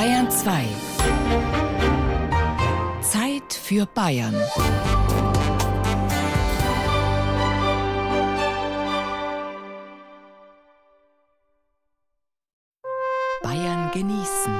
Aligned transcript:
Bayern 0.00 0.30
2. 0.30 0.64
Zeit 3.02 3.52
für 3.52 3.84
Bayern. 3.84 4.34
Bayern 13.42 13.90
genießen. 13.92 14.54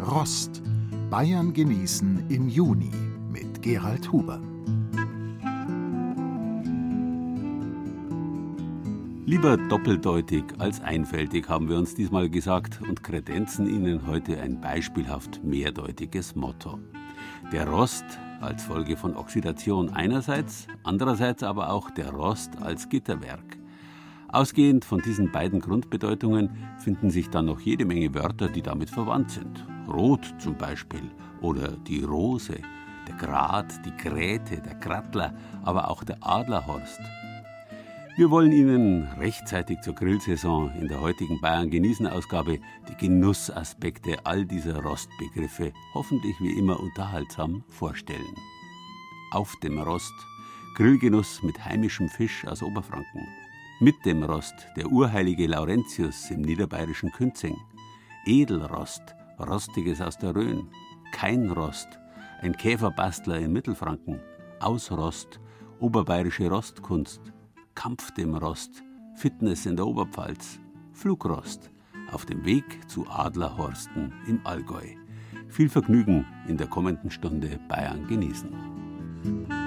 Rost. 0.00 0.62
Bayern 1.10 1.52
genießen 1.52 2.30
im 2.30 2.48
Juni 2.48 2.92
mit 3.32 3.62
Gerald 3.62 4.12
Huber. 4.12 4.40
Lieber 9.30 9.56
doppeldeutig 9.56 10.42
als 10.58 10.80
einfältig 10.80 11.48
haben 11.48 11.68
wir 11.68 11.78
uns 11.78 11.94
diesmal 11.94 12.28
gesagt 12.28 12.80
und 12.80 13.04
kredenzen 13.04 13.68
Ihnen 13.68 14.08
heute 14.08 14.40
ein 14.40 14.60
beispielhaft 14.60 15.44
mehrdeutiges 15.44 16.34
Motto. 16.34 16.80
Der 17.52 17.68
Rost 17.68 18.04
als 18.40 18.64
Folge 18.64 18.96
von 18.96 19.14
Oxidation 19.14 19.90
einerseits, 19.90 20.66
andererseits 20.82 21.44
aber 21.44 21.70
auch 21.70 21.92
der 21.92 22.10
Rost 22.10 22.60
als 22.60 22.88
Gitterwerk. 22.88 23.56
Ausgehend 24.30 24.84
von 24.84 25.00
diesen 25.00 25.30
beiden 25.30 25.60
Grundbedeutungen 25.60 26.50
finden 26.78 27.10
sich 27.10 27.30
dann 27.30 27.46
noch 27.46 27.60
jede 27.60 27.84
Menge 27.84 28.12
Wörter, 28.12 28.48
die 28.48 28.62
damit 28.62 28.90
verwandt 28.90 29.30
sind. 29.30 29.64
Rot 29.86 30.34
zum 30.38 30.56
Beispiel 30.56 31.08
oder 31.40 31.76
die 31.86 32.02
Rose, 32.02 32.58
der 33.06 33.14
Grat, 33.14 33.86
die 33.86 33.96
Gräte, 33.96 34.60
der 34.60 34.74
Krattler, 34.74 35.34
aber 35.62 35.88
auch 35.88 36.02
der 36.02 36.16
Adlerhorst. 36.20 37.00
Wir 38.16 38.30
wollen 38.30 38.50
Ihnen 38.50 39.04
rechtzeitig 39.18 39.80
zur 39.82 39.94
Grillsaison 39.94 40.72
in 40.74 40.88
der 40.88 41.00
heutigen 41.00 41.40
Bayern 41.40 41.70
genießen 41.70 42.08
Ausgabe 42.08 42.58
die 42.88 42.94
Genussaspekte 42.96 44.16
all 44.24 44.44
dieser 44.44 44.82
Rostbegriffe 44.82 45.72
hoffentlich 45.94 46.34
wie 46.40 46.58
immer 46.58 46.80
unterhaltsam 46.80 47.62
vorstellen. 47.68 48.34
Auf 49.30 49.54
dem 49.62 49.78
Rost 49.78 50.12
Grillgenuss 50.74 51.42
mit 51.42 51.64
heimischem 51.64 52.08
Fisch 52.08 52.44
aus 52.46 52.62
Oberfranken. 52.62 53.28
Mit 53.78 54.04
dem 54.04 54.24
Rost 54.24 54.54
der 54.76 54.86
urheilige 54.86 55.46
Laurentius 55.46 56.30
im 56.30 56.42
niederbayerischen 56.42 57.12
Künzing. 57.12 57.56
Edelrost, 58.26 59.02
Rostiges 59.38 60.00
aus 60.00 60.18
der 60.18 60.34
Rhön. 60.34 60.68
Kein 61.12 61.48
Rost, 61.50 61.88
ein 62.42 62.56
Käferbastler 62.56 63.38
in 63.38 63.52
Mittelfranken. 63.52 64.20
Ausrost, 64.58 65.40
oberbayerische 65.78 66.48
Rostkunst. 66.48 67.32
Kampf 67.74 68.10
dem 68.12 68.34
Rost, 68.34 68.82
Fitness 69.16 69.66
in 69.66 69.76
der 69.76 69.86
Oberpfalz, 69.86 70.60
Flugrost 70.92 71.70
auf 72.12 72.26
dem 72.26 72.44
Weg 72.44 72.64
zu 72.88 73.06
Adlerhorsten 73.08 74.12
im 74.26 74.40
Allgäu. 74.44 74.94
Viel 75.48 75.68
Vergnügen 75.68 76.26
in 76.48 76.56
der 76.56 76.66
kommenden 76.66 77.10
Stunde 77.10 77.58
Bayern 77.68 78.06
genießen. 78.06 79.59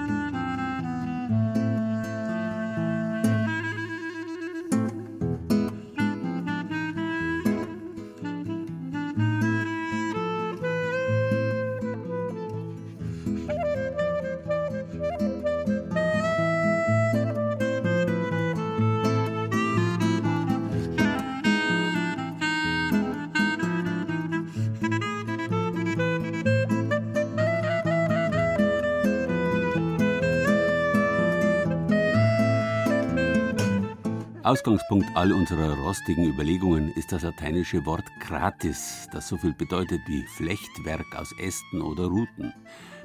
Ausgangspunkt 34.44 35.06
all 35.16 35.32
unserer 35.32 35.74
rostigen 35.74 36.26
Überlegungen 36.26 36.92
ist 36.96 37.12
das 37.12 37.22
lateinische 37.22 37.86
Wort 37.86 38.04
gratis, 38.20 39.08
das 39.10 39.26
so 39.26 39.38
viel 39.38 39.54
bedeutet 39.54 40.02
wie 40.06 40.22
Flechtwerk 40.36 41.16
aus 41.16 41.32
Ästen 41.38 41.80
oder 41.80 42.04
Ruten. 42.04 42.52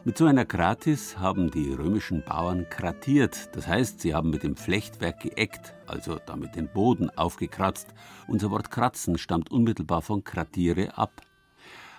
Mit 0.04 0.18
so 0.18 0.26
einer 0.26 0.44
Gratis 0.44 1.18
haben 1.18 1.50
die 1.50 1.72
römischen 1.72 2.26
Bauern 2.26 2.68
kratiert, 2.70 3.56
das 3.56 3.70
heißt, 3.70 4.02
sie 4.02 4.14
haben 4.14 4.32
mit 4.32 4.44
dem 4.44 4.58
Flechtwerk 4.58 5.22
geeckt, 5.22 5.76
also 5.88 6.20
damit 6.26 6.58
den 6.58 6.68
Boden 6.68 7.10
aufgekratzt. 7.12 7.88
Unser 8.28 8.52
Wort 8.52 8.70
kratzen 8.70 9.18
stammt 9.18 9.50
unmittelbar 9.50 10.02
von 10.02 10.26
kratiere 10.26 10.98
ab. 10.98 11.22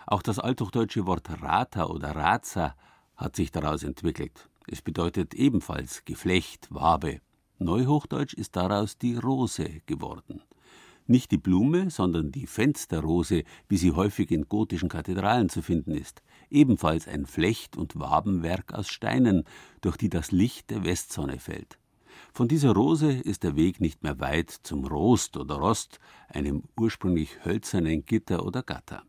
Auch 0.06 0.20
das 0.20 0.38
althochdeutsche 0.38 1.06
Wort 1.06 1.30
rata 1.40 1.86
oder 1.86 2.14
raza 2.14 2.74
hat 3.16 3.36
sich 3.36 3.50
daraus 3.50 3.84
entwickelt. 3.84 4.50
Es 4.66 4.82
bedeutet 4.82 5.32
ebenfalls 5.32 6.04
Geflecht, 6.04 6.68
Wabe. 6.68 7.22
Neuhochdeutsch 7.60 8.32
ist 8.32 8.56
daraus 8.56 8.96
die 8.96 9.16
Rose 9.16 9.82
geworden. 9.84 10.42
Nicht 11.06 11.30
die 11.30 11.38
Blume, 11.38 11.90
sondern 11.90 12.32
die 12.32 12.46
Fensterrose, 12.46 13.44
wie 13.68 13.76
sie 13.76 13.92
häufig 13.92 14.30
in 14.30 14.48
gotischen 14.48 14.88
Kathedralen 14.88 15.50
zu 15.50 15.60
finden 15.60 15.92
ist. 15.92 16.22
Ebenfalls 16.48 17.06
ein 17.06 17.26
Flecht- 17.26 17.76
und 17.76 17.98
Wabenwerk 18.00 18.72
aus 18.72 18.88
Steinen, 18.88 19.44
durch 19.82 19.98
die 19.98 20.08
das 20.08 20.32
Licht 20.32 20.70
der 20.70 20.84
Westsonne 20.84 21.38
fällt. 21.38 21.78
Von 22.32 22.48
dieser 22.48 22.72
Rose 22.72 23.12
ist 23.12 23.42
der 23.42 23.56
Weg 23.56 23.80
nicht 23.80 24.02
mehr 24.02 24.20
weit 24.20 24.50
zum 24.50 24.86
Rost 24.86 25.36
oder 25.36 25.56
Rost, 25.56 25.98
einem 26.28 26.62
ursprünglich 26.78 27.44
hölzernen 27.44 28.06
Gitter 28.06 28.46
oder 28.46 28.62
Gatter. 28.62 29.02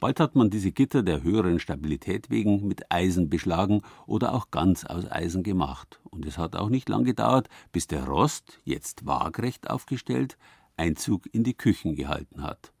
Bald 0.00 0.18
hat 0.18 0.34
man 0.34 0.48
diese 0.48 0.72
Gitter 0.72 1.02
der 1.02 1.22
höheren 1.22 1.60
Stabilität 1.60 2.30
wegen 2.30 2.66
mit 2.66 2.90
Eisen 2.90 3.28
beschlagen 3.28 3.82
oder 4.06 4.34
auch 4.34 4.50
ganz 4.50 4.86
aus 4.86 5.04
Eisen 5.04 5.42
gemacht. 5.42 6.00
Und 6.04 6.24
es 6.24 6.38
hat 6.38 6.56
auch 6.56 6.70
nicht 6.70 6.88
lang 6.88 7.04
gedauert, 7.04 7.50
bis 7.70 7.86
der 7.86 8.04
Rost, 8.04 8.58
jetzt 8.64 9.06
waagrecht 9.06 9.68
aufgestellt, 9.68 10.38
Einzug 10.78 11.28
in 11.34 11.44
die 11.44 11.52
Küchen 11.52 11.96
gehalten 11.96 12.42
hat. 12.42 12.72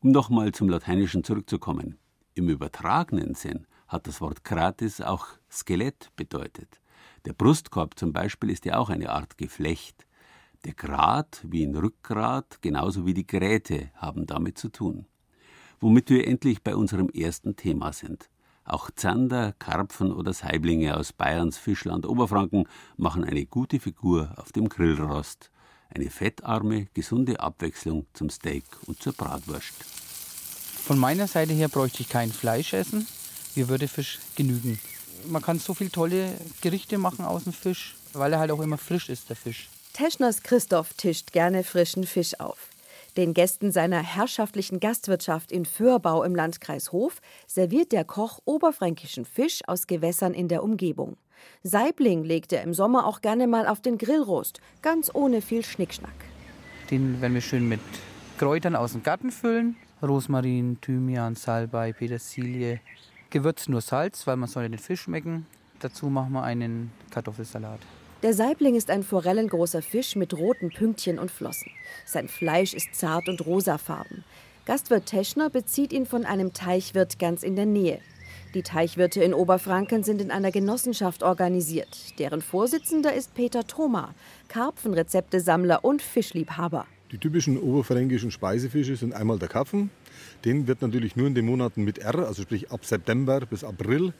Um 0.00 0.10
nochmal 0.10 0.50
zum 0.50 0.68
Lateinischen 0.68 1.22
zurückzukommen. 1.22 1.96
Im 2.34 2.48
übertragenen 2.48 3.36
Sinn 3.36 3.68
hat 3.86 4.08
das 4.08 4.20
Wort 4.20 4.42
Kratis 4.42 5.00
auch 5.00 5.28
Skelett 5.48 6.08
bedeutet. 6.16 6.80
Der 7.24 7.34
Brustkorb 7.34 7.96
zum 7.96 8.12
Beispiel 8.12 8.50
ist 8.50 8.64
ja 8.64 8.78
auch 8.78 8.88
eine 8.90 9.10
Art 9.10 9.38
Geflecht. 9.38 10.08
Der 10.64 10.74
Grat 10.74 11.40
wie 11.44 11.62
ein 11.62 11.76
Rückgrat, 11.76 12.60
genauso 12.62 13.06
wie 13.06 13.14
die 13.14 13.28
Gräte, 13.28 13.92
haben 13.94 14.26
damit 14.26 14.58
zu 14.58 14.70
tun 14.70 15.06
womit 15.82 16.08
wir 16.08 16.26
endlich 16.26 16.62
bei 16.62 16.74
unserem 16.74 17.10
ersten 17.10 17.56
Thema 17.56 17.92
sind. 17.92 18.30
Auch 18.64 18.90
Zander, 18.94 19.52
Karpfen 19.58 20.12
oder 20.12 20.32
Saiblinge 20.32 20.96
aus 20.96 21.12
Bayerns 21.12 21.58
Fischland 21.58 22.06
Oberfranken 22.06 22.68
machen 22.96 23.24
eine 23.24 23.44
gute 23.44 23.80
Figur 23.80 24.32
auf 24.36 24.52
dem 24.52 24.68
Grillrost. 24.68 25.50
Eine 25.90 26.08
fettarme, 26.08 26.86
gesunde 26.94 27.40
Abwechslung 27.40 28.06
zum 28.14 28.30
Steak 28.30 28.64
und 28.86 29.02
zur 29.02 29.12
Bratwurst. 29.12 29.74
Von 29.84 30.98
meiner 30.98 31.26
Seite 31.26 31.52
her 31.52 31.68
bräuchte 31.68 32.02
ich 32.02 32.08
kein 32.08 32.32
Fleisch 32.32 32.72
essen. 32.72 33.06
Mir 33.56 33.68
würde 33.68 33.88
Fisch 33.88 34.20
genügen. 34.36 34.78
Man 35.26 35.42
kann 35.42 35.58
so 35.58 35.74
viele 35.74 35.90
tolle 35.90 36.32
Gerichte 36.60 36.96
machen 36.96 37.24
aus 37.24 37.44
dem 37.44 37.52
Fisch, 37.52 37.96
weil 38.12 38.32
er 38.32 38.38
halt 38.38 38.52
auch 38.52 38.60
immer 38.60 38.78
frisch 38.78 39.08
ist, 39.08 39.28
der 39.28 39.36
Fisch. 39.36 39.68
Teschners 39.92 40.42
Christoph 40.42 40.94
tischt 40.94 41.32
gerne 41.32 41.64
frischen 41.64 42.06
Fisch 42.06 42.40
auf. 42.40 42.71
Den 43.16 43.34
Gästen 43.34 43.72
seiner 43.72 44.02
herrschaftlichen 44.02 44.80
Gastwirtschaft 44.80 45.52
in 45.52 45.66
Föhrbau 45.66 46.22
im 46.22 46.34
Landkreis 46.34 46.92
Hof 46.92 47.20
serviert 47.46 47.92
der 47.92 48.04
Koch 48.04 48.40
oberfränkischen 48.46 49.26
Fisch 49.26 49.60
aus 49.66 49.86
Gewässern 49.86 50.32
in 50.32 50.48
der 50.48 50.62
Umgebung. 50.62 51.18
Saibling 51.62 52.24
legt 52.24 52.54
er 52.54 52.62
im 52.62 52.72
Sommer 52.72 53.06
auch 53.06 53.20
gerne 53.20 53.46
mal 53.46 53.66
auf 53.66 53.82
den 53.82 53.98
Grillrost, 53.98 54.60
ganz 54.80 55.10
ohne 55.12 55.42
viel 55.42 55.62
Schnickschnack. 55.62 56.14
Den 56.90 57.20
werden 57.20 57.34
wir 57.34 57.42
schön 57.42 57.68
mit 57.68 57.80
Kräutern 58.38 58.74
aus 58.74 58.92
dem 58.92 59.02
Garten 59.02 59.30
füllen. 59.30 59.76
Rosmarin, 60.02 60.80
Thymian, 60.80 61.34
Salbei, 61.34 61.92
Petersilie. 61.92 62.80
Gewürzt 63.28 63.68
nur 63.68 63.82
Salz, 63.82 64.26
weil 64.26 64.36
man 64.36 64.48
soll 64.48 64.68
den 64.68 64.78
Fisch 64.78 65.02
schmecken. 65.02 65.46
Dazu 65.80 66.06
machen 66.06 66.32
wir 66.32 66.42
einen 66.42 66.92
Kartoffelsalat. 67.10 67.80
Der 68.22 68.34
Saibling 68.34 68.76
ist 68.76 68.88
ein 68.88 69.02
forellengroßer 69.02 69.82
Fisch 69.82 70.14
mit 70.14 70.32
roten 70.32 70.70
Pünktchen 70.70 71.18
und 71.18 71.28
Flossen. 71.28 71.72
Sein 72.06 72.28
Fleisch 72.28 72.72
ist 72.72 72.94
zart 72.94 73.28
und 73.28 73.44
rosafarben. 73.44 74.22
Gastwirt 74.64 75.06
Teschner 75.06 75.50
bezieht 75.50 75.92
ihn 75.92 76.06
von 76.06 76.24
einem 76.24 76.52
Teichwirt 76.52 77.18
ganz 77.18 77.42
in 77.42 77.56
der 77.56 77.66
Nähe. 77.66 77.98
Die 78.54 78.62
Teichwirte 78.62 79.24
in 79.24 79.34
Oberfranken 79.34 80.04
sind 80.04 80.20
in 80.20 80.30
einer 80.30 80.52
Genossenschaft 80.52 81.24
organisiert. 81.24 82.16
Deren 82.20 82.42
Vorsitzender 82.42 83.12
ist 83.12 83.34
Peter 83.34 83.66
Thoma, 83.66 84.14
Karpfenrezeptesammler 84.46 85.84
und 85.84 86.00
Fischliebhaber. 86.00 86.86
Die 87.10 87.18
typischen 87.18 87.58
oberfränkischen 87.58 88.30
Speisefische 88.30 88.94
sind 88.94 89.14
einmal 89.14 89.40
der 89.40 89.48
Karpfen. 89.48 89.90
Den 90.44 90.68
wird 90.68 90.80
natürlich 90.80 91.16
nur 91.16 91.26
in 91.26 91.34
den 91.34 91.46
Monaten 91.46 91.82
mit 91.82 91.98
R, 91.98 92.28
also 92.28 92.42
sprich 92.42 92.70
ab 92.70 92.84
September 92.84 93.40
bis 93.40 93.64
April, 93.64 94.12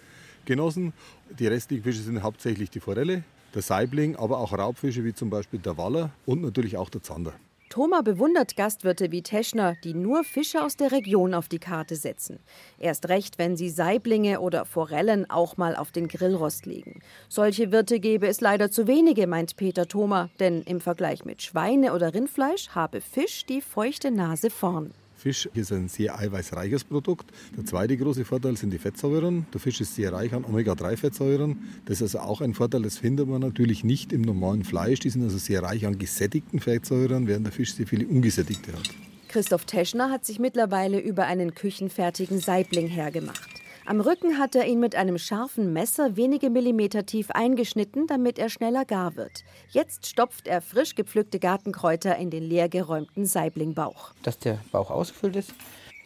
genossen. 0.45 0.93
Die 1.39 1.47
restlichen 1.47 1.85
Fische 1.85 2.03
sind 2.03 2.21
hauptsächlich 2.25 2.69
die 2.69 2.81
Forelle, 2.81 3.23
der 3.55 3.63
Saibling, 3.63 4.17
aber 4.17 4.39
auch 4.39 4.53
Raubfische 4.53 5.05
wie 5.05 5.15
zum 5.15 5.31
Beispiel 5.31 5.61
der 5.61 5.77
Waller 5.77 6.11
und 6.27 6.43
natürlich 6.43 6.77
auch 6.77 6.91
der 6.91 7.03
Zander. 7.03 7.33
Thoma 7.73 8.03
bewundert 8.03 8.55
Gastwirte 8.55 9.11
wie 9.13 9.23
Teschner, 9.23 9.77
die 9.83 9.95
nur 9.95 10.25
Fische 10.25 10.63
aus 10.63 10.77
der 10.77 10.93
Region 10.93 11.33
auf 11.33 11.49
die 11.49 11.59
Karte 11.59 11.97
setzen. 11.97 12.39
Erst 12.79 13.09
recht, 13.09 13.39
wenn 13.39 13.57
sie 13.57 13.71
Saiblinge 13.71 14.41
oder 14.41 14.67
Forellen 14.67 15.31
auch 15.31 15.57
mal 15.57 15.75
auf 15.75 15.91
den 15.91 16.07
Grillrost 16.07 16.67
legen. 16.67 17.01
Solche 17.31 17.73
Wirte 17.73 17.99
gäbe 17.99 18.27
es 18.27 18.43
leider 18.43 18.71
zu 18.71 18.87
wenige, 18.87 19.27
meint 19.27 19.57
Peter 19.57 19.89
Thoma, 19.89 20.29
denn 20.39 20.61
im 20.65 20.83
Vergleich 20.83 21.25
mit 21.25 21.41
Schweine- 21.41 21.95
oder 21.95 22.13
Rindfleisch 22.13 22.69
habe 22.69 23.01
Fisch 23.01 23.47
die 23.47 23.63
feuchte 23.63 24.11
Nase 24.11 24.51
vorn. 24.51 24.93
Fisch 25.23 25.49
ist 25.55 25.71
ein 25.71 25.89
sehr 25.89 26.19
eiweißreiches 26.19 26.83
Produkt. 26.83 27.31
Der 27.57 27.65
zweite 27.65 27.97
große 27.97 28.25
Vorteil 28.25 28.57
sind 28.57 28.73
die 28.73 28.79
Fettsäuren. 28.79 29.47
Der 29.55 29.61
Fisch 29.61 29.81
ist 29.81 29.95
sehr 29.95 30.13
reich 30.13 30.35
an 30.35 30.45
Omega-3-Fettsäuren. 30.45 31.59
Das 31.85 32.01
ist 32.01 32.17
also 32.17 32.29
auch 32.29 32.41
ein 32.41 32.55
Vorteil, 32.55 32.83
das 32.83 32.99
findet 32.99 33.29
man 33.29 33.41
natürlich 33.41 33.85
nicht 33.85 34.13
im 34.13 34.23
normalen 34.23 34.65
Fleisch. 34.65 34.99
Die 34.99 35.11
sind 35.11 35.23
also 35.23 35.39
sehr 35.39 35.63
reich 35.63 35.87
an 35.87 35.97
gesättigten 35.97 36.59
Fettsäuren, 36.59 37.29
während 37.29 37.47
der 37.47 37.53
Fisch 37.53 37.73
sehr 37.73 37.87
viele 37.87 38.05
ungesättigte 38.05 38.73
hat. 38.73 38.91
Christoph 39.29 39.65
Teschner 39.65 40.11
hat 40.11 40.27
sich 40.27 40.41
mittlerweile 40.41 40.99
über 40.99 41.25
einen 41.27 41.55
küchenfertigen 41.55 42.41
Saibling 42.41 42.89
hergemacht. 42.89 43.62
Am 43.85 44.01
Rücken 44.01 44.39
hat 44.39 44.55
er 44.55 44.67
ihn 44.67 44.79
mit 44.79 44.95
einem 44.95 45.19
scharfen 45.19 45.73
Messer 45.73 46.17
wenige 46.17 46.51
Millimeter 46.51 47.05
tief 47.05 47.33
eingeschnitten, 47.33 48.07
damit 48.07 48.39
er 48.39 48.49
schneller 48.49 48.85
gar 48.85 49.17
wird. 49.17 49.43
Jetzt 49.71 50.07
stopft 50.07 50.47
er 50.47 50.61
frisch 50.61 50.95
gepflückte 50.95 51.41
Gartenkräuter 51.41 52.17
in 52.17 52.31
den 52.31 52.45
leergeräumten 52.45 53.27
Saiblingbauch. 53.27 54.13
Dass 54.23 54.39
der 54.39 54.61
Bauch 54.71 54.91
ausgefüllt 54.91 55.35
ist, 55.35 55.53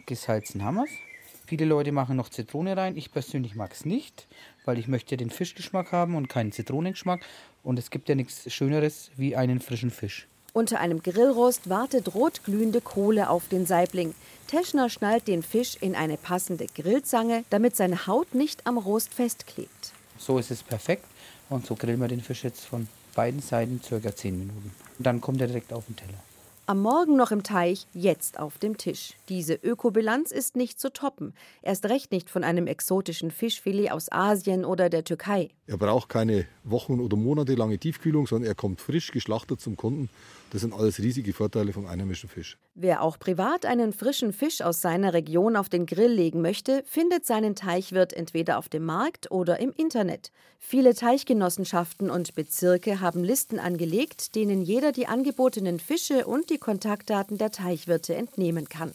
gesalzen 0.06 0.62
wir's. 0.62 0.88
Viele 1.46 1.67
Leute 1.67 1.93
machen 1.93 2.17
noch 2.17 2.31
Zitrone 2.31 2.76
rein. 2.76 2.96
Ich 2.96 3.12
persönlich 3.12 3.55
mag 3.55 3.73
es 3.73 3.84
nicht, 3.84 4.26
weil 4.64 4.79
ich 4.79 4.88
möchte 4.88 5.19
den 5.19 5.31
Fischgeschmack 5.31 5.93
haben 5.93 6.17
und 6.17 6.29
keinen 6.29 6.52
Zitronengeschmack. 6.52 7.20
Und 7.62 7.79
es 7.79 7.90
gibt 7.90 8.08
ja 8.08 8.14
nichts 8.14 8.50
Schöneres 8.52 9.11
wie 9.17 9.37
einen 9.37 9.61
frischen 9.61 9.90
Fisch. 9.90 10.29
Unter 10.56 10.81
einem 10.81 11.03
Grillrost 11.03 11.69
wartet 11.69 12.14
rotglühende 12.14 12.81
Kohle 12.81 13.29
auf 13.29 13.47
den 13.47 13.67
Saibling. 13.67 14.14
Teschner 14.47 14.88
schnallt 14.88 15.29
den 15.29 15.43
Fisch 15.43 15.76
in 15.82 15.94
eine 15.94 16.17
passende 16.17 16.64
Grillzange, 16.75 17.44
damit 17.50 17.76
seine 17.76 18.06
Haut 18.06 18.35
nicht 18.35 18.67
am 18.67 18.79
Rost 18.79 19.12
festklebt. 19.12 19.93
So 20.19 20.38
ist 20.38 20.50
es 20.50 20.62
perfekt. 20.62 21.05
Und 21.50 21.67
so 21.67 21.75
grillen 21.75 22.00
wir 22.00 22.08
den 22.08 22.23
Fisch 22.23 22.43
jetzt 22.43 22.64
von 22.64 22.88
beiden 23.14 23.43
Seiten 23.43 23.82
circa 23.85 24.17
10 24.17 24.38
Minuten. 24.38 24.73
Und 24.97 25.06
dann 25.06 25.20
kommt 25.20 25.43
er 25.43 25.49
direkt 25.49 25.75
auf 25.75 25.85
den 25.88 25.97
Teller. 25.97 26.23
Am 26.68 26.82
Morgen 26.82 27.14
noch 27.14 27.30
im 27.30 27.44
Teich, 27.44 27.86
jetzt 27.94 28.40
auf 28.40 28.58
dem 28.58 28.76
Tisch. 28.76 29.12
Diese 29.28 29.54
Ökobilanz 29.54 30.32
ist 30.32 30.56
nicht 30.56 30.80
zu 30.80 30.92
toppen. 30.92 31.32
Erst 31.62 31.84
recht 31.84 32.10
nicht 32.10 32.28
von 32.28 32.42
einem 32.42 32.66
exotischen 32.66 33.30
Fischfilet 33.30 33.92
aus 33.92 34.10
Asien 34.10 34.64
oder 34.64 34.90
der 34.90 35.04
Türkei. 35.04 35.50
Er 35.68 35.76
braucht 35.76 36.08
keine 36.08 36.44
Wochen- 36.64 36.98
oder 36.98 37.16
monatelange 37.16 37.78
Tiefkühlung, 37.78 38.26
sondern 38.26 38.48
er 38.48 38.56
kommt 38.56 38.80
frisch 38.80 39.12
geschlachtet 39.12 39.60
zum 39.60 39.76
Kunden. 39.76 40.10
Das 40.50 40.62
sind 40.62 40.74
alles 40.74 40.98
riesige 40.98 41.32
Vorteile 41.32 41.72
vom 41.72 41.86
einheimischen 41.86 42.28
Fisch. 42.28 42.58
Wer 42.78 43.00
auch 43.00 43.19
privat 43.19 43.64
einen 43.64 43.94
frischen 43.94 44.34
Fisch 44.34 44.61
aus 44.61 44.82
seiner 44.82 45.14
Region 45.14 45.56
auf 45.56 45.70
den 45.70 45.87
Grill 45.87 46.12
legen 46.12 46.43
möchte, 46.43 46.82
findet 46.84 47.25
seinen 47.25 47.55
Teichwirt 47.55 48.12
entweder 48.12 48.58
auf 48.58 48.69
dem 48.69 48.84
Markt 48.84 49.31
oder 49.31 49.61
im 49.61 49.73
Internet. 49.73 50.31
Viele 50.61 50.94
Teichgenossenschaften 50.94 52.11
und 52.11 52.34
Bezirke 52.34 53.00
haben 53.00 53.25
Listen 53.25 53.58
angelegt, 53.58 54.34
denen 54.34 54.61
jeder 54.61 54.93
die 54.93 55.06
angebotenen 55.06 55.81
Fische 55.81 56.26
und 56.26 56.50
die 56.50 56.58
Kontaktdaten 56.58 57.38
der 57.38 57.50
Teichwirte 57.50 58.14
entnehmen 58.14 58.69
kann. 58.69 58.93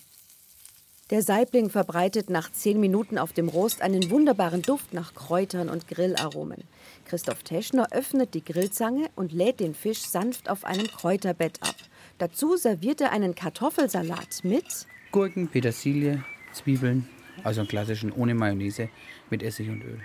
Der 1.10 1.24
Saibling 1.24 1.72
verbreitet 1.72 2.30
nach 2.30 2.52
zehn 2.52 2.80
Minuten 2.80 3.18
auf 3.18 3.34
dem 3.34 3.50
Rost 3.50 3.82
einen 3.82 4.12
wunderbaren 4.12 4.62
Duft 4.62 4.94
nach 4.94 5.16
Kräutern 5.16 5.70
und 5.70 5.88
Grillaromen. 5.88 6.66
Christoph 7.06 7.42
Teschner 7.42 7.88
öffnet 7.90 8.36
die 8.36 8.46
Grillzange 8.46 9.10
und 9.16 9.32
lädt 9.32 9.60
den 9.60 9.74
Fisch 9.74 10.02
sanft 10.02 10.52
auf 10.52 10.66
einem 10.66 10.86
Kräuterbett 10.86 11.64
ab. 11.64 11.76
Dazu 12.22 12.56
serviert 12.56 13.02
er 13.02 13.12
einen 13.14 13.34
Kartoffelsalat 13.34 14.44
mit 14.44 14.86
Gurken, 15.12 15.48
Petersilie, 15.48 16.24
Zwiebeln, 16.54 17.10
also 17.44 17.62
einen 17.62 17.68
klassischen 17.68 18.12
ohne 18.12 18.36
Mayonnaise 18.36 18.90
mit 19.32 19.42
Essig 19.42 19.70
und 19.70 19.82
Öl. 19.82 20.00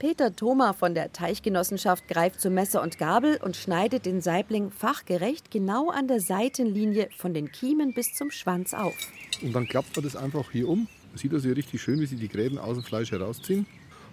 Peter 0.00 0.34
Thoma 0.34 0.72
von 0.72 0.96
der 0.96 1.12
Teichgenossenschaft 1.12 2.08
greift 2.08 2.40
zu 2.40 2.50
Messer 2.50 2.82
und 2.82 2.98
Gabel 2.98 3.38
und 3.40 3.54
schneidet 3.54 4.06
den 4.06 4.20
Saibling 4.20 4.72
fachgerecht 4.72 5.52
genau 5.52 5.88
an 5.88 6.08
der 6.08 6.18
Seitenlinie 6.18 7.10
von 7.16 7.32
den 7.32 7.52
Kiemen 7.52 7.94
bis 7.94 8.12
zum 8.12 8.32
Schwanz 8.32 8.74
auf. 8.74 8.96
Und 9.40 9.52
dann 9.52 9.68
klappt 9.68 9.94
man 9.94 10.04
das 10.04 10.16
einfach 10.16 10.50
hier 10.50 10.68
um. 10.68 10.88
Man 11.10 11.18
sieht 11.18 11.32
also 11.32 11.48
richtig 11.48 11.80
schön, 11.80 12.00
wie 12.00 12.06
sie 12.06 12.16
die 12.16 12.26
Gräten 12.26 12.58
aus 12.58 12.74
dem 12.74 12.82
Fleisch 12.82 13.12
herausziehen. 13.12 13.66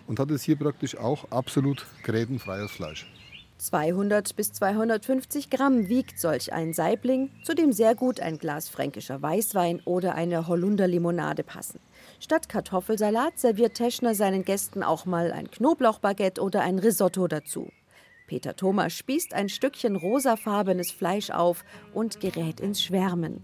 Und 0.05 0.19
hat 0.19 0.29
es 0.29 0.43
hier 0.43 0.55
praktisch 0.55 0.95
auch 0.95 1.31
absolut 1.31 1.87
grätenfreies 2.03 2.69
Fleisch. 2.69 3.07
200 3.59 4.35
bis 4.35 4.53
250 4.53 5.49
Gramm 5.49 5.89
wiegt 5.89 6.19
solch 6.19 6.53
ein 6.53 6.73
Saibling, 6.73 7.29
zu 7.43 7.53
dem 7.53 7.73
sehr 7.73 7.93
gut 7.93 8.19
ein 8.21 8.37
Glas 8.37 8.69
fränkischer 8.69 9.21
Weißwein 9.21 9.81
oder 9.85 10.15
eine 10.15 10.47
Holunderlimonade 10.47 11.43
passen. 11.43 11.79
Statt 12.19 12.47
Kartoffelsalat 12.47 13.37
serviert 13.37 13.73
Teschner 13.75 14.15
seinen 14.15 14.45
Gästen 14.45 14.81
auch 14.81 15.05
mal 15.05 15.31
ein 15.31 15.51
Knoblauchbaguette 15.51 16.41
oder 16.41 16.61
ein 16.61 16.79
Risotto 16.79 17.27
dazu. 17.27 17.69
Peter 18.27 18.55
Thomas 18.55 18.93
spießt 18.93 19.33
ein 19.33 19.49
Stückchen 19.49 19.95
rosafarbenes 19.95 20.91
Fleisch 20.91 21.29
auf 21.29 21.65
und 21.93 22.19
gerät 22.19 22.59
ins 22.59 22.81
Schwärmen. 22.81 23.41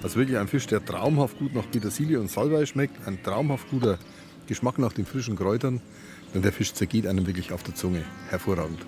Das 0.00 0.12
ist 0.12 0.16
wirklich 0.16 0.38
ein 0.38 0.48
Fisch, 0.48 0.66
der 0.66 0.84
traumhaft 0.84 1.38
gut 1.38 1.54
nach 1.54 1.68
Petersilie 1.70 2.20
und 2.20 2.30
Salbei 2.30 2.66
schmeckt. 2.66 3.08
Ein 3.08 3.22
traumhaft 3.22 3.68
guter 3.70 3.98
Geschmack 4.46 4.78
nach 4.78 4.92
den 4.92 5.06
frischen 5.06 5.36
Kräutern. 5.36 5.80
Denn 6.34 6.42
der 6.42 6.52
Fisch 6.52 6.74
zergeht 6.74 7.06
einem 7.06 7.26
wirklich 7.26 7.52
auf 7.52 7.62
der 7.62 7.74
Zunge. 7.74 8.04
Hervorragend. 8.28 8.84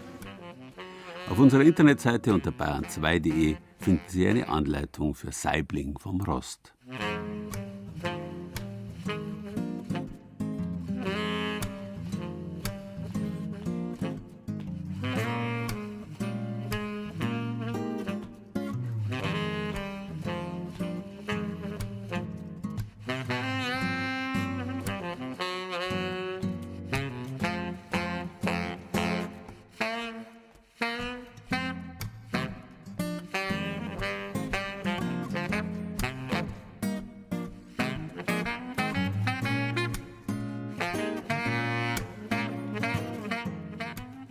Auf 1.28 1.38
unserer 1.40 1.62
Internetseite 1.62 2.32
unter 2.32 2.50
bayern2.de 2.50 3.56
finden 3.78 4.05
Sie 4.06 4.26
eine 4.28 4.49
Anleitung 4.49 5.14
für 5.14 5.32
Saibling 5.32 5.99
vom 5.99 6.20
Rost. 6.20 6.73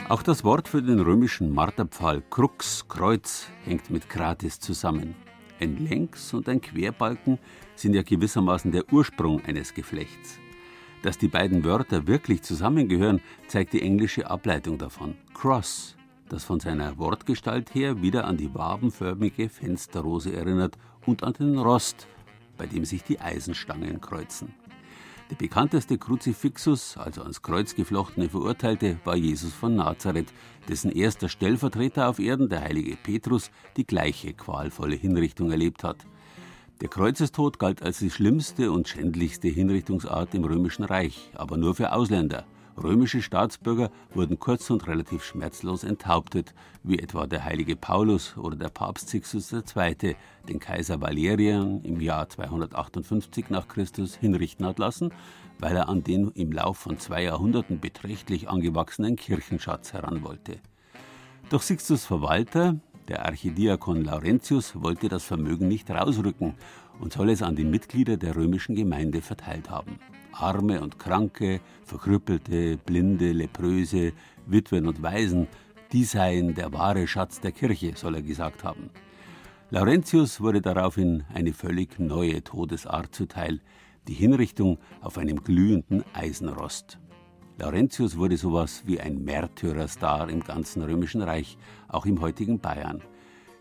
Auch 0.07 0.21
das 0.21 0.43
Wort 0.43 0.67
für 0.67 0.83
den 0.83 0.99
römischen 0.99 1.51
Marterpfahl 1.51 2.21
Krux, 2.29 2.87
Kreuz, 2.87 3.47
hängt 3.63 3.89
mit 3.89 4.07
Kratis 4.07 4.59
zusammen. 4.59 5.15
Ein 5.59 5.77
Längs- 5.77 6.31
und 6.31 6.47
ein 6.47 6.61
Querbalken 6.61 7.39
sind 7.75 7.95
ja 7.95 8.03
gewissermaßen 8.03 8.71
der 8.71 8.93
Ursprung 8.93 9.43
eines 9.45 9.73
Geflechts. 9.73 10.37
Dass 11.01 11.17
die 11.17 11.27
beiden 11.27 11.63
Wörter 11.63 12.05
wirklich 12.05 12.43
zusammengehören, 12.43 13.19
zeigt 13.47 13.73
die 13.73 13.81
englische 13.81 14.29
Ableitung 14.29 14.77
davon. 14.77 15.15
Cross, 15.33 15.95
das 16.29 16.43
von 16.43 16.59
seiner 16.59 16.99
Wortgestalt 16.99 17.73
her 17.73 18.03
wieder 18.03 18.25
an 18.25 18.37
die 18.37 18.53
wabenförmige 18.53 19.49
Fensterrose 19.49 20.33
erinnert 20.33 20.77
und 21.07 21.23
an 21.23 21.33
den 21.33 21.57
Rost, 21.57 22.05
bei 22.57 22.67
dem 22.67 22.85
sich 22.85 23.03
die 23.03 23.19
Eisenstangen 23.19 23.99
kreuzen. 24.01 24.53
Der 25.31 25.35
bekannteste 25.37 25.97
Kruzifixus, 25.97 26.97
also 26.97 27.23
ans 27.23 27.41
Kreuz 27.41 27.73
geflochtene 27.73 28.29
Verurteilte, 28.29 28.99
war 29.05 29.15
Jesus 29.15 29.53
von 29.53 29.75
Nazareth, 29.75 30.31
dessen 30.69 30.91
erster 30.91 31.29
Stellvertreter 31.29 32.07
auf 32.09 32.19
Erden, 32.19 32.47
der 32.47 32.61
heilige 32.61 32.95
Petrus, 32.95 33.49
die 33.75 33.87
gleiche 33.87 34.33
qualvolle 34.33 34.95
Hinrichtung 34.95 35.49
erlebt 35.49 35.83
hat. 35.83 36.05
Der 36.79 36.89
Kreuzestod 36.89 37.57
galt 37.57 37.81
als 37.81 37.97
die 37.97 38.11
schlimmste 38.11 38.71
und 38.71 38.87
schändlichste 38.87 39.47
Hinrichtungsart 39.47 40.35
im 40.35 40.43
Römischen 40.43 40.83
Reich, 40.83 41.31
aber 41.33 41.57
nur 41.57 41.73
für 41.73 41.93
Ausländer. 41.93 42.45
Römische 42.77 43.21
Staatsbürger 43.21 43.89
wurden 44.13 44.37
kurz 44.37 44.69
und 44.69 44.85
relativ 44.87 45.23
schmerzlos 45.23 45.85
enthauptet, 45.85 46.53
wie 46.83 46.99
etwa 46.99 47.25
der 47.25 47.45
heilige 47.45 47.77
Paulus 47.77 48.35
oder 48.37 48.57
der 48.57 48.67
Papst 48.67 49.07
Sixtus 49.07 49.53
II., 49.53 50.15
den 50.49 50.59
Kaiser 50.59 50.99
Valerian 50.99 51.81
im 51.83 52.01
Jahr 52.01 52.27
258 52.27 53.49
nach 53.49 53.69
Christus 53.69 54.15
hinrichten 54.15 54.65
hat 54.65 54.77
lassen, 54.77 55.11
weil 55.57 55.77
er 55.77 55.87
an 55.87 56.03
den 56.03 56.31
im 56.31 56.51
Lauf 56.51 56.77
von 56.77 56.99
zwei 56.99 57.23
Jahrhunderten 57.23 57.79
beträchtlich 57.79 58.49
angewachsenen 58.49 59.15
Kirchenschatz 59.15 59.93
heran 59.93 60.23
wollte. 60.23 60.59
Doch 61.49 61.61
Sixtus 61.61 62.05
Verwalter, 62.05 62.77
der 63.07 63.25
Archidiakon 63.25 64.03
Laurentius, 64.03 64.81
wollte 64.81 65.07
das 65.07 65.23
Vermögen 65.23 65.69
nicht 65.69 65.89
rausrücken 65.89 66.55
und 66.99 67.13
soll 67.13 67.29
es 67.29 67.41
an 67.41 67.55
die 67.55 67.63
Mitglieder 67.63 68.17
der 68.17 68.35
römischen 68.35 68.75
Gemeinde 68.75 69.21
verteilt 69.21 69.69
haben. 69.69 69.97
Arme 70.35 70.81
und 70.81 70.99
Kranke, 70.99 71.61
Verkrüppelte, 71.83 72.77
Blinde, 72.77 73.31
Lepröse, 73.31 74.13
Witwen 74.45 74.87
und 74.87 75.01
Waisen, 75.01 75.47
die 75.91 76.03
seien 76.03 76.55
der 76.55 76.73
wahre 76.73 77.07
Schatz 77.07 77.39
der 77.39 77.51
Kirche, 77.51 77.93
soll 77.95 78.15
er 78.15 78.21
gesagt 78.21 78.63
haben. 78.63 78.89
Laurentius 79.71 80.41
wurde 80.41 80.61
daraufhin 80.61 81.23
eine 81.33 81.53
völlig 81.53 81.99
neue 81.99 82.43
Todesart 82.43 83.15
zuteil, 83.15 83.61
die 84.07 84.13
Hinrichtung 84.13 84.77
auf 85.01 85.17
einem 85.17 85.43
glühenden 85.43 86.03
Eisenrost. 86.13 86.99
Laurentius 87.57 88.17
wurde 88.17 88.37
sowas 88.37 88.83
wie 88.85 88.99
ein 88.99 89.23
Märtyrerstar 89.23 90.29
im 90.29 90.41
ganzen 90.41 90.83
Römischen 90.83 91.21
Reich, 91.21 91.57
auch 91.87 92.05
im 92.05 92.21
heutigen 92.21 92.59
Bayern. 92.59 93.01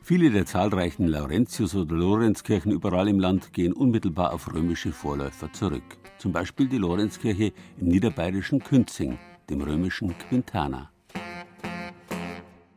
Viele 0.06 0.30
der 0.30 0.44
zahlreichen 0.44 1.08
Laurentius- 1.08 1.74
oder 1.74 1.96
Lorenzkirchen 1.96 2.70
überall 2.70 3.08
im 3.08 3.18
Land 3.18 3.54
gehen 3.54 3.72
unmittelbar 3.72 4.34
auf 4.34 4.52
römische 4.52 4.92
Vorläufer 4.92 5.50
zurück. 5.54 5.96
Zum 6.18 6.30
Beispiel 6.30 6.68
die 6.68 6.76
Lorenzkirche 6.76 7.54
im 7.80 7.88
niederbayerischen 7.88 8.62
Künzing, 8.62 9.16
dem 9.48 9.62
römischen 9.62 10.14
Quintana. 10.18 10.90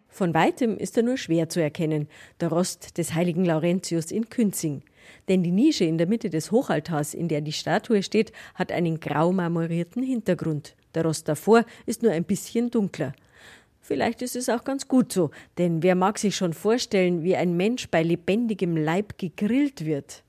Von 0.08 0.34
weitem 0.34 0.78
ist 0.78 0.96
er 0.96 1.04
nur 1.04 1.18
schwer 1.18 1.50
zu 1.50 1.62
erkennen, 1.62 2.08
der 2.40 2.48
Rost 2.48 2.98
des 2.98 3.14
heiligen 3.14 3.44
Laurentius 3.44 4.10
in 4.12 4.30
Künzing. 4.30 4.84
Denn 5.28 5.44
die 5.44 5.52
Nische 5.52 5.84
in 5.84 5.98
der 5.98 6.08
Mitte 6.08 6.30
des 6.30 6.54
Hochaltars, 6.54 7.14
in 7.14 7.28
der 7.28 7.42
die 7.42 7.52
Statue 7.52 8.04
steht, 8.04 8.32
hat 8.56 8.72
einen 8.72 9.02
grau 9.02 9.34
marmorierten 9.34 10.02
Hintergrund. 10.02 10.78
Der 10.96 11.04
Rost 11.04 11.28
davor 11.28 11.66
ist 11.86 12.04
nur 12.04 12.14
ein 12.14 12.24
bisschen 12.24 12.72
dunkler. 12.72 13.12
Vielleicht 13.88 14.22
ist 14.22 14.36
es 14.36 14.50
auch 14.50 14.66
ganz 14.66 14.90
gut 14.90 15.14
so, 15.14 15.32
denn 15.58 15.82
wer 15.82 15.96
mag 15.96 16.20
sich 16.20 16.36
schon 16.36 16.52
vorstellen, 16.52 17.24
wie 17.24 17.38
ein 17.38 17.56
Mensch 17.56 17.88
bei 17.88 18.04
lebendigem 18.04 18.76
Leib 18.76 19.18
gegrillt 19.18 19.86
wird? 19.86 20.26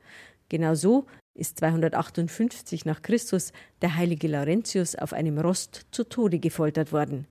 Genau 0.49 0.77
so 0.77 1.07
ist 1.37 1.59
258 1.59 2.85
nach 2.85 3.03
Christus 3.03 3.53
der 3.83 3.97
heilige 3.97 4.29
Laurentius 4.29 4.95
auf 4.95 5.13
einem 5.13 5.41
Rost 5.41 5.87
zu 5.91 6.05
Tode 6.05 6.39
gefoltert 6.39 6.93
worden. 6.93 7.27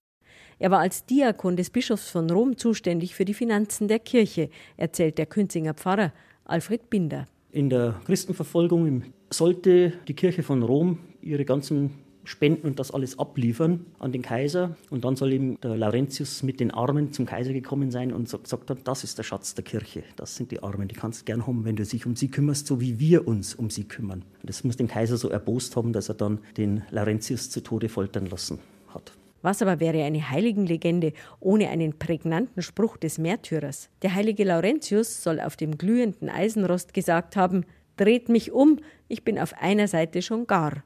Er 0.60 0.70
war 0.70 0.80
als 0.80 1.06
Diakon 1.06 1.56
des 1.56 1.70
Bischofs 1.70 2.10
von 2.10 2.30
Rom 2.30 2.58
zuständig 2.58 3.16
für 3.16 3.24
die 3.24 3.34
Finanzen 3.34 3.88
der 3.88 4.00
Kirche, 4.00 4.50
erzählt 4.76 5.18
der 5.20 5.28
Künzinger 5.28 5.76
Pfarrer 5.76 6.12
Alfred 6.44 6.90
Binder. 6.90 7.26
In 7.52 7.70
der 7.70 8.02
Christenverfolgung 8.06 9.04
sollte 9.30 9.94
die 10.10 10.14
Kirche 10.14 10.44
von 10.44 10.62
Rom 10.62 11.00
ihre 11.22 11.46
ganzen 11.46 11.92
Spenden 12.28 12.68
und 12.68 12.78
das 12.78 12.92
alles 12.92 13.18
abliefern 13.18 13.86
an 14.00 14.12
den 14.12 14.22
Kaiser. 14.22 14.76
Und 14.90 15.06
dann 15.06 15.16
soll 15.16 15.32
eben 15.32 15.60
der 15.62 15.78
Laurentius 15.78 16.44
mit 16.44 16.60
den 16.60 16.72
Armen 16.72 17.14
zum 17.14 17.26
Kaiser 17.26 17.54
gekommen 17.54 17.90
sein 17.90 18.12
und 18.12 18.30
gesagt 18.30 18.70
hat, 18.70 18.80
das 18.84 19.06
ist 19.06 19.18
der 19.18 19.24
Schatz 19.24 19.56
der 19.56 19.64
Kirche. 19.64 20.04
Das 20.18 20.36
sind 20.36 20.52
die 20.52 20.62
Armen, 20.62 20.90
die 20.90 20.96
kannst 20.96 21.22
du 21.22 21.26
gern 21.26 21.48
haben, 21.48 21.64
wenn 21.64 21.78
du 21.78 21.84
dich 21.84 22.06
um 22.06 22.18
sie 22.18 22.28
kümmerst, 22.28 22.68
so 22.68 22.82
wie 22.82 23.00
wir 23.00 23.28
uns 23.28 23.56
um 23.56 23.70
sie 23.70 23.86
kümmern. 23.86 24.26
Das 24.44 24.66
muss 24.66 24.76
den 24.76 24.90
Kaiser 24.90 25.16
so 25.16 25.30
erbost 25.30 25.78
haben, 25.78 25.94
dass 25.94 26.10
er 26.10 26.16
dann 26.16 26.40
den 26.58 26.84
Laurentius 26.92 27.50
zu 27.50 27.62
Tode 27.62 27.88
foltern 27.88 28.26
lassen 28.26 28.60
hat. 28.90 29.14
Was 29.42 29.62
aber 29.62 29.80
wäre 29.80 30.04
eine 30.04 30.30
Heiligenlegende 30.30 31.14
ohne 31.40 31.70
einen 31.70 31.98
prägnanten 31.98 32.62
Spruch 32.62 32.98
des 32.98 33.18
Märtyrers? 33.18 33.90
Der 34.02 34.14
heilige 34.14 34.44
Laurentius 34.44 35.24
soll 35.24 35.40
auf 35.40 35.56
dem 35.56 35.78
glühenden 35.78 36.30
Eisenrost 36.30 36.94
gesagt 36.94 37.38
haben: 37.38 37.64
Dreht 37.96 38.28
mich 38.28 38.52
um, 38.52 38.80
ich 39.08 39.24
bin 39.24 39.40
auf 39.40 39.54
einer 39.54 39.88
Seite 39.88 40.22
schon 40.22 40.46
gar. 40.48 40.84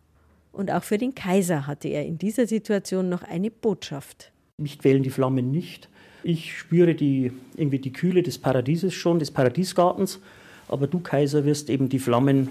Und 0.52 0.72
auch 0.72 0.84
für 0.84 0.98
den 0.98 1.16
Kaiser 1.16 1.68
hatte 1.68 1.88
er 1.88 2.06
in 2.06 2.18
dieser 2.18 2.48
Situation 2.48 3.10
noch 3.10 3.24
eine 3.24 3.52
Botschaft. 3.52 4.32
Mich 4.58 4.80
quälen 4.80 5.04
die 5.04 5.10
Flammen 5.10 5.52
nicht. 5.52 5.90
Ich 6.24 6.58
spüre 6.58 6.94
die, 6.94 7.32
irgendwie 7.56 7.80
die 7.80 7.94
Kühle 7.94 8.22
des 8.22 8.38
Paradieses 8.38 8.94
schon, 8.94 9.20
des 9.20 9.32
Paradiesgartens. 9.32 10.20
Aber 10.68 10.88
du, 10.88 11.00
Kaiser, 11.00 11.46
wirst 11.46 11.70
eben 11.70 11.90
die 11.90 12.00
Flammen, 12.00 12.50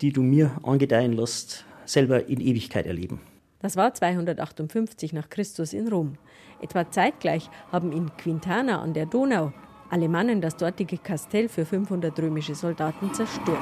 die 0.00 0.12
du 0.12 0.22
mir 0.22 0.52
angedeihen 0.62 1.12
lässt, 1.12 1.64
selber 1.84 2.28
in 2.28 2.40
Ewigkeit 2.40 2.86
erleben. 2.86 3.20
Das 3.60 3.76
war 3.76 3.92
258 3.94 5.12
nach 5.12 5.28
Christus 5.28 5.72
in 5.72 5.88
Rom. 5.88 6.14
Etwa 6.60 6.90
zeitgleich 6.90 7.50
haben 7.70 7.92
in 7.92 8.10
Quintana 8.16 8.80
an 8.80 8.94
der 8.94 9.06
Donau 9.06 9.52
Alemannen 9.92 10.40
das 10.40 10.56
dortige 10.56 10.96
Kastell 10.96 11.50
für 11.50 11.66
500 11.66 12.18
römische 12.18 12.54
Soldaten 12.54 13.12
zerstört. 13.12 13.58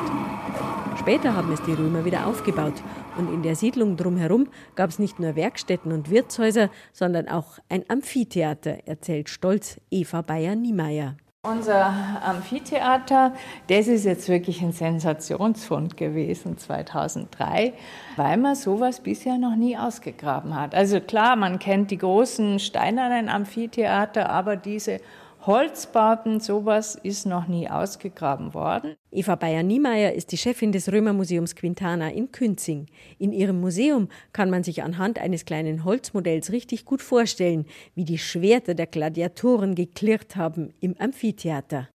Später 0.99 1.35
haben 1.35 1.52
es 1.52 1.62
die 1.62 1.73
Römer 1.73 2.04
wieder 2.04 2.26
aufgebaut 2.26 2.75
und 3.16 3.32
in 3.32 3.42
der 3.42 3.56
Siedlung 3.56 3.97
drumherum 3.97 4.49
gab 4.75 4.90
es 4.90 4.99
nicht 4.99 5.18
nur 5.18 5.37
Werkstätten 5.37 5.92
und 5.92 6.11
Wirtshäuser, 6.11 6.70
sondern 6.92 7.28
auch 7.28 7.59
ein 7.68 7.85
Amphitheater, 7.88 8.87
erzählt 8.87 9.28
stolz 9.28 9.80
Eva 9.90 10.23
Bayer-Niemeyer. 10.23 11.16
Unser 11.42 11.87
Amphitheater, 12.23 13.32
das 13.68 13.88
ist 13.88 14.04
jetzt 14.04 14.28
wirklich 14.28 14.61
ein 14.61 14.73
Sensationsfund 14.73 15.97
gewesen 15.97 16.59
2003, 16.59 17.73
weil 18.16 18.37
man 18.37 18.54
sowas 18.54 19.00
bisher 19.00 19.38
noch 19.38 19.56
nie 19.56 19.78
ausgegraben 19.78 20.54
hat. 20.54 20.75
Also 20.75 21.00
klar, 21.00 21.37
man 21.37 21.59
kennt 21.59 21.90
die 21.90 21.97
großen 21.97 22.59
steinernen 22.59 23.30
Amphitheater, 23.30 24.28
aber 24.28 24.56
diese 24.56 25.00
Holzbauten, 25.47 26.38
sowas 26.38 26.97
ist 26.97 27.25
noch 27.25 27.49
nie 27.49 27.66
ausgegraben 27.66 28.52
worden. 28.52 28.94
Eva 29.11 29.37
Bayer-Niemeyer 29.37 30.12
ist 30.12 30.32
die 30.32 30.37
Chefin 30.37 30.70
des 30.70 30.92
Römermuseums 30.92 31.56
Quintana 31.56 32.11
in 32.11 32.30
Künzing. 32.30 32.87
In 33.18 33.32
ihrem 33.32 33.59
Museum 33.59 34.09
kann 34.35 34.50
man 34.50 34.64
sich 34.64 34.82
anhand 34.82 35.18
eines 35.18 35.47
kleinen 35.47 35.85
Holzmodells 35.85 36.52
richtig 36.52 36.85
gut 36.85 37.00
vorstellen, 37.00 37.64
wie 37.94 38.04
die 38.04 38.18
Schwerter 38.18 38.75
der 38.75 38.87
Gladiatoren 38.87 39.75
geklirrt 39.75 40.37
haben 40.37 40.75
im 40.80 40.94
Amphitheater. 40.99 41.88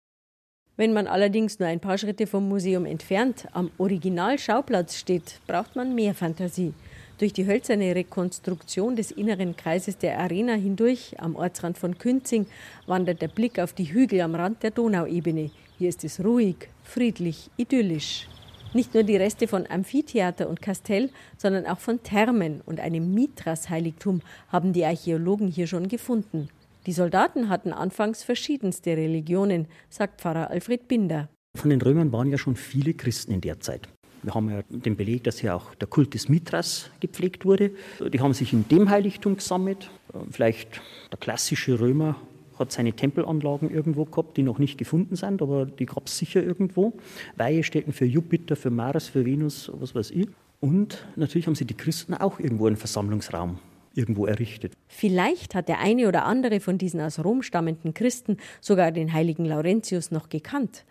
Wenn 0.77 0.95
man 0.95 1.07
allerdings 1.07 1.59
nur 1.59 1.69
ein 1.69 1.81
paar 1.81 1.99
Schritte 1.99 2.27
vom 2.27 2.49
Museum 2.49 2.87
entfernt 2.87 3.47
am 3.53 3.71
Originalschauplatz 3.77 4.97
steht, 4.97 5.41
braucht 5.47 5.77
man 5.77 5.95
mehr 5.95 6.15
Fantasie. 6.15 6.73
Durch 7.18 7.33
die 7.33 7.47
hölzerne 7.47 7.94
Rekonstruktion 7.94 8.97
des 8.97 9.12
inneren 9.12 9.54
Kreises 9.56 9.99
der 9.99 10.18
Arena 10.18 10.54
hindurch 10.54 11.14
am 11.18 11.37
Ortsrand 11.37 11.78
von 11.78 11.97
Künzing 11.97 12.47
wandert 12.87 13.23
der 13.23 13.28
Blick 13.28 13.61
auf 13.61 13.73
die 13.73 13.92
Hügel 13.92 14.21
am 14.21 14.35
Rand 14.35 14.64
der 14.64 14.73
Donauebene. 14.73 15.52
Hier 15.78 15.88
ist 15.88 16.02
es 16.02 16.25
ruhig, 16.25 16.68
friedlich, 16.83 17.50
idyllisch. 17.56 18.28
Nicht 18.73 18.94
nur 18.94 19.04
die 19.04 19.16
Reste 19.16 19.47
von 19.47 19.68
Amphitheater 19.68 20.49
und 20.49 20.61
Kastell, 20.61 21.11
sondern 21.37 21.66
auch 21.66 21.78
von 21.78 22.02
Thermen 22.02 22.61
und 22.66 22.80
einem 22.80 23.14
Mithras-Heiligtum 23.14 24.21
haben 24.49 24.73
die 24.73 24.85
Archäologen 24.85 25.47
hier 25.47 25.68
schon 25.68 25.87
gefunden. 25.87 26.49
Die 26.87 26.92
Soldaten 26.92 27.49
hatten 27.49 27.73
anfangs 27.73 28.25
verschiedenste 28.25 28.97
Religionen, 28.97 29.68
sagt 29.88 30.21
Pfarrer 30.21 30.50
Alfred 30.50 30.88
Binder. 30.88 31.28
Von 31.56 31.71
den 31.71 31.80
Römern 31.80 32.11
waren 32.11 32.30
ja 32.30 32.38
schon 32.38 32.56
viele 32.56 32.94
Christen 32.94 33.30
in 33.30 33.40
der 33.40 33.61
Zeit. 33.61 33.88
Wir 34.25 34.35
haben 34.35 34.50
ja 34.50 34.62
den 34.71 34.97
Beleg, 34.97 35.25
dass 35.25 35.38
hier 35.40 35.54
auch 35.54 35.75
der 35.75 35.87
Kult 35.87 36.14
des 36.14 36.31
Mithras 36.31 36.90
gepflegt 37.00 37.45
wurde. 37.45 37.73
Die 38.12 38.21
haben 38.21 38.33
sich 38.33 38.54
in 38.54 38.66
dem 38.69 38.88
Heiligtum 38.88 39.37
gesammelt. 39.37 39.90
Vielleicht 40.31 40.81
der 41.12 41.19
klassische 41.19 41.78
Römer 41.78 42.16
hat 42.59 42.73
seine 42.73 42.95
Tempelanlagen 42.95 43.71
irgendwo 43.71 44.07
gehabt, 44.07 44.37
die 44.38 44.43
noch 44.43 44.59
nicht 44.59 44.78
gefunden 44.78 45.16
sind, 45.16 45.43
aber 45.43 45.66
die 45.66 45.87
gab 45.87 46.07
es 46.07 46.16
sicher 46.16 46.43
irgendwo. 46.43 46.95
Weihestätten 47.37 47.93
für 47.93 48.07
Jupiter, 48.07 48.57
für 48.57 48.71
Mars, 48.71 49.09
für 49.09 49.26
Venus, 49.26 49.71
was 49.75 49.95
weiß 49.95 50.12
ich. 50.12 50.28
Und 50.61 51.07
natürlich 51.16 51.47
haben 51.47 51.54
sie 51.54 51.66
die 51.66 51.76
Christen 51.76 52.14
auch 52.14 52.40
irgendwo 52.40 52.66
einen 52.66 52.76
Versammlungsraum 52.76 53.59
irgendwo 53.95 54.26
errichtet. 54.26 54.73
Vielleicht 54.88 55.54
hat 55.54 55.69
der 55.69 55.81
eine 55.81 56.09
oder 56.09 56.25
andere 56.25 56.61
von 56.61 56.78
diesen 56.78 57.00
aus 57.00 57.23
Rom 57.23 57.43
stammenden 57.43 57.93
Christen 57.93 58.38
sogar 58.61 58.90
den 58.90 59.12
heiligen 59.12 59.45
Laurentius 59.45 60.11
noch 60.11 60.31
gekannt. 60.31 60.85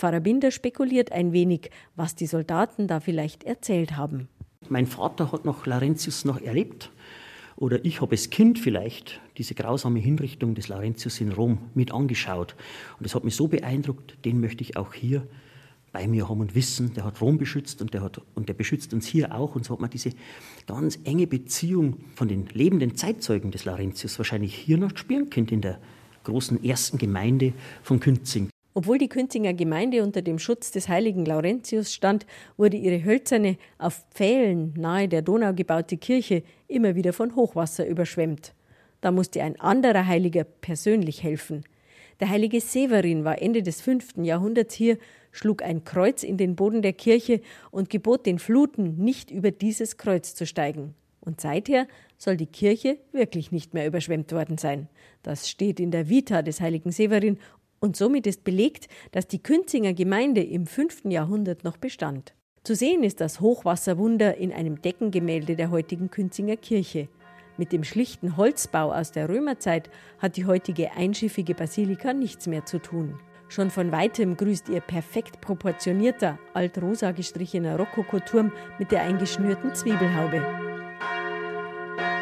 Pfarrer 0.00 0.20
Binder 0.20 0.50
spekuliert 0.50 1.12
ein 1.12 1.34
wenig, 1.34 1.70
was 1.94 2.14
die 2.14 2.26
Soldaten 2.26 2.86
da 2.86 3.00
vielleicht 3.00 3.44
erzählt 3.44 3.98
haben. 3.98 4.28
Mein 4.70 4.86
Vater 4.86 5.30
hat 5.30 5.44
noch 5.44 5.66
Laurentius 5.66 6.24
noch 6.24 6.40
erlebt. 6.40 6.90
Oder 7.56 7.84
ich 7.84 8.00
habe 8.00 8.12
als 8.12 8.30
Kind 8.30 8.58
vielleicht 8.58 9.20
diese 9.36 9.54
grausame 9.54 9.98
Hinrichtung 9.98 10.54
des 10.54 10.68
Laurentius 10.68 11.20
in 11.20 11.32
Rom 11.32 11.58
mit 11.74 11.92
angeschaut. 11.92 12.56
Und 12.98 13.04
es 13.04 13.14
hat 13.14 13.24
mich 13.24 13.36
so 13.36 13.48
beeindruckt, 13.48 14.24
den 14.24 14.40
möchte 14.40 14.62
ich 14.62 14.78
auch 14.78 14.94
hier 14.94 15.26
bei 15.92 16.08
mir 16.08 16.30
haben 16.30 16.40
und 16.40 16.54
wissen, 16.54 16.94
der 16.94 17.04
hat 17.04 17.20
Rom 17.20 17.36
beschützt 17.36 17.82
und 17.82 17.92
der, 17.92 18.00
hat, 18.00 18.22
und 18.34 18.48
der 18.48 18.54
beschützt 18.54 18.94
uns 18.94 19.06
hier 19.06 19.34
auch. 19.34 19.54
Und 19.54 19.66
so 19.66 19.74
hat 19.74 19.80
man 19.80 19.90
diese 19.90 20.12
ganz 20.66 20.98
enge 21.04 21.26
Beziehung 21.26 21.98
von 22.14 22.28
den 22.28 22.46
lebenden 22.46 22.96
Zeitzeugen 22.96 23.50
des 23.50 23.66
Laurentius 23.66 24.16
wahrscheinlich 24.16 24.54
hier 24.54 24.78
noch 24.78 24.96
spüren 24.96 25.28
können 25.28 25.48
in 25.48 25.60
der 25.60 25.78
großen 26.24 26.64
ersten 26.64 26.96
Gemeinde 26.96 27.52
von 27.82 28.00
Künzing. 28.00 28.48
Obwohl 28.72 28.98
die 28.98 29.08
Künzinger 29.08 29.52
Gemeinde 29.52 30.02
unter 30.02 30.22
dem 30.22 30.38
Schutz 30.38 30.70
des 30.70 30.88
heiligen 30.88 31.24
Laurentius 31.24 31.92
stand, 31.92 32.24
wurde 32.56 32.76
ihre 32.76 33.04
hölzerne, 33.04 33.56
auf 33.78 34.04
Pfählen 34.14 34.72
nahe 34.76 35.08
der 35.08 35.22
Donau 35.22 35.52
gebaute 35.52 35.96
Kirche 35.96 36.44
immer 36.68 36.94
wieder 36.94 37.12
von 37.12 37.34
Hochwasser 37.34 37.86
überschwemmt. 37.86 38.54
Da 39.00 39.10
musste 39.10 39.42
ein 39.42 39.58
anderer 39.60 40.06
Heiliger 40.06 40.44
persönlich 40.44 41.22
helfen. 41.22 41.64
Der 42.20 42.28
heilige 42.28 42.60
Severin 42.60 43.24
war 43.24 43.40
Ende 43.40 43.62
des 43.62 43.80
fünften 43.80 44.24
Jahrhunderts 44.24 44.74
hier, 44.74 44.98
schlug 45.32 45.62
ein 45.62 45.84
Kreuz 45.84 46.22
in 46.22 46.36
den 46.36 46.54
Boden 46.54 46.82
der 46.82 46.92
Kirche 46.92 47.40
und 47.70 47.88
gebot 47.88 48.26
den 48.26 48.38
Fluten, 48.38 48.96
nicht 48.98 49.30
über 49.30 49.50
dieses 49.50 49.96
Kreuz 49.96 50.34
zu 50.34 50.46
steigen. 50.46 50.94
Und 51.20 51.40
seither 51.40 51.86
soll 52.18 52.36
die 52.36 52.46
Kirche 52.46 52.98
wirklich 53.12 53.52
nicht 53.52 53.74
mehr 53.74 53.86
überschwemmt 53.86 54.32
worden 54.32 54.58
sein. 54.58 54.88
Das 55.22 55.48
steht 55.48 55.80
in 55.80 55.90
der 55.90 56.08
Vita 56.08 56.42
des 56.42 56.60
heiligen 56.60 56.92
Severin 56.92 57.38
und 57.80 57.96
somit 57.96 58.26
ist 58.26 58.44
belegt, 58.44 58.88
dass 59.10 59.26
die 59.26 59.42
Künzinger 59.42 59.94
Gemeinde 59.94 60.42
im 60.42 60.66
5. 60.66 61.04
Jahrhundert 61.06 61.64
noch 61.64 61.78
bestand. 61.78 62.34
Zu 62.62 62.74
sehen 62.74 63.02
ist 63.02 63.20
das 63.20 63.40
Hochwasserwunder 63.40 64.36
in 64.36 64.52
einem 64.52 64.82
Deckengemälde 64.82 65.56
der 65.56 65.70
heutigen 65.70 66.10
Künzinger 66.10 66.56
Kirche. 66.56 67.08
Mit 67.56 67.72
dem 67.72 67.84
schlichten 67.84 68.36
Holzbau 68.36 68.92
aus 68.92 69.12
der 69.12 69.28
Römerzeit 69.28 69.90
hat 70.18 70.36
die 70.36 70.44
heutige 70.44 70.92
einschiffige 70.92 71.54
Basilika 71.54 72.12
nichts 72.12 72.46
mehr 72.46 72.66
zu 72.66 72.78
tun. 72.78 73.18
Schon 73.48 73.70
von 73.70 73.90
weitem 73.90 74.36
grüßt 74.36 74.68
ihr 74.68 74.80
perfekt 74.80 75.40
proportionierter, 75.40 76.38
altrosa 76.54 77.10
gestrichener 77.10 77.76
Rokokoturm 77.76 78.52
mit 78.78 78.92
der 78.92 79.02
eingeschnürten 79.02 79.74
Zwiebelhaube. 79.74 80.69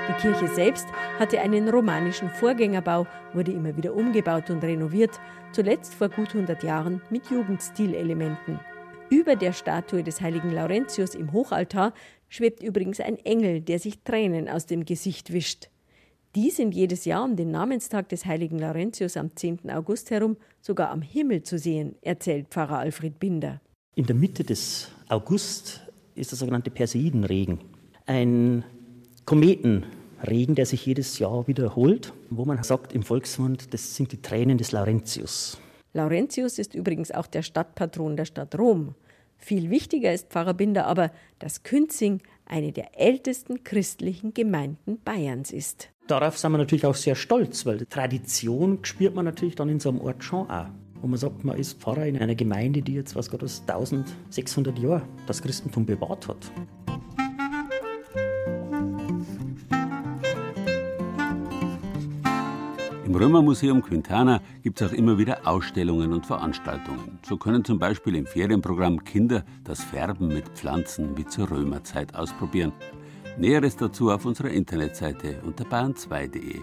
Die 0.09 0.15
Kirche 0.15 0.49
selbst 0.49 0.87
hatte 1.19 1.39
einen 1.39 1.69
romanischen 1.69 2.31
Vorgängerbau, 2.31 3.07
wurde 3.35 3.53
immer 3.53 3.77
wieder 3.77 3.95
umgebaut 3.95 4.49
und 4.49 4.65
renoviert, 4.65 5.21
zuletzt 5.53 5.95
vor 5.95 6.09
gut 6.09 6.35
100 6.35 6.63
Jahren 6.63 7.03
mit 7.11 7.31
Jugendstilelementen. 7.31 8.59
Über 9.11 9.37
der 9.37 9.53
Statue 9.53 10.03
des 10.03 10.23
heiligen 10.23 10.51
Laurentius 10.51 11.15
im 11.15 11.33
Hochaltar 11.33 11.93
schwebt 12.29 12.63
übrigens 12.63 13.01
ein 13.01 13.17
Engel, 13.19 13.61
der 13.61 13.79
sich 13.79 14.03
Tränen 14.03 14.49
aus 14.49 14.65
dem 14.65 14.87
Gesicht 14.87 15.33
wischt. 15.33 15.69
Die 16.35 16.51
sind 16.51 16.75
jedes 16.75 17.05
Jahr 17.05 17.25
um 17.25 17.37
den 17.37 17.51
Namenstag 17.51 18.09
des 18.09 18.25
heiligen 18.25 18.59
Laurentius 18.59 19.17
am 19.19 19.37
10. 19.37 19.71
August 19.71 20.11
herum 20.11 20.37
sogar 20.63 20.91
am 20.91 21.03
Himmel 21.03 21.43
zu 21.43 21.59
sehen, 21.59 21.97
erzählt 22.01 22.49
Pfarrer 22.49 22.79
Alfred 22.79 23.19
Binder. 23.19 23.61
In 23.95 24.07
der 24.07 24.17
Mitte 24.17 24.43
des 24.43 24.91
August 25.09 25.83
ist 26.15 26.31
der 26.31 26.39
sogenannte 26.39 26.71
Perseidenregen. 26.71 27.59
Ein 28.07 28.65
Kometenregen, 30.19 30.55
der 30.55 30.67
sich 30.67 30.85
jedes 30.85 31.19
Jahr 31.19 31.47
wiederholt, 31.47 32.13
wo 32.31 32.45
man 32.45 32.63
sagt 32.63 32.93
im 32.93 33.03
Volksmund, 33.03 33.73
das 33.73 33.97
sind 33.97 34.13
die 34.13 34.21
Tränen 34.21 34.59
des 34.59 34.73
Laurentius. 34.73 35.59
Laurentius 35.95 36.59
ist 36.59 36.75
übrigens 36.75 37.11
auch 37.11 37.27
der 37.27 37.43
Stadtpatron 37.43 38.17
der 38.17 38.25
Stadt 38.25 38.59
Rom. 38.59 38.95
Viel 39.37 39.71
wichtiger 39.71 40.13
ist 40.13 40.29
Pfarrer 40.29 40.55
Binder 40.55 40.87
aber, 40.87 41.13
dass 41.39 41.63
Künzing 41.63 42.21
eine 42.45 42.73
der 42.73 42.99
ältesten 43.01 43.63
christlichen 43.63 44.35
Gemeinden 44.35 44.99
Bayerns 45.05 45.53
ist. 45.53 45.91
Darauf 46.09 46.39
sind 46.39 46.53
wir 46.53 46.59
natürlich 46.59 46.87
auch 46.87 46.95
sehr 46.95 47.15
stolz, 47.15 47.65
weil 47.65 47.79
die 47.79 47.87
Tradition 47.87 48.81
spürt 48.83 49.15
man 49.15 49.25
natürlich 49.25 49.55
dann 49.55 49.69
in 49.69 49.79
so 49.79 49.91
einem 49.91 50.01
Ort 50.01 50.25
schon 50.25 50.51
auch. 50.51 50.67
Wo 51.01 51.07
man 51.07 51.19
sagt, 51.19 51.45
man 51.45 51.57
ist 51.57 51.81
Pfarrer 51.81 52.07
in 52.07 52.19
einer 52.19 52.35
Gemeinde, 52.35 52.83
die 52.83 52.95
jetzt, 52.95 53.15
was 53.15 53.31
Gott, 53.31 53.43
1600 53.43 54.79
Jahre 54.79 55.03
das 55.27 55.41
Christentum 55.41 55.87
bewahrt 55.87 56.27
hat. 56.27 56.51
Im 63.09 63.15
Römermuseum 63.15 63.81
Quintana 63.81 64.43
gibt 64.63 64.83
es 64.83 64.91
auch 64.91 64.93
immer 64.93 65.17
wieder 65.17 65.47
Ausstellungen 65.47 66.13
und 66.13 66.27
Veranstaltungen. 66.27 67.19
So 67.27 67.39
können 67.39 67.65
zum 67.65 67.79
Beispiel 67.79 68.15
im 68.17 68.27
Ferienprogramm 68.27 69.03
Kinder 69.03 69.47
das 69.65 69.83
Färben 69.83 70.29
mit 70.29 70.47
Pflanzen 70.51 71.17
wie 71.17 71.25
zur 71.25 71.51
Römerzeit 71.51 72.15
ausprobieren. 72.15 72.71
Näheres 73.39 73.77
dazu 73.77 74.11
auf 74.11 74.27
unserer 74.27 74.51
Internetseite 74.51 75.41
unter 75.47 75.65
bayern2.de. 75.65 76.61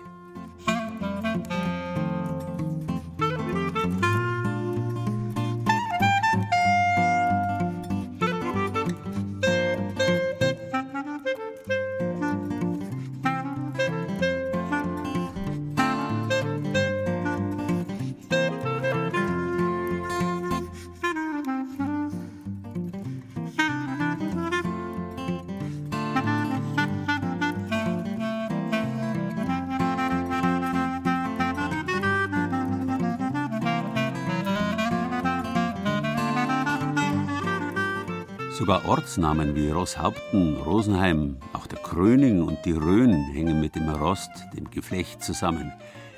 Sogar 38.65 38.89
Ortsnamen 38.89 39.55
wie 39.55 39.69
Rosshaupten, 39.69 40.57
Rosenheim, 40.57 41.37
auch 41.53 41.67
der 41.67 41.77
Kröning 41.77 42.41
und 42.41 42.57
die 42.65 42.71
Rhön 42.71 43.13
hängen 43.25 43.61
mit 43.61 43.75
dem 43.75 43.87
Rost, 43.87 44.31
dem 44.57 44.71
Geflecht 44.71 45.21
zusammen. 45.21 45.71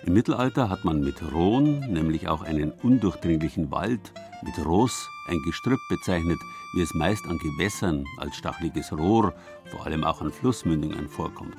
Im 0.06 0.14
Mittelalter 0.14 0.70
hat 0.70 0.86
man 0.86 1.02
mit 1.02 1.22
Rohn 1.34 1.82
nämlich 1.92 2.30
auch 2.30 2.44
einen 2.44 2.72
undurchdringlichen 2.72 3.70
Wald, 3.70 4.14
mit 4.44 4.66
Ros 4.66 5.10
ein 5.28 5.42
Gestrüpp 5.44 5.82
bezeichnet, 5.90 6.40
wie 6.74 6.84
es 6.84 6.94
meist 6.94 7.26
an 7.26 7.38
Gewässern 7.38 8.06
als 8.16 8.38
stacheliges 8.38 8.94
Rohr, 8.94 9.34
vor 9.70 9.86
allem 9.86 10.06
auch 10.06 10.22
an 10.22 10.32
Flussmündungen 10.32 11.10
vorkommt. 11.10 11.58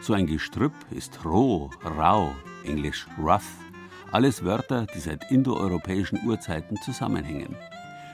So 0.00 0.14
ein 0.14 0.26
Gestrüpp 0.26 0.72
ist 0.92 1.26
roh, 1.26 1.68
rau, 1.84 2.34
englisch 2.64 3.06
rough, 3.22 3.58
alles 4.12 4.42
Wörter, 4.42 4.86
die 4.94 5.00
seit 5.00 5.30
indoeuropäischen 5.30 6.20
Urzeiten 6.26 6.78
zusammenhängen. 6.80 7.54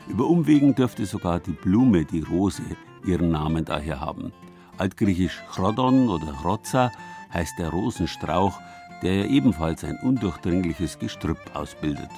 Über 0.08 0.26
Umwegen 0.26 0.74
dürfte 0.74 1.06
sogar 1.06 1.40
die 1.40 1.52
Blume, 1.52 2.04
die 2.04 2.20
Rose, 2.20 2.62
ihren 3.04 3.30
Namen 3.30 3.64
daher 3.64 4.00
haben. 4.00 4.32
Altgriechisch 4.78 5.42
Chrodon 5.50 6.08
oder 6.08 6.32
Chrotza 6.32 6.90
heißt 7.32 7.58
der 7.58 7.70
Rosenstrauch, 7.70 8.58
der 9.02 9.28
ebenfalls 9.30 9.84
ein 9.84 9.98
undurchdringliches 10.02 10.98
Gestrüpp 10.98 11.38
ausbildet. 11.54 12.10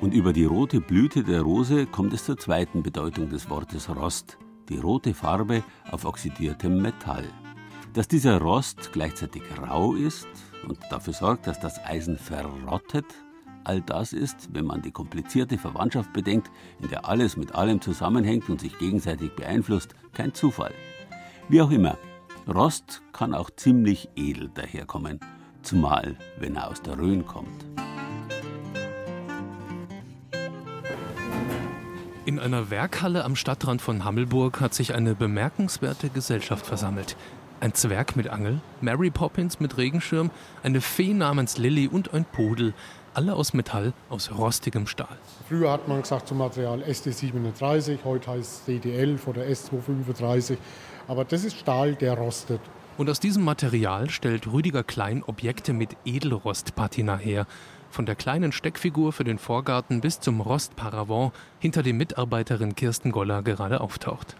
Und 0.00 0.14
über 0.14 0.32
die 0.32 0.44
rote 0.44 0.80
Blüte 0.80 1.24
der 1.24 1.42
Rose 1.42 1.86
kommt 1.86 2.12
es 2.12 2.24
zur 2.24 2.38
zweiten 2.38 2.82
Bedeutung 2.82 3.28
des 3.28 3.50
Wortes 3.50 3.88
Rost, 3.88 4.38
die 4.68 4.78
rote 4.78 5.12
Farbe 5.12 5.64
auf 5.90 6.04
oxidiertem 6.04 6.80
Metall. 6.80 7.24
Dass 7.94 8.06
dieser 8.06 8.40
Rost 8.40 8.90
gleichzeitig 8.92 9.42
rau 9.60 9.94
ist 9.94 10.28
und 10.66 10.78
dafür 10.90 11.14
sorgt, 11.14 11.46
dass 11.46 11.58
das 11.58 11.78
Eisen 11.84 12.16
verrottet, 12.16 13.06
All 13.68 13.82
das 13.82 14.14
ist, 14.14 14.48
wenn 14.54 14.64
man 14.64 14.80
die 14.80 14.90
komplizierte 14.90 15.58
Verwandtschaft 15.58 16.14
bedenkt, 16.14 16.50
in 16.80 16.88
der 16.88 17.06
alles 17.06 17.36
mit 17.36 17.54
allem 17.54 17.82
zusammenhängt 17.82 18.48
und 18.48 18.62
sich 18.62 18.78
gegenseitig 18.78 19.36
beeinflusst, 19.36 19.94
kein 20.14 20.32
Zufall. 20.32 20.72
Wie 21.50 21.60
auch 21.60 21.70
immer, 21.70 21.98
Rost 22.48 23.02
kann 23.12 23.34
auch 23.34 23.50
ziemlich 23.50 24.08
edel 24.16 24.48
daherkommen, 24.54 25.20
zumal 25.60 26.16
wenn 26.38 26.56
er 26.56 26.68
aus 26.68 26.80
der 26.80 26.96
Rhön 26.96 27.26
kommt. 27.26 27.66
In 32.24 32.38
einer 32.38 32.70
Werkhalle 32.70 33.22
am 33.22 33.36
Stadtrand 33.36 33.82
von 33.82 34.02
Hammelburg 34.02 34.62
hat 34.62 34.72
sich 34.72 34.94
eine 34.94 35.14
bemerkenswerte 35.14 36.08
Gesellschaft 36.08 36.64
versammelt. 36.64 37.16
Ein 37.60 37.74
Zwerg 37.74 38.14
mit 38.14 38.28
Angel, 38.28 38.60
Mary 38.80 39.10
Poppins 39.10 39.60
mit 39.60 39.76
Regenschirm, 39.76 40.30
eine 40.62 40.80
Fee 40.80 41.12
namens 41.12 41.58
Lilly 41.58 41.88
und 41.88 42.14
ein 42.14 42.24
Pudel, 42.24 42.72
alle 43.18 43.34
aus 43.34 43.52
Metall, 43.52 43.94
aus 44.10 44.30
rostigem 44.30 44.86
Stahl. 44.86 45.18
Früher 45.48 45.72
hat 45.72 45.88
man 45.88 46.02
gesagt 46.02 46.28
zum 46.28 46.38
Material 46.38 46.84
ST37, 46.84 48.04
heute 48.04 48.30
heißt 48.30 48.68
es 48.68 48.72
DD11 48.72 49.26
oder 49.26 49.42
S235. 49.42 50.56
Aber 51.08 51.24
das 51.24 51.42
ist 51.42 51.56
Stahl, 51.56 51.96
der 51.96 52.14
rostet. 52.14 52.60
Und 52.96 53.10
aus 53.10 53.18
diesem 53.18 53.42
Material 53.42 54.08
stellt 54.08 54.46
Rüdiger 54.46 54.84
Klein 54.84 55.24
Objekte 55.26 55.72
mit 55.72 55.96
Edelrostpatina 56.04 57.16
her. 57.16 57.48
Von 57.90 58.06
der 58.06 58.14
kleinen 58.14 58.52
Steckfigur 58.52 59.12
für 59.12 59.24
den 59.24 59.38
Vorgarten 59.38 60.00
bis 60.00 60.20
zum 60.20 60.40
Rostparavent, 60.40 61.32
hinter 61.58 61.82
dem 61.82 61.96
Mitarbeiterin 61.96 62.76
Kirsten 62.76 63.10
Goller 63.10 63.42
gerade 63.42 63.80
auftaucht. 63.80 64.36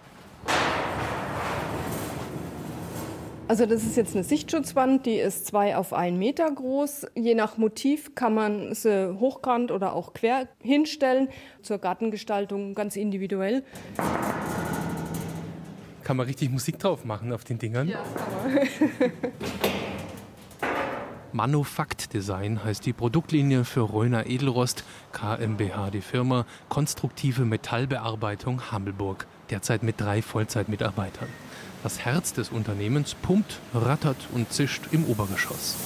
Also 3.48 3.64
das 3.64 3.82
ist 3.82 3.96
jetzt 3.96 4.14
eine 4.14 4.24
Sichtschutzwand, 4.24 5.06
die 5.06 5.16
ist 5.16 5.46
zwei 5.46 5.74
auf 5.74 5.94
einen 5.94 6.18
Meter 6.18 6.50
groß. 6.50 7.06
Je 7.14 7.34
nach 7.34 7.56
Motiv 7.56 8.14
kann 8.14 8.34
man 8.34 8.74
sie 8.74 9.18
hochkant 9.18 9.70
oder 9.70 9.94
auch 9.94 10.12
quer 10.12 10.48
hinstellen. 10.62 11.28
Zur 11.62 11.78
Gartengestaltung 11.78 12.74
ganz 12.74 12.94
individuell. 12.94 13.64
Kann 16.04 16.18
man 16.18 16.26
richtig 16.26 16.50
Musik 16.50 16.78
drauf 16.78 17.06
machen 17.06 17.32
auf 17.32 17.44
den 17.44 17.58
Dingern? 17.58 17.88
Ja, 17.88 18.04
kann 18.14 18.54
man. 18.54 19.12
Manufakt 21.32 22.12
Design 22.12 22.64
heißt 22.64 22.84
die 22.84 22.92
Produktlinie 22.92 23.64
für 23.64 23.92
Röner 23.92 24.26
Edelrost, 24.26 24.84
KMBH 25.12 25.90
die 25.90 26.00
Firma, 26.02 26.44
konstruktive 26.68 27.46
Metallbearbeitung 27.46 28.72
Hammelburg, 28.72 29.26
derzeit 29.50 29.82
mit 29.82 30.00
drei 30.00 30.20
Vollzeitmitarbeitern. 30.20 31.28
Das 31.83 32.01
Herz 32.01 32.33
des 32.33 32.51
Unternehmens 32.51 33.14
pumpt, 33.14 33.61
rattert 33.73 34.17
und 34.35 34.53
zischt 34.53 34.83
im 34.91 35.05
Obergeschoss. 35.05 35.77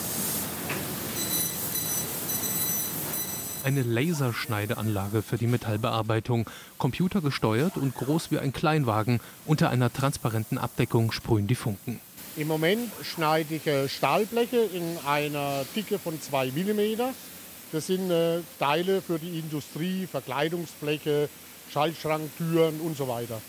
Eine 3.63 3.83
Laserschneideanlage 3.83 5.23
für 5.23 5.37
die 5.37 5.47
Metallbearbeitung, 5.47 6.49
computergesteuert 6.79 7.77
und 7.77 7.95
groß 7.95 8.31
wie 8.31 8.39
ein 8.39 8.53
Kleinwagen. 8.53 9.21
Unter 9.47 9.69
einer 9.69 9.93
transparenten 9.93 10.59
Abdeckung 10.59 11.13
sprühen 11.13 11.47
die 11.47 11.55
Funken. 11.55 12.01
Im 12.37 12.49
Moment 12.49 12.91
schneide 13.03 13.55
ich 13.55 13.67
äh, 13.67 13.89
Stahlbleche 13.89 14.57
in 14.57 14.99
einer 15.07 15.65
Dicke 15.77 15.99
von 15.99 16.21
2 16.21 16.47
mm. 16.53 17.03
Das 17.71 17.87
sind 17.87 18.11
äh, 18.11 18.41
Teile 18.59 19.03
für 19.03 19.19
die 19.19 19.39
Industrie, 19.39 20.07
Verkleidungsbleche, 20.07 21.29
Schaltschranktüren 21.71 22.81
und 22.81 22.97
so 22.97 23.07
weiter. 23.07 23.41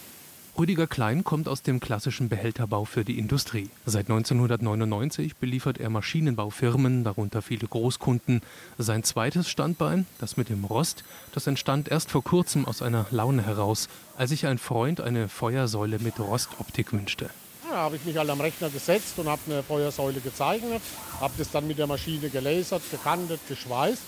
Rüdiger 0.56 0.86
Klein 0.86 1.24
kommt 1.24 1.48
aus 1.48 1.64
dem 1.64 1.80
klassischen 1.80 2.30
Behälterbau 2.30 2.86
für 2.86 3.04
die 3.04 3.18
Industrie. 3.18 3.72
Seit 3.88 4.08
1999 4.12 5.38
beliefert 5.38 5.80
er 5.80 5.90
Maschinenbaufirmen, 5.90 7.04
darunter 7.04 7.42
viele 7.42 7.68
Großkunden. 7.68 8.42
Sein 8.78 9.04
zweites 9.04 9.50
Standbein, 9.50 10.06
das 10.20 10.38
mit 10.38 10.50
dem 10.50 10.64
Rost, 10.64 11.06
das 11.32 11.48
entstand 11.48 11.90
erst 11.90 12.12
vor 12.12 12.24
kurzem 12.24 12.66
aus 12.66 12.84
einer 12.84 13.08
Laune 13.10 13.44
heraus, 13.44 13.90
als 14.16 14.30
sich 14.30 14.46
ein 14.46 14.60
Freund 14.60 15.02
eine 15.02 15.28
Feuersäule 15.28 15.98
mit 15.98 16.20
Rostoptik 16.20 16.94
wünschte. 16.94 17.32
Da 17.68 17.76
habe 17.76 17.96
ich 17.96 18.06
mich 18.06 18.16
halt 18.18 18.30
am 18.30 18.40
Rechner 18.40 18.70
gesetzt 18.70 19.18
und 19.18 19.28
habe 19.28 19.42
eine 19.48 19.64
Feuersäule 19.64 20.20
gezeichnet, 20.20 20.84
habe 21.20 21.34
das 21.36 21.50
dann 21.50 21.66
mit 21.66 21.80
der 21.80 21.88
Maschine 21.88 22.30
gelasert, 22.30 22.84
gekantet, 22.92 23.40
geschweißt 23.50 24.04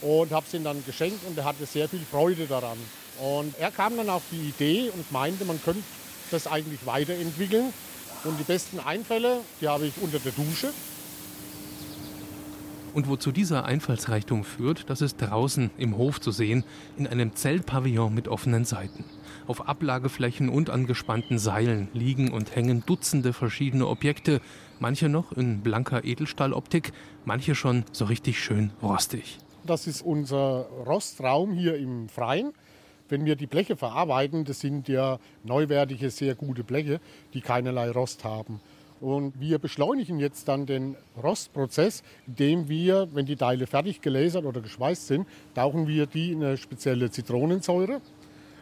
und 0.00 0.30
habe 0.30 0.46
es 0.46 0.54
ihm 0.54 0.64
dann 0.64 0.82
geschenkt 0.86 1.26
und 1.26 1.36
er 1.36 1.44
hatte 1.44 1.66
sehr 1.66 1.90
viel 1.90 2.06
Freude 2.10 2.46
daran. 2.46 2.78
Und 3.20 3.58
er 3.58 3.70
kam 3.70 3.96
dann 3.96 4.08
auf 4.08 4.22
die 4.32 4.48
Idee 4.48 4.90
und 4.90 5.10
meinte, 5.12 5.44
man 5.44 5.62
könnte 5.62 5.82
das 6.30 6.46
eigentlich 6.46 6.86
weiterentwickeln. 6.86 7.72
Und 8.24 8.38
die 8.38 8.44
besten 8.44 8.80
Einfälle, 8.80 9.40
die 9.60 9.68
habe 9.68 9.86
ich 9.86 9.94
unter 10.00 10.18
der 10.18 10.32
Dusche. 10.32 10.72
Und 12.92 13.08
wozu 13.08 13.30
dieser 13.30 13.66
Einfallsreichtum 13.66 14.42
führt, 14.42 14.90
das 14.90 15.00
ist 15.00 15.18
draußen 15.18 15.70
im 15.78 15.96
Hof 15.96 16.20
zu 16.20 16.32
sehen, 16.32 16.64
in 16.96 17.06
einem 17.06 17.36
Zeltpavillon 17.36 18.12
mit 18.12 18.26
offenen 18.26 18.64
Seiten. 18.64 19.04
Auf 19.46 19.68
Ablageflächen 19.68 20.48
und 20.48 20.70
angespannten 20.70 21.38
Seilen 21.38 21.88
liegen 21.92 22.32
und 22.32 22.56
hängen 22.56 22.84
Dutzende 22.86 23.32
verschiedene 23.32 23.86
Objekte, 23.86 24.40
manche 24.80 25.08
noch 25.08 25.32
in 25.32 25.60
blanker 25.60 26.04
Edelstahloptik, 26.04 26.92
manche 27.24 27.54
schon 27.54 27.84
so 27.92 28.06
richtig 28.06 28.42
schön 28.42 28.72
rostig. 28.82 29.38
Das 29.64 29.86
ist 29.86 30.02
unser 30.02 30.66
Rostraum 30.86 31.52
hier 31.52 31.76
im 31.76 32.08
Freien. 32.08 32.52
Wenn 33.10 33.24
wir 33.24 33.34
die 33.34 33.46
Bleche 33.46 33.76
verarbeiten, 33.76 34.44
das 34.44 34.60
sind 34.60 34.88
ja 34.88 35.18
neuwertige, 35.42 36.10
sehr 36.10 36.36
gute 36.36 36.62
Bleche, 36.62 37.00
die 37.34 37.40
keinerlei 37.40 37.90
Rost 37.90 38.24
haben. 38.24 38.60
Und 39.00 39.40
wir 39.40 39.58
beschleunigen 39.58 40.20
jetzt 40.20 40.46
dann 40.46 40.66
den 40.66 40.94
Rostprozess, 41.20 42.02
indem 42.26 42.68
wir, 42.68 43.08
wenn 43.12 43.26
die 43.26 43.36
Teile 43.36 43.66
fertig 43.66 44.00
gelasert 44.00 44.44
oder 44.44 44.60
geschweißt 44.60 45.06
sind, 45.06 45.26
tauchen 45.54 45.88
wir 45.88 46.06
die 46.06 46.32
in 46.32 46.44
eine 46.44 46.56
spezielle 46.56 47.10
Zitronensäure. 47.10 48.00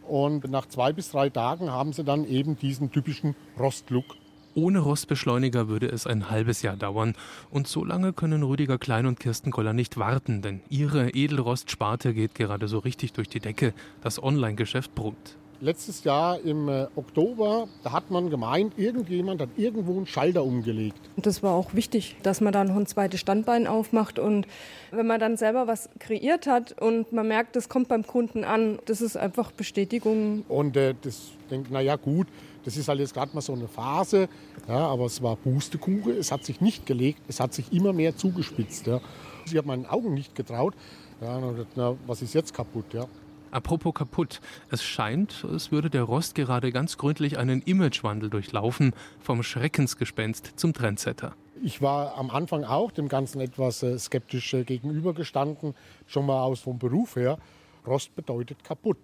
Und 0.06 0.50
nach 0.50 0.66
zwei 0.66 0.92
bis 0.92 1.10
drei 1.10 1.28
Tagen 1.28 1.70
haben 1.70 1.92
sie 1.92 2.04
dann 2.04 2.24
eben 2.26 2.56
diesen 2.56 2.90
typischen 2.90 3.34
Rostlook. 3.58 4.16
Ohne 4.58 4.80
Rostbeschleuniger 4.80 5.68
würde 5.68 5.86
es 5.86 6.04
ein 6.08 6.30
halbes 6.30 6.62
Jahr 6.62 6.74
dauern. 6.74 7.14
Und 7.48 7.68
so 7.68 7.84
lange 7.84 8.12
können 8.12 8.42
Rüdiger 8.42 8.76
Klein 8.76 9.06
und 9.06 9.20
Kirsten 9.20 9.52
Koller 9.52 9.72
nicht 9.72 9.98
warten, 9.98 10.42
denn 10.42 10.62
ihre 10.68 11.10
Edelrostsparte 11.10 12.12
geht 12.12 12.34
gerade 12.34 12.66
so 12.66 12.80
richtig 12.80 13.12
durch 13.12 13.28
die 13.28 13.38
Decke. 13.38 13.72
Das 14.02 14.20
Online-Geschäft 14.20 14.96
brummt. 14.96 15.36
Letztes 15.60 16.02
Jahr 16.02 16.40
im 16.40 16.68
äh, 16.68 16.88
Oktober, 16.96 17.68
da 17.84 17.92
hat 17.92 18.10
man 18.10 18.30
gemeint, 18.30 18.76
irgendjemand 18.76 19.40
hat 19.40 19.50
irgendwo 19.56 19.96
einen 19.96 20.06
Schalter 20.06 20.42
umgelegt. 20.42 20.98
Und 21.14 21.26
das 21.26 21.40
war 21.44 21.52
auch 21.52 21.74
wichtig, 21.74 22.16
dass 22.24 22.40
man 22.40 22.52
dann 22.52 22.66
noch 22.66 22.76
ein 22.76 22.86
zweites 22.86 23.20
Standbein 23.20 23.68
aufmacht. 23.68 24.18
Und 24.18 24.48
wenn 24.90 25.06
man 25.06 25.20
dann 25.20 25.36
selber 25.36 25.68
was 25.68 25.88
kreiert 26.00 26.48
hat 26.48 26.80
und 26.82 27.12
man 27.12 27.28
merkt, 27.28 27.54
das 27.54 27.68
kommt 27.68 27.86
beim 27.86 28.04
Kunden 28.04 28.42
an, 28.42 28.80
das 28.86 29.02
ist 29.02 29.16
einfach 29.16 29.52
Bestätigung. 29.52 30.44
Und 30.48 30.76
äh, 30.76 30.96
das 31.00 31.30
denkt, 31.48 31.70
naja 31.70 31.94
gut, 31.94 32.26
das 32.68 32.76
ist 32.76 32.86
halt 32.86 33.00
jetzt 33.00 33.14
gerade 33.14 33.34
mal 33.34 33.40
so 33.40 33.54
eine 33.54 33.66
Phase, 33.66 34.28
ja, 34.68 34.88
aber 34.88 35.06
es 35.06 35.22
war 35.22 35.36
Pustekuchen, 35.36 36.18
es 36.18 36.30
hat 36.30 36.44
sich 36.44 36.60
nicht 36.60 36.84
gelegt, 36.84 37.22
es 37.26 37.40
hat 37.40 37.54
sich 37.54 37.72
immer 37.72 37.94
mehr 37.94 38.14
zugespitzt. 38.14 38.86
Ja. 38.86 39.00
Ich 39.46 39.56
habe 39.56 39.68
meinen 39.68 39.86
Augen 39.86 40.12
nicht 40.12 40.34
getraut. 40.34 40.74
Ja, 41.22 41.40
na, 41.76 41.96
was 42.06 42.20
ist 42.20 42.34
jetzt 42.34 42.52
kaputt? 42.52 42.92
Ja. 42.92 43.06
Apropos 43.52 43.94
kaputt. 43.94 44.42
Es 44.70 44.82
scheint, 44.82 45.44
es 45.44 45.72
würde 45.72 45.88
der 45.88 46.02
Rost 46.02 46.34
gerade 46.34 46.70
ganz 46.70 46.98
gründlich 46.98 47.38
einen 47.38 47.62
Imagewandel 47.62 48.28
durchlaufen, 48.28 48.92
vom 49.18 49.42
Schreckensgespenst 49.42 50.52
zum 50.56 50.74
Trendsetter. 50.74 51.32
Ich 51.62 51.80
war 51.80 52.18
am 52.18 52.28
Anfang 52.28 52.64
auch 52.64 52.90
dem 52.90 53.08
Ganzen 53.08 53.40
etwas 53.40 53.82
äh, 53.82 53.98
skeptisch 53.98 54.52
äh, 54.52 54.64
gegenübergestanden, 54.64 55.74
schon 56.06 56.26
mal 56.26 56.42
aus 56.42 56.60
vom 56.60 56.78
Beruf 56.78 57.16
her. 57.16 57.38
Rost 57.86 58.14
bedeutet 58.14 58.62
kaputt. 58.62 58.98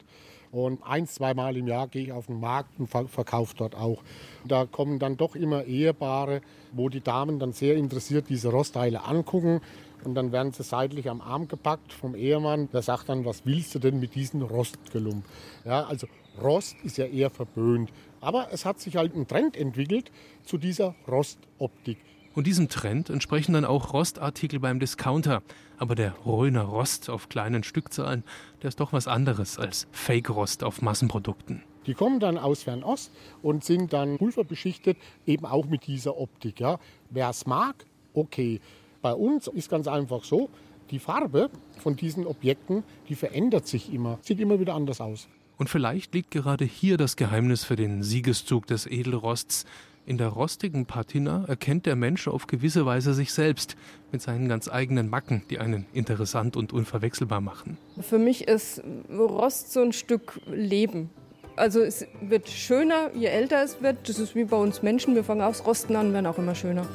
Und 0.54 0.84
ein, 0.84 1.08
zweimal 1.08 1.56
im 1.56 1.66
Jahr 1.66 1.88
gehe 1.88 2.04
ich 2.04 2.12
auf 2.12 2.26
den 2.26 2.38
Markt 2.38 2.78
und 2.78 2.86
verkaufe 2.86 3.56
dort 3.56 3.74
auch. 3.74 4.04
Da 4.44 4.66
kommen 4.66 5.00
dann 5.00 5.16
doch 5.16 5.34
immer 5.34 5.64
Ehepaare, 5.64 6.42
wo 6.72 6.88
die 6.88 7.00
Damen 7.00 7.40
dann 7.40 7.52
sehr 7.52 7.74
interessiert 7.74 8.26
diese 8.28 8.50
Rostteile 8.50 9.02
angucken. 9.02 9.60
Und 10.04 10.14
dann 10.14 10.30
werden 10.30 10.52
sie 10.52 10.62
seitlich 10.62 11.10
am 11.10 11.20
Arm 11.20 11.48
gepackt 11.48 11.92
vom 11.92 12.14
Ehemann. 12.14 12.68
Der 12.72 12.82
sagt 12.82 13.08
dann, 13.08 13.24
was 13.24 13.44
willst 13.44 13.74
du 13.74 13.80
denn 13.80 13.98
mit 13.98 14.14
diesem 14.14 14.42
Rostgelump? 14.42 15.24
Ja, 15.64 15.86
also 15.86 16.06
Rost 16.40 16.76
ist 16.84 16.98
ja 16.98 17.06
eher 17.06 17.30
verböhnt. 17.30 17.90
Aber 18.20 18.52
es 18.52 18.64
hat 18.64 18.78
sich 18.78 18.94
halt 18.94 19.16
ein 19.16 19.26
Trend 19.26 19.56
entwickelt 19.56 20.12
zu 20.44 20.56
dieser 20.56 20.94
Rostoptik. 21.08 21.98
Und 22.36 22.46
diesem 22.46 22.68
Trend 22.68 23.10
entsprechen 23.10 23.54
dann 23.54 23.64
auch 23.64 23.92
Rostartikel 23.92 24.60
beim 24.60 24.78
Discounter. 24.78 25.42
Aber 25.84 25.96
der 25.96 26.14
Röner 26.24 26.62
Rost 26.62 27.10
auf 27.10 27.28
kleinen 27.28 27.62
Stückzahlen, 27.62 28.24
der 28.62 28.68
ist 28.68 28.80
doch 28.80 28.94
was 28.94 29.06
anderes 29.06 29.58
als 29.58 29.86
Fake-Rost 29.92 30.64
auf 30.64 30.80
Massenprodukten. 30.80 31.62
Die 31.86 31.92
kommen 31.92 32.20
dann 32.20 32.38
aus 32.38 32.62
Fernost 32.62 33.10
und 33.42 33.64
sind 33.64 33.92
dann 33.92 34.16
pulverbeschichtet, 34.16 34.96
eben 35.26 35.44
auch 35.44 35.66
mit 35.66 35.86
dieser 35.86 36.16
Optik. 36.16 36.58
Ja. 36.58 36.78
Wer 37.10 37.28
es 37.28 37.44
mag, 37.44 37.84
okay. 38.14 38.62
Bei 39.02 39.12
uns 39.12 39.46
ist 39.46 39.68
ganz 39.68 39.86
einfach 39.86 40.24
so, 40.24 40.48
die 40.90 40.98
Farbe 40.98 41.50
von 41.76 41.96
diesen 41.96 42.26
Objekten, 42.26 42.82
die 43.10 43.14
verändert 43.14 43.66
sich 43.66 43.92
immer, 43.92 44.18
sieht 44.22 44.40
immer 44.40 44.58
wieder 44.58 44.74
anders 44.74 45.02
aus. 45.02 45.28
Und 45.58 45.68
vielleicht 45.68 46.14
liegt 46.14 46.30
gerade 46.30 46.64
hier 46.64 46.96
das 46.96 47.16
Geheimnis 47.16 47.62
für 47.62 47.76
den 47.76 48.02
Siegeszug 48.02 48.66
des 48.66 48.86
Edelrosts. 48.86 49.66
In 50.06 50.18
der 50.18 50.28
rostigen 50.28 50.84
Patina 50.84 51.46
erkennt 51.48 51.86
der 51.86 51.96
Mensch 51.96 52.28
auf 52.28 52.46
gewisse 52.46 52.84
Weise 52.84 53.14
sich 53.14 53.32
selbst 53.32 53.74
mit 54.12 54.20
seinen 54.20 54.50
ganz 54.50 54.68
eigenen 54.68 55.08
Macken, 55.08 55.42
die 55.48 55.58
einen 55.58 55.86
interessant 55.94 56.58
und 56.58 56.74
unverwechselbar 56.74 57.40
machen. 57.40 57.78
Für 58.00 58.18
mich 58.18 58.46
ist 58.46 58.82
Rost 59.10 59.72
so 59.72 59.80
ein 59.80 59.94
Stück 59.94 60.40
Leben. 60.46 61.08
Also 61.56 61.80
es 61.80 62.06
wird 62.20 62.50
schöner, 62.50 63.12
je 63.14 63.28
älter 63.28 63.62
es 63.62 63.80
wird. 63.80 64.06
Das 64.06 64.18
ist 64.18 64.34
wie 64.34 64.44
bei 64.44 64.58
uns 64.58 64.82
Menschen. 64.82 65.14
Wir 65.14 65.24
fangen 65.24 65.40
aus 65.40 65.64
Rosten 65.66 65.96
an, 65.96 66.12
werden 66.12 66.26
auch 66.26 66.38
immer 66.38 66.54
schöner. 66.54 66.86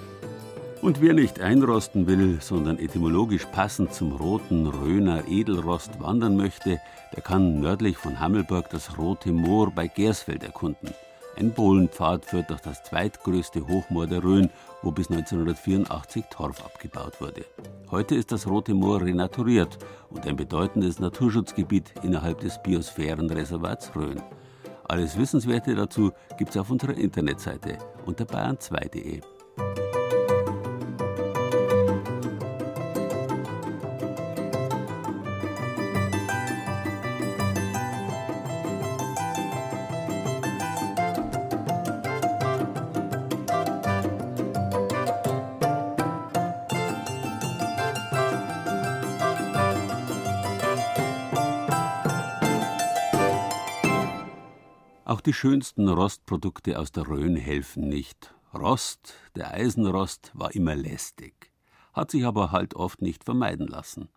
Und 0.84 1.02
wer 1.02 1.14
nicht 1.14 1.40
einrosten 1.42 2.06
will, 2.06 2.38
sondern 2.42 2.78
etymologisch 2.78 3.46
passend 3.48 3.92
zum 3.92 4.12
roten 4.12 4.68
Röner 4.68 5.24
Edelrost 5.28 6.00
wandern 6.00 6.38
möchte, 6.38 6.80
der 7.16 7.24
kann 7.24 7.60
nördlich 7.60 7.98
von 7.98 8.20
Hammelburg 8.20 8.70
das 8.70 9.00
Rote 9.00 9.32
Moor 9.32 9.72
bei 9.72 9.88
Gersfeld 9.88 10.44
erkunden. 10.44 10.90
Ein 11.40 11.54
Bohlenpfad 11.54 12.26
führt 12.26 12.50
durch 12.50 12.60
das 12.60 12.84
zweitgrößte 12.84 13.66
Hochmoor 13.66 14.08
der 14.08 14.22
Rhön, 14.22 14.50
wo 14.82 14.92
bis 14.92 15.10
1984 15.10 16.26
Torf 16.30 16.66
abgebaut 16.66 17.22
wurde. 17.22 17.46
Heute 17.90 18.16
ist 18.16 18.34
das 18.34 18.46
Rote 18.46 18.74
Moor 18.74 19.02
renaturiert 19.02 19.78
und 20.10 20.28
ein 20.28 20.36
bedeutendes 20.36 21.00
Naturschutzgebiet 21.00 21.94
innerhalb 22.04 22.42
des 22.42 22.62
Biosphärenreservats 22.62 23.96
Rhön. 23.96 24.22
Alles 24.84 25.18
Wissenswerte 25.18 25.76
dazu 25.76 26.12
gibt 26.38 26.50
es 26.52 26.58
auf 26.58 26.72
unserer 26.72 26.98
Internetseite 26.98 27.78
unter 28.06 28.26
bayern2.de. 28.26 29.22
die 55.30 55.34
schönsten 55.34 55.88
Rostprodukte 55.88 56.80
aus 56.80 56.92
der 56.92 57.08
Rhön 57.08 57.36
helfen 57.36 57.88
nicht. 57.88 58.34
Rost, 58.52 59.14
der 59.36 59.54
Eisenrost, 59.54 60.32
war 60.34 60.56
immer 60.56 60.76
lästig, 60.76 61.52
hat 61.94 62.10
sich 62.10 62.26
aber 62.26 62.52
halt 62.52 62.74
oft 62.74 63.04
nicht 63.04 63.24
vermeiden 63.24 63.68
lassen. 63.68 64.10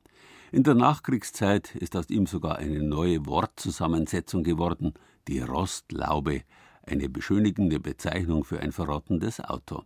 In 0.52 0.62
der 0.62 0.74
Nachkriegszeit 0.74 1.74
ist 1.74 1.96
aus 1.96 2.08
ihm 2.08 2.26
sogar 2.26 2.56
eine 2.56 2.82
neue 2.82 3.26
Wortzusammensetzung 3.26 4.42
geworden, 4.42 4.94
die 5.28 5.40
Rostlaube, 5.40 6.44
eine 6.82 7.10
beschönigende 7.10 7.78
Bezeichnung 7.78 8.44
für 8.44 8.60
ein 8.60 8.72
verrottendes 8.72 9.38
Auto. 9.38 9.82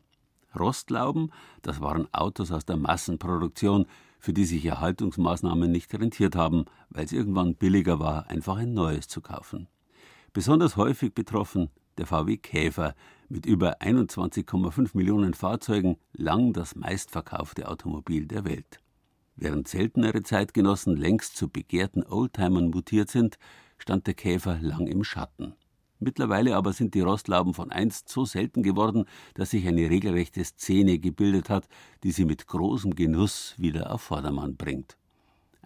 Rostlauben, 0.56 1.32
das 1.62 1.80
waren 1.80 2.06
Autos 2.14 2.52
aus 2.52 2.66
der 2.66 2.76
Massenproduktion, 2.76 3.86
für 4.20 4.32
die 4.32 4.44
sich 4.44 4.64
Erhaltungsmaßnahmen 4.64 5.72
nicht 5.72 5.92
rentiert 5.92 6.36
haben, 6.36 6.66
weil 6.88 7.04
es 7.04 7.10
irgendwann 7.10 7.56
billiger 7.56 7.98
war, 7.98 8.28
einfach 8.28 8.58
ein 8.58 8.74
neues 8.74 9.08
zu 9.08 9.20
kaufen. 9.20 9.66
Besonders 10.36 10.76
häufig 10.76 11.14
betroffen 11.14 11.70
der 11.96 12.04
VW 12.04 12.36
Käfer 12.36 12.94
mit 13.30 13.46
über 13.46 13.80
21,5 13.80 14.90
Millionen 14.92 15.32
Fahrzeugen, 15.32 15.96
lang 16.12 16.52
das 16.52 16.76
meistverkaufte 16.76 17.66
Automobil 17.66 18.26
der 18.26 18.44
Welt. 18.44 18.82
Während 19.36 19.66
seltenere 19.66 20.22
Zeitgenossen 20.22 20.94
längst 20.94 21.38
zu 21.38 21.48
begehrten 21.48 22.04
Oldtimern 22.04 22.68
mutiert 22.68 23.08
sind, 23.08 23.38
stand 23.78 24.06
der 24.06 24.12
Käfer 24.12 24.58
lang 24.60 24.86
im 24.86 25.04
Schatten. 25.04 25.54
Mittlerweile 26.00 26.54
aber 26.54 26.74
sind 26.74 26.92
die 26.92 27.00
Rostlauben 27.00 27.54
von 27.54 27.72
einst 27.72 28.10
so 28.10 28.26
selten 28.26 28.62
geworden, 28.62 29.06
dass 29.32 29.52
sich 29.52 29.66
eine 29.66 29.88
regelrechte 29.88 30.44
Szene 30.44 30.98
gebildet 30.98 31.48
hat, 31.48 31.66
die 32.02 32.12
sie 32.12 32.26
mit 32.26 32.46
großem 32.46 32.94
Genuss 32.94 33.54
wieder 33.56 33.90
auf 33.90 34.02
Vordermann 34.02 34.56
bringt. 34.56 34.98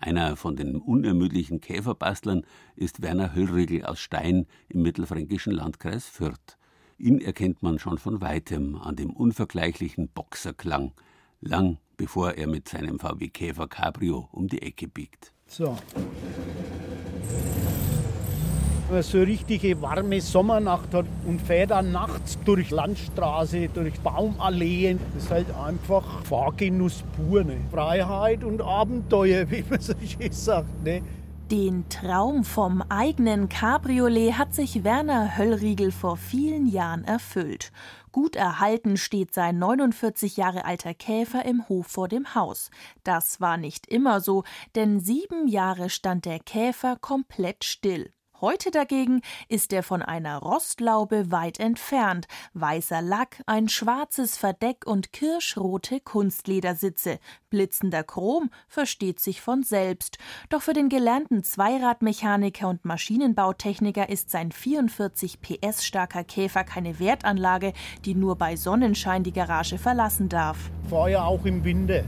Einer 0.01 0.35
von 0.37 0.57
den 0.57 0.77
unermüdlichen 0.77 1.61
Käferbastlern 1.61 2.47
ist 2.75 3.03
Werner 3.03 3.35
Höllriegel 3.35 3.85
aus 3.85 4.01
Stein 4.01 4.47
im 4.71 4.81
mittelfränkischen 4.81 5.53
Landkreis 5.53 6.07
Fürth. 6.09 6.57
Ihn 6.97 7.21
erkennt 7.21 7.63
man 7.63 7.79
schon 7.79 7.99
von 7.99 8.23
weitem 8.23 8.77
an 8.77 8.97
dem 8.97 9.11
unvergleichlichen 9.11 10.09
Boxerklang, 10.09 10.93
lang 11.43 11.77
bevor 11.99 12.33
er 12.33 12.47
mit 12.47 12.67
seinem 12.67 12.99
VW 12.99 13.29
Käfer 13.29 13.69
Cabrio 13.69 14.31
um 14.33 14.49
die 14.49 14.63
Ecke 14.63 14.89
biegt. 14.89 15.35
So. 15.47 15.77
Man 18.91 19.03
so 19.05 19.19
eine 19.19 19.29
richtige 19.29 19.81
warme 19.81 20.21
Sommernacht 20.21 20.93
hat 20.93 21.07
und 21.25 21.41
fährt 21.41 21.71
dann 21.71 21.93
nachts 21.93 22.37
durch 22.45 22.71
Landstraße, 22.71 23.69
durch 23.69 24.01
Baumalleen, 24.01 24.99
das 25.15 25.25
ist 25.25 25.31
halt 25.31 25.47
einfach 25.55 26.25
Fahrgenuss 26.25 27.05
pur. 27.15 27.45
Ne? 27.45 27.59
Freiheit 27.71 28.43
und 28.43 28.61
Abenteuer, 28.61 29.49
wie 29.51 29.65
man 29.71 29.81
so 29.81 29.95
schön 30.05 30.33
sagt. 30.33 30.83
Ne? 30.83 31.03
Den 31.53 31.89
Traum 31.89 32.43
vom 32.43 32.83
eigenen 32.83 33.49
Cabriolet 33.49 34.39
hat 34.39 34.55
sich 34.55 34.83
Werner 34.83 35.37
Höllriegel 35.37 35.93
vor 35.93 36.17
vielen 36.17 36.67
Jahren 36.67 37.05
erfüllt. 37.05 37.71
Gut 38.11 38.35
erhalten 38.35 38.97
steht 38.97 39.33
sein 39.35 39.59
49 39.59 40.37
Jahre 40.37 40.65
alter 40.65 40.95
Käfer 40.95 41.45
im 41.45 41.69
Hof 41.69 41.87
vor 41.87 42.09
dem 42.09 42.35
Haus. 42.35 42.71
Das 43.05 43.41
war 43.41 43.57
nicht 43.57 43.87
immer 43.87 44.21
so, 44.21 44.43
denn 44.75 44.99
sieben 44.99 45.47
Jahre 45.47 45.91
stand 45.91 46.25
der 46.25 46.41
Käfer 46.41 46.97
komplett 47.01 47.65
still. 47.65 48.13
Heute 48.41 48.71
dagegen 48.71 49.21
ist 49.49 49.71
er 49.73 49.83
von 49.83 50.01
einer 50.01 50.39
Rostlaube 50.39 51.31
weit 51.31 51.61
entfernt. 51.61 52.27
Weißer 52.55 53.03
Lack, 53.03 53.43
ein 53.45 53.69
schwarzes 53.69 54.39
Verdeck 54.39 54.87
und 54.87 55.13
kirschrote 55.13 56.01
Kunstledersitze. 56.01 57.19
Blitzender 57.51 58.03
Chrom 58.03 58.51
versteht 58.67 59.21
sich 59.21 59.43
von 59.43 59.63
selbst. 59.63 60.17
Doch 60.49 60.63
für 60.63 60.73
den 60.73 60.89
gelernten 60.89 61.45
Zweiradmechaniker 61.45 62.69
und 62.69 62.87
Maschinenbautechniker 62.87 64.09
ist 64.09 64.31
sein 64.31 64.53
44 64.53 65.43
PS 65.43 65.85
starker 65.85 66.25
Käfer 66.25 66.65
keine 66.65 66.99
Wertanlage, 66.99 67.75
die 68.07 68.15
nur 68.15 68.37
bei 68.37 68.57
Sonnenschein 68.57 69.23
die 69.23 69.33
Garage 69.33 69.77
verlassen 69.77 70.31
darf. 70.31 70.71
Ja 70.91 71.25
auch 71.25 71.45
im 71.45 71.63
Winter. 71.63 72.05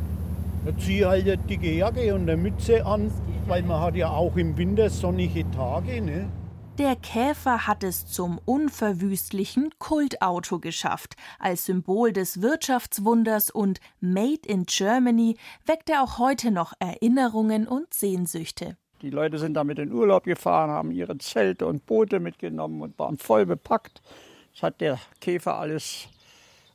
Da 0.64 0.78
ziehe 0.78 1.08
halt 1.08 1.26
eine 1.26 1.38
dicke 1.38 1.72
Jacke 1.72 2.14
und 2.14 2.22
eine 2.22 2.36
Mütze 2.36 2.86
an, 2.86 3.10
weil 3.48 3.64
man 3.64 3.80
hat 3.80 3.96
ja 3.96 4.10
auch 4.10 4.36
im 4.36 4.56
Winter 4.56 4.90
sonnige 4.90 5.50
Tage. 5.50 6.00
Ne? 6.00 6.30
Der 6.78 6.94
Käfer 6.94 7.66
hat 7.66 7.82
es 7.82 8.06
zum 8.06 8.38
unverwüstlichen 8.44 9.70
Kultauto 9.80 10.60
geschafft. 10.60 11.16
Als 11.40 11.66
Symbol 11.66 12.12
des 12.12 12.42
Wirtschaftswunders 12.42 13.50
und 13.50 13.80
Made 14.00 14.46
in 14.46 14.64
Germany 14.66 15.36
weckt 15.66 15.90
er 15.90 16.04
auch 16.04 16.18
heute 16.18 16.52
noch 16.52 16.74
Erinnerungen 16.78 17.66
und 17.66 17.92
Sehnsüchte. 17.92 18.76
Die 19.02 19.10
Leute 19.10 19.38
sind 19.38 19.54
damit 19.54 19.80
in 19.80 19.92
Urlaub 19.92 20.22
gefahren, 20.22 20.70
haben 20.70 20.92
ihre 20.92 21.18
Zelte 21.18 21.66
und 21.66 21.86
Boote 21.86 22.20
mitgenommen 22.20 22.82
und 22.82 22.96
waren 23.00 23.18
voll 23.18 23.46
bepackt. 23.46 24.00
Das 24.52 24.62
hat 24.62 24.80
der 24.80 25.00
Käfer 25.20 25.58
alles 25.58 26.06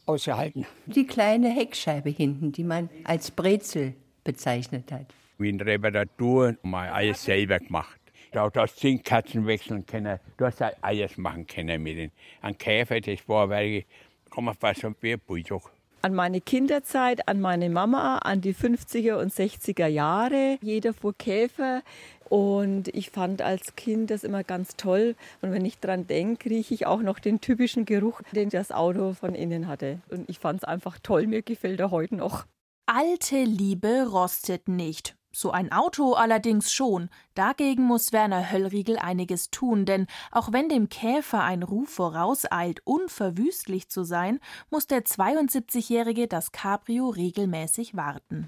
ausgehalten. 0.08 0.66
Die 0.86 1.06
kleine 1.06 1.50
Heckscheibe 1.50 2.10
hinten, 2.10 2.52
die 2.52 2.64
man 2.64 2.90
als 3.04 3.32
Brezel 3.32 3.94
bezeichnet 4.24 4.92
hat. 4.92 5.06
Wie 5.38 5.50
in 5.50 5.62
Reparatur 5.62 6.56
mal 6.64 6.90
alles 6.90 7.24
selber 7.24 7.60
gemacht. 7.60 8.00
Du 8.32 8.40
hast 8.56 8.78
Zinkkatzen 8.78 9.48
wechseln 9.48 9.86
können, 9.86 10.20
du 10.38 10.46
hast 10.46 10.62
alles 10.82 11.18
machen 11.18 11.48
können 11.48 11.82
mit 11.82 11.98
den. 11.98 12.12
Ein 12.42 12.58
Käfer, 12.58 13.00
das 13.00 13.28
war 13.28 13.50
wirklich, 13.50 13.86
kann 14.30 14.44
man 14.44 14.56
fast 14.56 14.82
schon 14.82 14.96
wie 15.02 15.14
ein 15.14 15.20
Bulldog 15.20 15.72
an 16.04 16.14
meine 16.14 16.40
Kinderzeit, 16.40 17.28
an 17.28 17.42
meine 17.42 17.70
Mama, 17.70 18.20
an 18.20 18.40
die 18.40 18.54
50er 18.54 19.16
und 19.16 19.34
60er 19.34 19.88
Jahre. 19.88 20.58
Jeder 20.62 20.94
fuhr 20.94 21.14
Käfer 21.14 21.82
und 22.30 22.88
ich 22.90 23.10
fand 23.10 23.42
als 23.42 23.76
Kind 23.76 24.12
das 24.12 24.24
immer 24.24 24.44
ganz 24.44 24.76
toll. 24.76 25.16
Und 25.42 25.52
wenn 25.52 25.66
ich 25.66 25.80
dran 25.80 26.08
denke, 26.08 26.50
rieche 26.50 26.74
ich 26.74 26.86
auch 26.86 27.02
noch 27.02 27.20
den 27.20 27.42
typischen 27.42 27.86
Geruch, 27.86 28.22
den 28.32 28.50
das 28.50 28.72
Auto 28.72 29.14
von 29.14 29.36
innen 29.36 29.68
hatte. 29.68 30.00
Und 30.10 30.30
ich 30.30 30.40
fand 30.40 30.62
es 30.62 30.64
einfach 30.64 31.00
toll. 31.02 31.28
Mir 31.28 31.42
gefällt 31.42 31.80
er 31.80 31.92
heute 31.92 32.16
noch. 32.16 32.46
Alte 32.86 33.44
Liebe 33.44 34.08
rostet 34.10 34.68
nicht. 34.68 35.16
So 35.34 35.52
ein 35.52 35.72
Auto 35.72 36.14
allerdings 36.14 36.72
schon. 36.72 37.10
Dagegen 37.36 37.84
muss 37.84 38.12
Werner 38.12 38.52
Höllriegel 38.52 38.98
einiges 38.98 39.52
tun, 39.52 39.86
denn 39.86 40.08
auch 40.32 40.52
wenn 40.52 40.68
dem 40.68 40.90
Käfer 40.90 41.44
ein 41.44 41.62
Ruf 41.62 41.90
vorauseilt, 41.90 42.82
unverwüstlich 42.86 43.90
zu 43.90 44.04
sein, 44.04 44.40
muss 44.72 44.88
der 44.88 45.04
72-Jährige 45.04 46.28
das 46.28 46.52
Cabrio 46.52 47.10
regelmäßig 47.10 47.96
warten. 47.96 48.48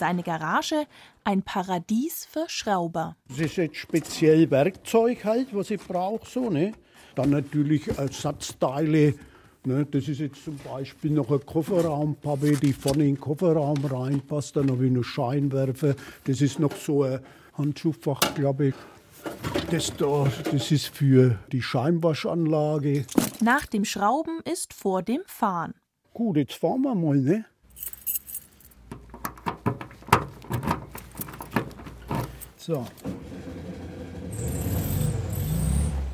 Seine 0.00 0.22
Garage 0.22 0.86
ein 1.24 1.42
Paradies 1.42 2.24
für 2.24 2.46
Schrauber. 2.48 3.16
Das 3.28 3.38
ist 3.38 3.56
jetzt 3.56 3.76
speziell 3.76 4.50
Werkzeug 4.50 5.26
halt, 5.26 5.54
was 5.54 5.70
ich 5.70 5.80
brauche, 5.82 6.26
so, 6.26 6.48
ne? 6.48 6.72
Dann 7.14 7.28
natürlich 7.28 7.86
Ersatzteile. 7.86 9.12
Ne? 9.66 9.84
Das 9.90 10.08
ist 10.08 10.20
jetzt 10.20 10.42
zum 10.42 10.56
Beispiel 10.56 11.10
noch 11.10 11.30
ein 11.30 11.44
Kofferraumpappe, 11.44 12.56
die 12.56 12.72
vorne 12.72 13.04
in 13.06 13.16
den 13.16 13.20
Kofferraum 13.20 13.84
reinpasst. 13.84 14.56
Dann 14.56 14.70
habe 14.70 14.86
ich 14.86 14.90
noch 14.90 15.04
Scheinwerfer. 15.04 15.94
Das 16.24 16.40
ist 16.40 16.58
noch 16.58 16.74
so 16.76 17.02
ein 17.02 17.20
Handschuhfach, 17.58 18.20
glaube 18.34 18.68
ich. 18.68 18.74
Das 19.70 19.94
da, 19.98 20.26
das 20.50 20.70
ist 20.70 20.86
für 20.86 21.38
die 21.52 21.60
Scheinwaschanlage. 21.60 23.04
Nach 23.42 23.66
dem 23.66 23.84
Schrauben 23.84 24.40
ist 24.50 24.72
vor 24.72 25.02
dem 25.02 25.20
Fahren. 25.26 25.74
Gut, 26.14 26.38
jetzt 26.38 26.54
fahren 26.54 26.80
wir 26.80 26.94
mal, 26.94 27.18
ne? 27.18 27.44
So. 32.70 32.84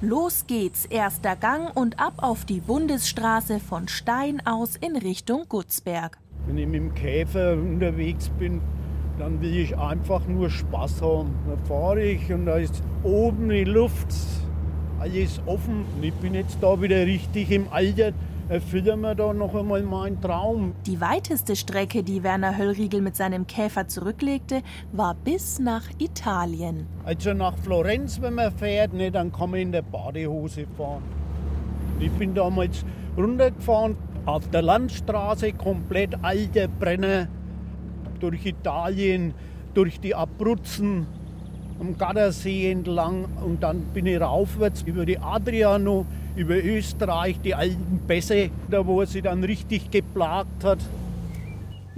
Los 0.00 0.46
geht's, 0.46 0.86
erster 0.86 1.36
Gang 1.36 1.76
und 1.76 2.00
ab 2.00 2.14
auf 2.16 2.46
die 2.46 2.60
Bundesstraße 2.60 3.60
von 3.60 3.88
Stein 3.88 4.40
aus 4.46 4.76
in 4.76 4.96
Richtung 4.96 5.44
Gutzberg. 5.50 6.16
Wenn 6.46 6.56
ich 6.56 6.66
mit 6.66 6.76
dem 6.76 6.94
Käfer 6.94 7.52
unterwegs 7.58 8.30
bin, 8.38 8.62
dann 9.18 9.42
will 9.42 9.54
ich 9.54 9.76
einfach 9.76 10.26
nur 10.26 10.48
Spaß 10.48 11.02
haben. 11.02 11.34
Da 11.46 11.58
fahre 11.68 12.02
ich 12.02 12.32
und 12.32 12.46
da 12.46 12.56
ist 12.56 12.82
oben 13.02 13.50
die 13.50 13.64
Luft, 13.64 14.14
alles 14.98 15.42
offen. 15.44 15.84
Und 15.94 16.04
ich 16.04 16.14
bin 16.14 16.32
jetzt 16.32 16.56
da 16.62 16.80
wieder 16.80 17.04
richtig 17.04 17.50
im 17.50 17.66
Alter, 17.70 18.12
erfüllen 18.48 19.00
wir 19.00 19.14
da 19.14 19.32
noch 19.32 19.54
einmal 19.54 19.82
meinen 19.82 20.20
Traum. 20.20 20.74
Die 20.86 21.00
weiteste 21.00 21.56
Strecke, 21.56 22.02
die 22.02 22.22
Werner 22.22 22.56
Höllriegel 22.56 23.00
mit 23.00 23.16
seinem 23.16 23.46
Käfer 23.46 23.88
zurücklegte, 23.88 24.62
war 24.92 25.14
bis 25.14 25.58
nach 25.58 25.84
Italien. 25.98 26.86
Also 27.04 27.32
nach 27.32 27.56
Florenz, 27.58 28.20
wenn 28.20 28.34
man 28.34 28.52
fährt, 28.52 28.92
ne, 28.92 29.10
dann 29.10 29.32
kann 29.32 29.50
man 29.50 29.60
in 29.60 29.72
der 29.72 29.82
Badehose 29.82 30.66
fahren. 30.76 31.02
Ich 31.98 32.10
bin 32.12 32.34
damals 32.34 32.84
runtergefahren 33.16 33.96
auf 34.26 34.48
der 34.50 34.62
Landstraße, 34.62 35.52
komplett 35.52 36.14
alte 36.22 36.68
Brenner, 36.68 37.28
durch 38.20 38.46
Italien, 38.46 39.34
durch 39.74 40.00
die 40.00 40.14
Abruzzen, 40.14 41.06
am 41.78 41.98
Gardasee 41.98 42.70
entlang 42.70 43.26
und 43.44 43.62
dann 43.62 43.80
bin 43.92 44.06
ich 44.06 44.20
raufwärts 44.20 44.82
über 44.82 45.04
die 45.04 45.18
Adriano 45.18 46.06
über 46.36 46.62
Österreich, 46.62 47.40
die 47.40 47.54
alten 47.54 48.00
Bässe, 48.06 48.50
da 48.70 48.86
wo 48.86 49.00
er 49.00 49.06
sie 49.06 49.22
dann 49.22 49.42
richtig 49.42 49.90
geplagt 49.90 50.64
hat. 50.64 50.80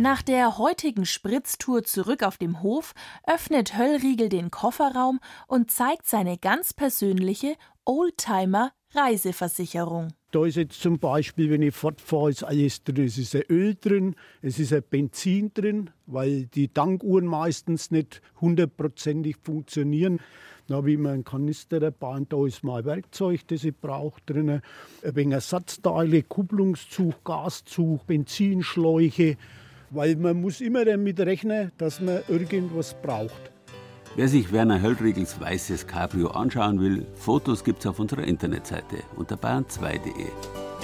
Nach 0.01 0.23
der 0.23 0.59
heutigen 0.59 1.07
Spritztour 1.07 1.83
zurück 1.83 2.23
auf 2.23 2.37
dem 2.37 2.63
Hof 2.63 2.95
öffnet 3.27 3.77
Höllriegel 3.77 4.29
den 4.29 4.53
Kofferraum 4.53 5.19
und 5.49 5.73
zeigt 5.73 6.07
seine 6.07 6.39
ganz 6.39 6.73
persönliche 6.73 7.57
Oldtimer-Reiseversicherung. 7.85 10.13
Da 10.31 10.45
ist 10.45 10.57
jetzt 10.57 10.81
zum 10.81 11.01
Beispiel, 11.01 11.51
wenn 11.51 11.63
ich 11.63 11.75
fortfahre, 11.75 12.31
ist 12.31 12.45
alles 12.45 12.85
drin. 12.85 13.07
Es 13.07 13.19
ist 13.19 13.35
ein 13.35 13.43
Öl 13.49 13.75
drin, 13.75 14.15
es 14.41 14.61
ist 14.61 14.73
ein 14.73 14.85
Benzin 14.89 15.53
drin, 15.53 15.91
weil 16.07 16.47
die 16.47 16.69
Tankuhren 16.69 17.27
meistens 17.27 17.91
nicht 17.91 18.23
hundertprozentig 18.41 19.35
funktionieren. 19.43 20.21
Da 20.69 20.75
habe 20.75 20.91
ich 20.91 20.99
immer 20.99 21.13
einen 21.13 21.25
Kanister 21.25 21.81
dabei 21.81 22.17
und 22.17 22.31
da 22.31 22.45
ist 22.47 22.63
mein 22.63 22.85
Werkzeug, 22.85 23.41
das 23.49 23.65
ich 23.65 23.75
brauche 23.75 24.21
drin. 24.27 24.51
Ein 24.51 24.63
wenig 25.03 25.33
Ersatzteile, 25.33 26.23
Kupplungszug, 26.23 27.25
Gaszug, 27.25 28.07
Benzinschläuche, 28.07 29.39
weil 29.89 30.17
man 30.17 30.43
muss 30.43 30.61
immer 30.61 30.85
damit 30.85 31.21
rechnen, 31.21 31.73
dass 31.79 32.03
man 32.03 32.21
irgendwas 32.29 32.95
braucht. 33.01 33.51
Wer 34.15 34.29
sich 34.29 34.53
Werner 34.53 34.83
Höllriegels 34.83 35.41
weißes 35.41 35.87
Cabrio 35.87 36.29
anschauen 36.29 36.79
will, 36.81 37.07
Fotos 37.15 37.65
gibt's 37.65 37.87
auf 37.87 37.99
unserer 37.99 38.25
Internetseite 38.25 38.99
unter 39.17 39.37
bayern2.de. 39.37 40.27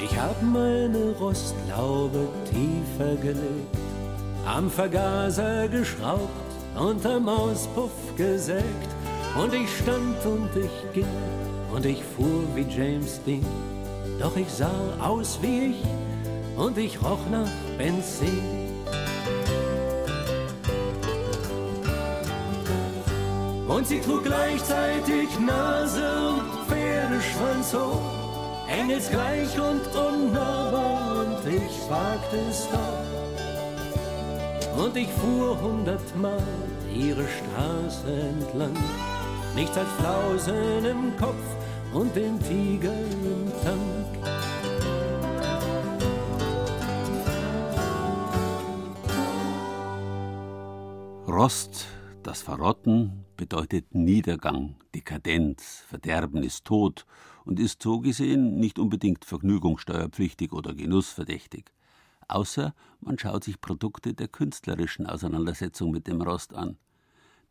Ich 0.03 0.19
hab 0.19 0.43
meine 0.43 1.13
Rostlaube 1.19 2.29
tiefer 2.47 3.17
gelegt, 3.17 3.77
am 4.47 4.71
Vergaser 4.71 5.69
geschraubt 5.69 6.31
und 6.75 7.05
am 7.05 7.29
Auspuff 7.29 7.93
gesägt 8.17 8.94
und 9.37 9.53
ich 9.55 9.69
stand 9.79 10.25
und 10.25 10.51
ich 10.57 10.93
ging 10.93 11.07
und 11.73 11.85
ich 11.85 12.03
fuhr 12.05 12.45
wie 12.55 12.63
James 12.63 13.21
Dean. 13.25 13.45
Doch 14.21 14.37
ich 14.37 14.49
sah 14.49 14.71
aus 15.01 15.39
wie 15.43 15.73
ich 15.73 15.83
und 16.57 16.79
ich 16.79 17.03
roch 17.03 17.27
nach 17.31 17.51
Benzin. 17.77 18.65
Und 23.67 23.87
sie 23.89 24.01
trug 24.01 24.23
gleichzeitig 24.23 25.29
Nase 25.41 26.07
und 26.29 26.43
Pferdeschwanz 26.69 27.75
hoch, 27.75 28.01
engelsgleich 28.69 29.59
und 29.59 29.83
unnahbar 29.97 31.27
und 31.27 31.53
ich 31.53 31.91
wagte 31.91 32.39
es 32.49 32.69
doch. 32.71 33.03
Und 34.85 34.97
ich 34.97 35.09
fuhr 35.09 35.61
hundertmal 35.61 36.43
ihre 36.95 37.25
Straße 37.27 38.13
entlang, 38.13 38.77
nichts 39.55 39.77
als 39.77 39.91
Flausen 39.93 40.85
im 40.85 41.17
Kopf 41.17 41.45
und 41.93 42.15
den 42.17 42.39
Tiger 42.41 42.93
im 42.93 43.53
Tank. 43.63 44.05
Rost, 51.29 51.87
das 52.23 52.43
Verrotten, 52.43 53.25
bedeutet 53.37 53.95
Niedergang, 53.95 54.77
Dekadenz, 54.95 55.83
Verderben 55.89 56.43
ist 56.43 56.65
Tod 56.65 57.07
und 57.45 57.59
ist 57.59 57.83
so 57.83 58.01
gesehen 58.01 58.59
nicht 58.59 58.79
unbedingt 58.79 59.25
vergnügungssteuerpflichtig 59.25 60.53
oder 60.53 60.75
genussverdächtig. 60.75 61.73
Außer 62.29 62.75
man 63.01 63.19
schaut 63.19 63.45
sich 63.45 63.61
Produkte 63.61 64.15
der 64.15 64.29
künstlerischen 64.29 65.07
Auseinandersetzung 65.07 65.91
mit 65.91 66.07
dem 66.07 66.23
Rost 66.23 66.55
an. 66.55 66.79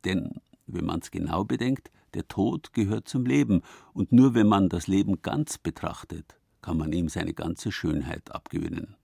Denn, 0.05 0.41
wenn 0.67 0.85
man 0.85 0.99
es 0.99 1.11
genau 1.11 1.43
bedenkt, 1.43 1.91
der 2.13 2.27
Tod 2.27 2.73
gehört 2.73 3.07
zum 3.07 3.25
Leben, 3.25 3.61
und 3.93 4.11
nur 4.11 4.33
wenn 4.33 4.47
man 4.47 4.69
das 4.69 4.87
Leben 4.87 5.21
ganz 5.21 5.57
betrachtet, 5.57 6.37
kann 6.61 6.77
man 6.77 6.93
ihm 6.93 7.09
seine 7.09 7.33
ganze 7.33 7.71
Schönheit 7.71 8.31
abgewinnen. 8.31 8.95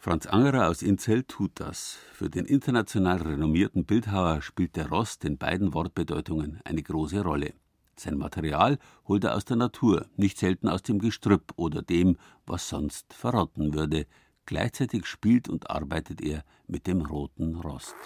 Franz 0.00 0.26
Angerer 0.26 0.68
aus 0.68 0.82
Inzell 0.82 1.24
tut 1.24 1.52
das. 1.56 1.98
Für 2.12 2.30
den 2.30 2.44
international 2.44 3.20
renommierten 3.20 3.84
Bildhauer 3.84 4.42
spielt 4.42 4.76
der 4.76 4.88
Rost 4.88 5.24
in 5.24 5.38
beiden 5.38 5.74
Wortbedeutungen 5.74 6.60
eine 6.64 6.82
große 6.82 7.20
Rolle. 7.20 7.52
Sein 7.96 8.16
Material 8.16 8.78
holt 9.08 9.24
er 9.24 9.34
aus 9.34 9.44
der 9.44 9.56
Natur, 9.56 10.06
nicht 10.16 10.38
selten 10.38 10.68
aus 10.68 10.82
dem 10.82 11.00
Gestrüpp 11.00 11.52
oder 11.56 11.82
dem, 11.82 12.16
was 12.46 12.68
sonst 12.68 13.12
verrotten 13.12 13.74
würde. 13.74 14.06
Gleichzeitig 14.46 15.04
spielt 15.04 15.48
und 15.48 15.68
arbeitet 15.68 16.20
er 16.20 16.44
mit 16.68 16.86
dem 16.86 17.02
roten 17.02 17.56
Rost. 17.56 17.96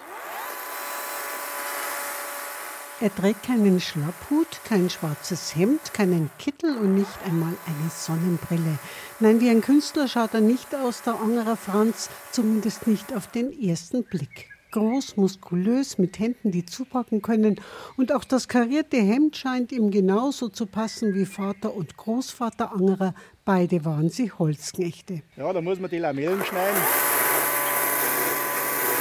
Er 3.02 3.12
trägt 3.12 3.42
keinen 3.42 3.80
Schlapphut, 3.80 4.46
kein 4.62 4.88
schwarzes 4.88 5.56
Hemd, 5.56 5.92
keinen 5.92 6.30
Kittel 6.38 6.76
und 6.76 6.94
nicht 6.94 7.10
einmal 7.26 7.52
eine 7.66 7.90
Sonnenbrille. 7.90 8.78
Nein, 9.18 9.40
wie 9.40 9.50
ein 9.50 9.60
Künstler 9.60 10.06
schaut 10.06 10.34
er 10.34 10.40
nicht 10.40 10.72
aus, 10.72 11.02
der 11.02 11.18
Angerer 11.18 11.56
Franz, 11.56 12.10
zumindest 12.30 12.86
nicht 12.86 13.12
auf 13.12 13.26
den 13.26 13.50
ersten 13.60 14.04
Blick. 14.04 14.46
Groß, 14.70 15.16
muskulös, 15.16 15.98
mit 15.98 16.20
Händen, 16.20 16.52
die 16.52 16.64
zupacken 16.64 17.22
können. 17.22 17.60
Und 17.96 18.12
auch 18.12 18.22
das 18.22 18.46
karierte 18.46 18.98
Hemd 18.98 19.36
scheint 19.36 19.72
ihm 19.72 19.90
genauso 19.90 20.48
zu 20.48 20.66
passen 20.66 21.12
wie 21.12 21.26
Vater 21.26 21.74
und 21.74 21.96
Großvater 21.96 22.72
Angerer. 22.72 23.16
Beide 23.44 23.84
waren 23.84 24.10
sie 24.10 24.30
Holzknechte. 24.30 25.22
Ja, 25.36 25.52
da 25.52 25.60
muss 25.60 25.80
man 25.80 25.90
die 25.90 25.98
Lamellen 25.98 26.44
schneiden. 26.44 26.82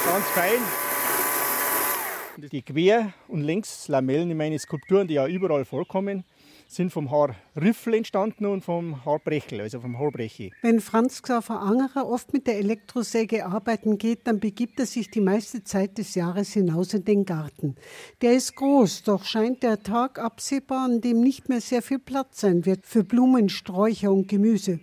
Ganz 0.04 0.24
fein. 0.34 0.91
Die 2.38 2.62
Quer- 2.62 3.12
und 3.28 3.42
Längslamellen 3.42 4.30
in 4.30 4.36
meinen 4.38 4.58
Skulpturen, 4.58 5.06
die 5.06 5.14
ja 5.14 5.26
überall 5.26 5.66
vorkommen, 5.66 6.24
sind 6.66 6.90
vom 6.90 7.10
Haarriffel 7.10 7.94
entstanden 7.94 8.46
und 8.46 8.64
vom 8.64 9.04
Haarbrechel, 9.04 9.60
also 9.60 9.80
vom 9.80 9.98
Haarbrechi. 9.98 10.50
Wenn 10.62 10.80
Franz 10.80 11.20
Xaver 11.20 11.60
Angerer 11.60 12.08
oft 12.08 12.32
mit 12.32 12.46
der 12.46 12.56
Elektrosäge 12.56 13.44
arbeiten 13.44 13.98
geht, 13.98 14.26
dann 14.26 14.40
begibt 14.40 14.80
er 14.80 14.86
sich 14.86 15.10
die 15.10 15.20
meiste 15.20 15.62
Zeit 15.64 15.98
des 15.98 16.14
Jahres 16.14 16.54
hinaus 16.54 16.94
in 16.94 17.04
den 17.04 17.26
Garten. 17.26 17.76
Der 18.22 18.32
ist 18.32 18.56
groß, 18.56 19.02
doch 19.02 19.24
scheint 19.24 19.62
der 19.62 19.82
Tag 19.82 20.18
absehbar, 20.18 20.86
an 20.86 21.02
dem 21.02 21.20
nicht 21.20 21.50
mehr 21.50 21.60
sehr 21.60 21.82
viel 21.82 21.98
Platz 21.98 22.40
sein 22.40 22.64
wird 22.64 22.86
für 22.86 23.04
Blumen, 23.04 23.50
Sträucher 23.50 24.10
und 24.10 24.28
Gemüse. 24.28 24.80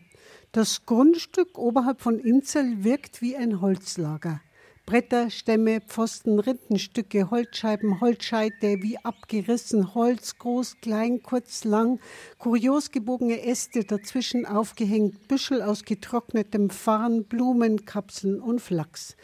Das 0.51 0.85
Grundstück 0.85 1.57
oberhalb 1.57 2.01
von 2.01 2.19
Inzell 2.19 2.83
wirkt 2.83 3.23
wie 3.23 3.35
ein 3.35 3.61
Holzlager. 3.61 4.41
Bretter, 4.89 5.29
Stämme, 5.29 5.81
Pfosten, 5.81 6.39
Rindenstücke, 6.39 7.29
Holzscheiben, 7.29 8.01
Holzscheite, 8.01 8.81
wie 8.81 8.97
abgerissen, 8.97 9.93
Holz, 9.93 10.39
groß, 10.39 10.77
klein, 10.81 11.21
kurz, 11.21 11.63
lang, 11.63 11.99
kurios 12.39 12.89
gebogene 12.89 13.43
Äste, 13.45 13.83
dazwischen 13.83 14.47
aufgehängt, 14.47 15.27
Büschel 15.27 15.61
aus 15.61 15.85
getrocknetem 15.85 16.71
Farn, 16.71 17.25
Blumen, 17.25 17.85
Kapseln 17.85 18.41
und 18.41 18.61
Flachs. 18.61 19.15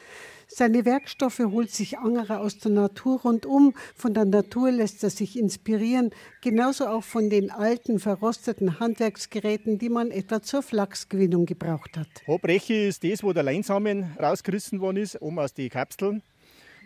Seine 0.58 0.86
Werkstoffe 0.86 1.40
holt 1.40 1.70
sich 1.70 1.98
Angerer 1.98 2.40
aus 2.40 2.60
der 2.60 2.72
Natur 2.72 3.20
rundum. 3.24 3.74
Von 3.94 4.14
der 4.14 4.24
Natur 4.24 4.72
lässt 4.72 5.04
er 5.04 5.10
sich 5.10 5.38
inspirieren, 5.38 6.12
genauso 6.40 6.88
auch 6.88 7.04
von 7.04 7.30
den 7.30 7.52
alten, 7.52 8.00
verrosteten 8.00 8.80
Handwerksgeräten, 8.80 9.80
die 9.80 9.90
man 9.90 10.12
etwa 10.12 10.42
zur 10.42 10.64
Flachsgewinnung 10.64 11.46
gebraucht 11.46 11.98
hat. 11.98 12.08
Haarbreche 12.26 12.74
ist 12.74 13.04
das, 13.04 13.22
wo 13.22 13.34
der 13.34 13.44
Leinsamen 13.44 14.16
rausgerissen 14.18 14.80
worden 14.80 14.96
ist, 14.96 15.22
oben 15.22 15.40
aus 15.40 15.54
den 15.54 15.70
Kapseln. 15.70 16.24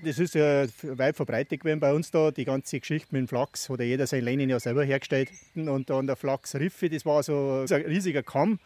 Das 0.04 0.18
ist 0.18 0.34
ja 0.34 0.66
weit 0.82 1.16
verbreitet 1.16 1.60
gewesen 1.60 1.80
bei 1.80 1.94
uns 1.94 2.10
da, 2.10 2.32
die 2.32 2.46
ganze 2.46 2.80
Geschichte 2.80 3.10
mit 3.12 3.20
dem 3.20 3.28
Flachs, 3.28 3.70
wo 3.70 3.76
jeder 3.76 4.08
sein 4.08 4.24
Leinen 4.24 4.50
ja 4.50 4.60
selber 4.60 4.84
hergestellt 4.84 5.30
Und 5.54 5.92
dann 5.92 6.08
der 6.08 6.16
Flachsriffe, 6.16 6.90
das 6.90 7.06
war 7.06 7.22
so 7.22 7.66
ein 7.70 7.82
riesiger 7.86 8.24
Kamm 8.24 8.58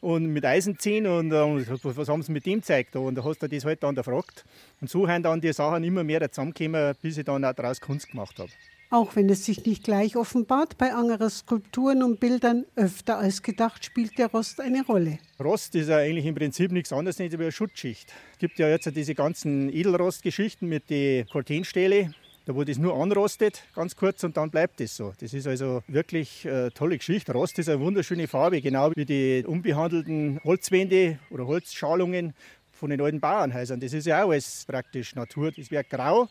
und 0.00 0.26
mit 0.26 0.44
Eisenzähnen 0.44 1.10
und, 1.10 1.32
und 1.32 1.96
was 1.96 2.08
haben 2.08 2.22
sie 2.22 2.32
mit 2.32 2.46
dem 2.46 2.60
gezeigt? 2.60 2.96
Und 2.96 3.14
da 3.14 3.24
hast 3.24 3.42
du 3.42 3.48
das 3.48 3.64
halt 3.64 3.82
dann 3.82 3.94
gefragt. 3.94 4.44
Und 4.80 4.88
so 4.88 5.06
haben 5.06 5.22
dann 5.22 5.40
die 5.40 5.52
Sachen 5.52 5.84
immer 5.84 6.04
mehr 6.04 6.30
zusammengekommen, 6.30 6.94
bis 7.02 7.18
ich 7.18 7.24
dann 7.24 7.44
auch 7.44 7.52
daraus 7.52 7.80
Kunst 7.80 8.10
gemacht 8.10 8.38
habe. 8.38 8.50
Auch 8.92 9.14
wenn 9.14 9.28
es 9.28 9.44
sich 9.44 9.64
nicht 9.66 9.84
gleich 9.84 10.16
offenbart, 10.16 10.76
bei 10.76 10.92
Angeres 10.92 11.38
Skulpturen 11.38 12.02
und 12.02 12.18
Bildern 12.18 12.64
öfter 12.74 13.18
als 13.18 13.40
gedacht 13.40 13.84
spielt 13.84 14.18
der 14.18 14.26
Rost 14.32 14.60
eine 14.60 14.84
Rolle. 14.84 15.20
Rost 15.38 15.76
ist 15.76 15.90
ja 15.90 15.98
eigentlich 15.98 16.26
im 16.26 16.34
Prinzip 16.34 16.72
nichts 16.72 16.92
anderes 16.92 17.20
als 17.20 17.32
eine 17.32 17.52
Schutzschicht. 17.52 18.12
Es 18.32 18.38
gibt 18.38 18.58
ja 18.58 18.68
jetzt 18.68 18.90
diese 18.96 19.14
ganzen 19.14 19.72
Edelrostgeschichten 19.72 20.68
mit 20.68 20.90
den 20.90 21.28
Cortenstähle, 21.28 22.12
da 22.46 22.54
wo 22.54 22.64
das 22.64 22.78
nur 22.78 22.94
anrostet, 22.94 23.62
ganz 23.74 23.96
kurz, 23.96 24.24
und 24.24 24.36
dann 24.36 24.50
bleibt 24.50 24.80
es 24.80 24.96
so. 24.96 25.12
Das 25.20 25.34
ist 25.34 25.46
also 25.46 25.82
wirklich 25.86 26.48
eine 26.48 26.72
tolle 26.72 26.96
Geschichte. 26.98 27.32
Rost 27.32 27.58
ist 27.58 27.68
eine 27.68 27.80
wunderschöne 27.80 28.26
Farbe, 28.28 28.60
genau 28.60 28.92
wie 28.94 29.04
die 29.04 29.44
unbehandelten 29.46 30.40
Holzwände 30.44 31.18
oder 31.30 31.46
Holzschalungen 31.46 32.34
von 32.72 32.90
den 32.90 33.00
alten 33.00 33.20
Bauernhäusern. 33.20 33.78
Das 33.78 33.92
ist 33.92 34.06
ja 34.06 34.24
auch 34.24 34.30
alles 34.30 34.64
praktisch 34.66 35.14
Natur. 35.14 35.52
Das 35.52 35.70
wird 35.70 35.90
grau 35.90 36.28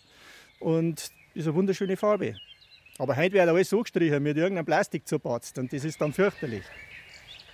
und 0.59 1.11
ist 1.35 1.47
eine 1.47 1.55
wunderschöne 1.55 1.95
Farbe. 1.95 2.35
Aber 2.97 3.15
heute 3.15 3.33
wird 3.33 3.47
alles 3.47 3.69
so 3.69 3.81
gestrichen 3.81 4.21
mit 4.21 4.35
irgendeinem 4.35 4.65
Plastik 4.65 5.07
zerpatzt 5.07 5.57
und 5.57 5.71
das 5.71 5.85
ist 5.85 6.01
dann 6.01 6.11
fürchterlich. 6.11 6.63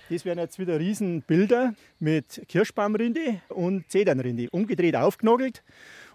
Das 0.08 0.24
wären 0.24 0.38
jetzt 0.38 0.58
wieder 0.58 0.78
Riesenbilder 0.78 1.74
mit 1.98 2.42
Kirschbaumrinde 2.48 3.40
und 3.48 3.90
Zedernrinde, 3.90 4.48
umgedreht 4.50 4.96
aufgenagelt. 4.96 5.62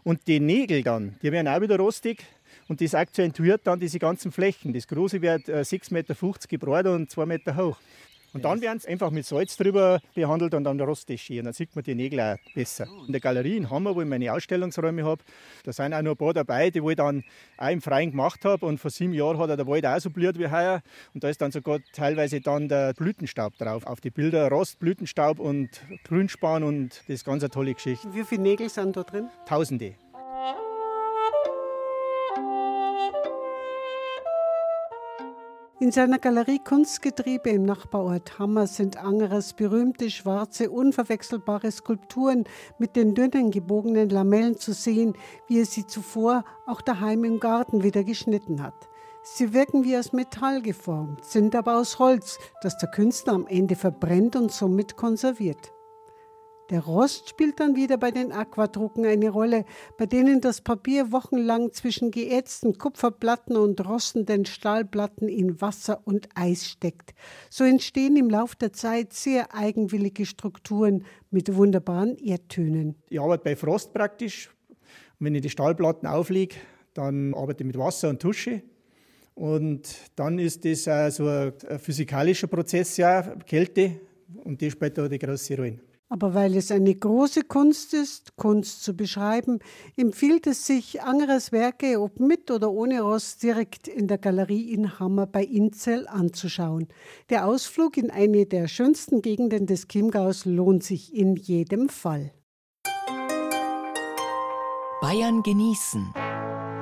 Und 0.04 0.28
die 0.28 0.40
Nägel 0.40 0.84
dann, 0.84 1.16
die 1.22 1.32
werden 1.32 1.48
auch 1.48 1.62
wieder 1.62 1.78
rostig 1.78 2.24
und 2.68 2.82
das 2.82 2.96
akzentuiert 2.96 3.62
dann 3.66 3.80
diese 3.80 4.00
ganzen 4.00 4.32
Flächen. 4.32 4.74
Das 4.74 4.88
große 4.88 5.22
wird 5.22 5.48
6,50 5.48 5.94
Meter 5.94 6.16
gebräut 6.48 6.88
und 6.88 7.10
2 7.10 7.26
Meter 7.26 7.56
hoch. 7.56 7.78
Und 8.34 8.46
dann 8.46 8.62
werden 8.62 8.80
sie 8.80 8.88
einfach 8.88 9.12
mit 9.12 9.26
Salz 9.26 9.58
drüber 9.58 10.00
behandelt 10.16 10.54
und 10.54 10.64
dann 10.64 10.80
rost 10.80 11.10
das 11.10 11.20
schön. 11.20 11.44
Dann 11.44 11.54
sieht 11.54 11.76
man 11.76 11.84
die 11.84 11.96
Nägel 11.96 12.20
auch 12.22 12.38
besser. 12.54 12.88
In 13.06 13.12
der 13.12 13.20
Galerie 13.20 13.58
in 13.58 13.70
Hammer, 13.70 13.96
wo 13.96 14.02
ich 14.02 14.08
meine 14.08 14.32
Ausstellungsräume 14.32 15.04
habe, 15.04 15.24
da 15.64 15.74
sind 15.74 15.94
auch 15.94 16.02
noch 16.02 16.12
ein 16.12 16.18
paar 16.18 16.34
dabei, 16.34 16.70
die 16.70 16.80
ich 16.80 16.96
dann 16.96 17.24
auch 17.58 17.70
im 17.70 17.82
Freien 17.82 18.12
gemacht 18.12 18.46
habe. 18.46 18.66
Und 18.66 18.80
vor 18.80 18.90
sieben 18.90 19.14
Jahren 19.14 19.38
hat 19.38 19.50
der 19.50 19.68
Wald 19.68 19.86
auch 19.86 20.00
so 20.00 20.10
blüht 20.10 20.40
wie 20.40 20.50
heuer. 20.50 20.82
Und 21.14 21.24
da 21.24 21.30
ist 21.30 21.42
dann 21.42 21.52
sogar 21.52 21.80
teilweise 21.94 22.40
dann 22.40 22.70
der 22.70 22.94
Blütenstaub 22.94 23.58
drauf. 23.58 23.86
Auf 23.86 24.00
die 24.00 24.12
Bilder 24.12 24.50
Rost, 24.50 24.80
Blütenstaub 24.80 25.40
und 25.40 25.70
Grünspan 26.06 26.64
und 26.64 27.02
das 27.08 27.10
ist 27.10 27.26
ganz 27.26 27.44
eine 27.44 27.50
tolle 27.50 27.74
Geschichte. 27.74 28.14
Wie 28.14 28.24
viele 28.24 28.42
Nägel 28.42 28.70
sind 28.70 28.96
da 28.96 29.04
drin? 29.04 29.28
Tausende. 29.46 29.96
In 35.82 35.92
seiner 35.92 36.20
Galerie 36.20 36.60
Kunstgetriebe 36.60 37.50
im 37.50 37.64
Nachbarort 37.64 38.38
Hammer 38.38 38.68
sind 38.68 38.98
Angerers 38.98 39.54
berühmte 39.54 40.12
schwarze, 40.12 40.70
unverwechselbare 40.70 41.72
Skulpturen 41.72 42.44
mit 42.78 42.96
den 42.96 43.16
dünnen 43.16 43.50
gebogenen 43.50 44.08
Lamellen 44.12 44.60
zu 44.60 44.74
sehen, 44.74 45.16
wie 45.48 45.58
er 45.58 45.66
sie 45.66 45.88
zuvor 45.88 46.46
auch 46.68 46.82
daheim 46.82 47.24
im 47.24 47.40
Garten 47.40 47.82
wieder 47.82 48.04
geschnitten 48.04 48.62
hat. 48.62 48.76
Sie 49.24 49.56
wirken 49.56 49.84
wie 49.84 49.98
aus 49.98 50.14
Metall 50.14 50.62
geformt, 50.62 51.26
sind 51.26 51.56
aber 51.56 51.78
aus 51.78 51.98
Holz, 51.98 52.38
das 52.62 52.78
der 52.78 52.92
Künstler 52.92 53.34
am 53.34 53.48
Ende 53.48 53.76
verbrennt 53.76 54.36
und 54.36 54.52
somit 54.52 54.98
konserviert. 54.98 55.74
Der 56.72 56.86
Rost 56.86 57.28
spielt 57.28 57.60
dann 57.60 57.76
wieder 57.76 57.98
bei 57.98 58.12
den 58.12 58.32
Aquadrucken 58.32 59.06
eine 59.06 59.30
Rolle, 59.30 59.66
bei 59.98 60.06
denen 60.06 60.40
das 60.40 60.62
Papier 60.62 61.12
wochenlang 61.12 61.74
zwischen 61.74 62.12
geätzten 62.12 62.78
Kupferplatten 62.78 63.58
und 63.58 63.86
rostenden 63.86 64.46
Stahlplatten 64.46 65.28
in 65.28 65.60
Wasser 65.60 66.00
und 66.06 66.30
Eis 66.34 66.70
steckt. 66.70 67.14
So 67.50 67.66
entstehen 67.66 68.16
im 68.16 68.30
Lauf 68.30 68.56
der 68.56 68.72
Zeit 68.72 69.12
sehr 69.12 69.54
eigenwillige 69.54 70.26
Strukturen 70.26 71.04
mit 71.30 71.54
wunderbaren 71.54 72.16
Erdtönen. 72.16 72.96
Ich 73.10 73.20
arbeite 73.20 73.44
bei 73.44 73.58
Frost 73.58 73.94
praktisch. 73.94 74.50
Wenn 75.20 75.36
ich 75.36 75.42
die 75.42 75.50
Stahlplatten 75.50 76.08
auflege, 76.08 76.56
dann 76.94 77.34
arbeite 77.34 77.64
ich 77.64 77.68
mit 77.68 77.78
Wasser 77.78 78.08
und 78.08 78.22
Tusche. 78.22 78.64
Und 79.36 79.94
dann 80.16 80.40
ist 80.40 80.64
das 80.64 80.88
auch 80.88 81.10
so 81.10 81.28
ein 81.28 81.80
physikalischer 81.80 82.48
Prozess, 82.48 82.96
ja, 82.96 83.22
Kälte, 83.46 84.00
und 84.46 84.62
die 84.62 84.72
spielt 84.72 84.98
da 84.98 85.10
die 85.10 85.20
große 85.20 85.58
Rolle. 85.58 85.91
Aber 86.12 86.34
weil 86.34 86.58
es 86.58 86.72
eine 86.72 86.94
große 86.94 87.44
Kunst 87.44 87.94
ist, 87.94 88.36
Kunst 88.36 88.84
zu 88.84 88.98
beschreiben, 88.98 89.60
empfiehlt 89.96 90.46
es 90.46 90.68
sich, 90.68 91.02
Angeres 91.02 91.54
Werke, 91.54 92.02
ob 92.02 92.20
mit 92.20 92.52
oder 92.52 92.70
ohne 92.70 93.00
Rost, 93.00 93.42
direkt 93.44 93.88
in 93.88 94.08
der 94.10 94.18
Galerie 94.18 94.74
in 94.74 95.00
Hammer 95.00 95.26
bei 95.26 95.42
Inzell 95.42 96.10
anzuschauen. 96.10 96.90
Der 97.30 97.48
Ausflug 97.48 97.96
in 97.96 98.12
eine 98.12 98.46
der 98.46 98.68
schönsten 98.68 99.22
Gegenden 99.22 99.68
des 99.68 99.88
Chiemgaus 99.88 100.44
lohnt 100.44 100.84
sich 100.84 101.16
in 101.16 101.38
jedem 101.38 101.88
Fall. 101.88 102.34
Bayern 105.00 105.44
genießen. 105.44 106.14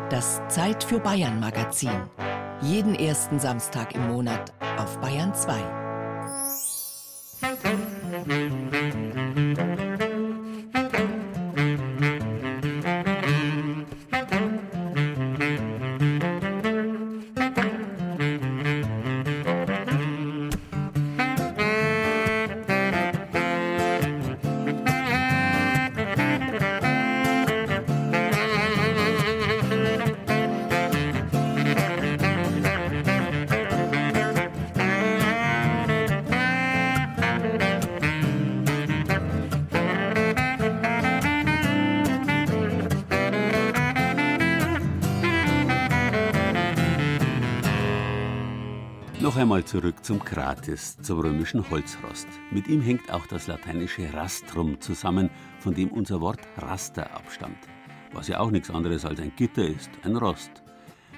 Das 0.10 0.42
Zeit 0.50 0.84
für 0.84 1.00
Bayern 1.00 1.40
Magazin. 1.40 2.10
Jeden 2.64 2.96
ersten 2.96 3.40
Samstag 3.40 3.94
im 3.94 4.08
Monat 4.08 4.52
auf 4.80 5.00
Bayern 5.00 5.36
2. 5.36 5.80
einmal 8.40 9.19
zurück 49.70 50.04
zum 50.04 50.26
Krates, 50.26 50.98
zum 51.00 51.20
römischen 51.20 51.70
Holzrost. 51.70 52.28
Mit 52.50 52.68
ihm 52.68 52.82
hängt 52.82 53.12
auch 53.14 53.28
das 53.28 53.46
lateinische 53.46 54.12
Rastrum 54.12 54.82
zusammen, 54.82 55.30
von 55.60 55.76
dem 55.76 55.92
unser 55.92 56.22
Wort 56.22 56.40
Raster 56.58 57.14
abstammt. 57.14 57.68
Was 58.12 58.28
ja 58.28 58.40
auch 58.40 58.50
nichts 58.50 58.72
anderes 58.72 59.06
als 59.06 59.20
ein 59.20 59.32
Gitter 59.36 59.68
ist, 59.68 59.92
ein 60.04 60.16
Rost. 60.16 60.50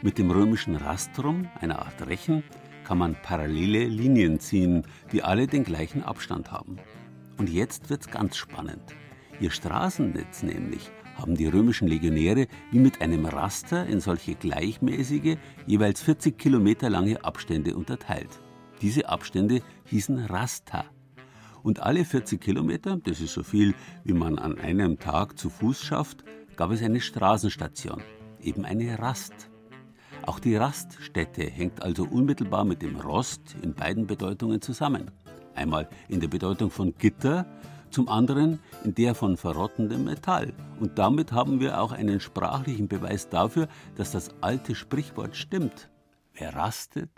Mit 0.02 0.18
dem 0.18 0.32
römischen 0.32 0.76
Rastrum, 0.76 1.47
einer 1.62 1.80
Art 1.80 2.06
Rechen, 2.06 2.43
kann 2.84 2.97
man 2.97 3.16
parallele 3.24 3.86
Linien 3.86 4.38
ziehen, 4.41 4.84
die 5.14 5.24
alle 5.24 5.47
den 5.47 5.64
gleichen 5.64 6.04
Abstand 6.04 6.52
haben. 6.52 6.76
Und 7.38 7.49
jetzt 7.49 7.89
wird's 7.89 8.10
ganz 8.10 8.36
spannend. 8.36 8.84
Ihr 9.39 9.52
Straßennetz 9.52 10.43
nämlich 10.43 10.91
haben 11.16 11.36
die 11.36 11.47
römischen 11.47 11.88
Legionäre 11.88 12.47
wie 12.72 12.80
mit 12.80 13.01
einem 13.01 13.26
Raster 13.26 13.86
in 13.86 13.99
solche 13.99 14.36
gleichmäßige, 14.36 15.38
jeweils 15.68 16.01
40 16.01 16.38
Kilometer 16.38 16.89
lange 16.89 17.24
Abstände 17.24 17.76
unterteilt. 17.76 18.39
Diese 18.82 19.09
Abstände 19.09 19.62
hießen 19.86 20.26
Rasta. 20.26 20.86
Und 21.64 21.82
alle 21.82 22.05
40 22.05 22.41
Kilometer, 22.41 22.97
das 22.97 23.22
ist 23.22 23.34
so 23.34 23.43
viel, 23.43 23.76
wie 24.03 24.14
man 24.14 24.39
an 24.39 24.57
einem 24.57 24.97
Tag 24.97 25.38
zu 25.38 25.49
Fuß 25.49 25.84
schafft, 25.84 26.24
gab 26.55 26.72
es 26.72 26.82
eine 26.82 26.99
Straßenstation, 26.99 28.01
eben 28.41 28.66
eine 28.66 28.97
Rast. 28.97 29.49
Auch 30.24 30.39
die 30.39 30.55
Raststätte 30.55 31.43
hängt 31.43 31.82
also 31.82 32.03
unmittelbar 32.03 32.66
mit 32.66 32.82
dem 32.82 32.95
Rost 32.95 33.55
in 33.62 33.74
beiden 33.74 34.07
Bedeutungen 34.07 34.62
zusammen. 34.62 35.12
Einmal 35.55 35.89
in 36.07 36.20
der 36.20 36.28
Bedeutung 36.28 36.70
von 36.72 36.93
Gitter, 36.97 37.45
zum 37.92 38.10
anderen 38.10 38.60
in 38.84 38.96
der 38.96 39.16
von 39.16 39.38
verrottendem 39.38 40.06
Metall. 40.06 40.54
Und 40.80 40.98
damit 40.98 41.32
haben 41.32 41.60
wir 41.60 41.82
auch 41.82 41.92
einen 41.92 42.20
sprachlichen 42.20 42.88
Beweis 42.88 43.30
dafür, 43.30 43.68
dass 43.96 44.12
das 44.12 44.30
alte 44.42 44.76
Sprichwort 44.76 45.36
stimmt. 45.36 45.89
Wer 46.34 46.56
rastet, 46.56 47.12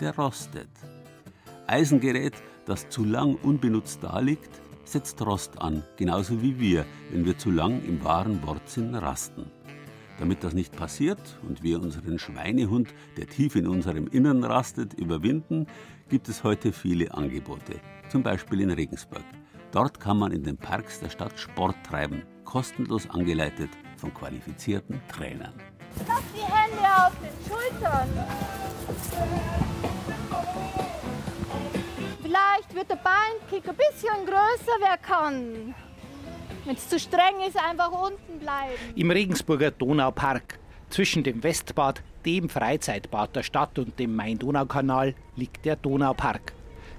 der 0.00 0.14
rostet. 0.16 0.70
Eisengerät, 1.66 2.34
das 2.66 2.88
zu 2.88 3.04
lang 3.04 3.36
unbenutzt 3.36 4.02
daliegt, 4.02 4.50
setzt 4.84 5.24
Rost 5.24 5.60
an, 5.60 5.84
genauso 5.96 6.42
wie 6.42 6.58
wir, 6.58 6.84
wenn 7.10 7.24
wir 7.24 7.38
zu 7.38 7.50
lang 7.50 7.82
im 7.84 8.02
wahren 8.04 8.42
Wortsinn 8.44 8.94
rasten. 8.94 9.46
Damit 10.18 10.44
das 10.44 10.52
nicht 10.52 10.76
passiert 10.76 11.38
und 11.48 11.62
wir 11.62 11.80
unseren 11.80 12.18
Schweinehund, 12.18 12.92
der 13.16 13.26
tief 13.26 13.56
in 13.56 13.66
unserem 13.66 14.06
Innern 14.08 14.44
rastet, 14.44 14.92
überwinden, 14.94 15.66
gibt 16.08 16.28
es 16.28 16.44
heute 16.44 16.72
viele 16.72 17.14
Angebote, 17.14 17.80
zum 18.10 18.22
Beispiel 18.22 18.60
in 18.60 18.70
Regensburg. 18.70 19.24
Dort 19.72 20.00
kann 20.00 20.18
man 20.18 20.32
in 20.32 20.42
den 20.42 20.56
Parks 20.56 20.98
der 20.98 21.10
Stadt 21.10 21.38
Sport 21.38 21.76
treiben, 21.88 22.24
kostenlos 22.44 23.08
angeleitet 23.08 23.70
von 23.96 24.12
qualifizierten 24.12 25.00
Trainern. 25.06 25.54
Lass 26.08 26.22
die 26.34 26.42
Hände 26.42 26.88
auf 26.96 27.12
den 27.20 27.30
Schultern. 27.48 28.08
Vielleicht 32.22 32.74
wird 32.74 32.90
der 32.90 32.96
Beinkick 32.96 33.68
ein 33.68 33.76
bisschen 33.76 34.26
größer, 34.26 34.72
wer 34.80 34.96
kann. 34.96 35.74
Wenn 36.64 36.74
es 36.74 36.88
zu 36.88 36.98
streng 36.98 37.40
ist, 37.46 37.56
einfach 37.56 37.92
unten 37.92 38.40
bleiben. 38.40 38.74
Im 38.96 39.10
Regensburger 39.10 39.70
Donaupark 39.70 40.58
zwischen 40.88 41.22
dem 41.22 41.44
Westbad, 41.44 42.02
dem 42.26 42.48
Freizeitbad 42.48 43.36
der 43.36 43.44
Stadt 43.44 43.78
und 43.78 43.98
dem 44.00 44.16
Main-Donau-Kanal 44.16 45.14
liegt 45.36 45.64
der 45.64 45.76
Donaupark. 45.76 46.52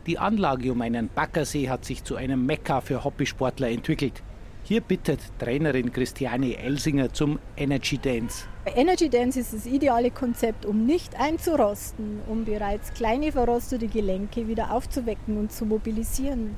Die 0.08 0.18
Anlage 0.18 0.72
um 0.72 0.82
einen 0.82 1.10
Baggersee 1.10 1.70
hat 1.70 1.86
sich 1.86 2.04
zu 2.04 2.16
einem 2.16 2.44
Mekka 2.48 2.82
für 2.82 3.04
Hobbysportler 3.04 3.70
entwickelt. 3.70 4.24
Hier 4.64 4.82
bittet 4.82 5.20
Trainerin 5.38 5.94
Christiane 5.94 6.58
Elsinger 6.58 7.14
zum 7.14 7.38
Energy 7.56 8.00
Dance. 8.00 8.46
Energy 8.76 9.10
Dance 9.10 9.40
ist 9.40 9.54
das 9.54 9.68
ideale 9.68 10.10
Konzept, 10.10 10.66
um 10.66 10.88
nicht 10.88 11.20
einzurosten, 11.20 12.20
um 12.28 12.46
bereits 12.46 12.92
kleine 12.96 13.32
verrostete 13.32 13.88
Gelenke 13.88 14.48
wieder 14.48 14.74
aufzuwecken 14.74 15.38
und 15.38 15.52
zu 15.52 15.66
mobilisieren, 15.68 16.56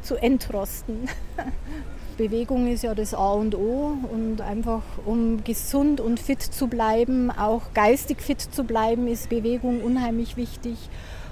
zu 0.00 0.16
entrosten. 0.16 1.08
Bewegung 2.16 2.72
ist 2.72 2.84
ja 2.84 2.94
das 2.94 3.12
A 3.12 3.32
und 3.32 3.54
O 3.54 3.96
und 4.10 4.40
einfach 4.40 4.82
um 5.04 5.44
gesund 5.44 6.00
und 6.00 6.20
fit 6.20 6.40
zu 6.42 6.68
bleiben, 6.68 7.30
auch 7.30 7.74
geistig 7.74 8.22
fit 8.22 8.40
zu 8.40 8.64
bleiben, 8.64 9.08
ist 9.08 9.28
Bewegung 9.28 9.82
unheimlich 9.82 10.38
wichtig 10.38 10.88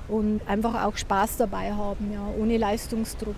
und 0.08 0.40
einfach 0.46 0.84
auch 0.84 0.96
Spaß 0.96 1.36
dabei 1.36 1.72
haben, 1.72 2.12
ja, 2.12 2.26
ohne 2.38 2.56
Leistungsdruck. 2.56 3.36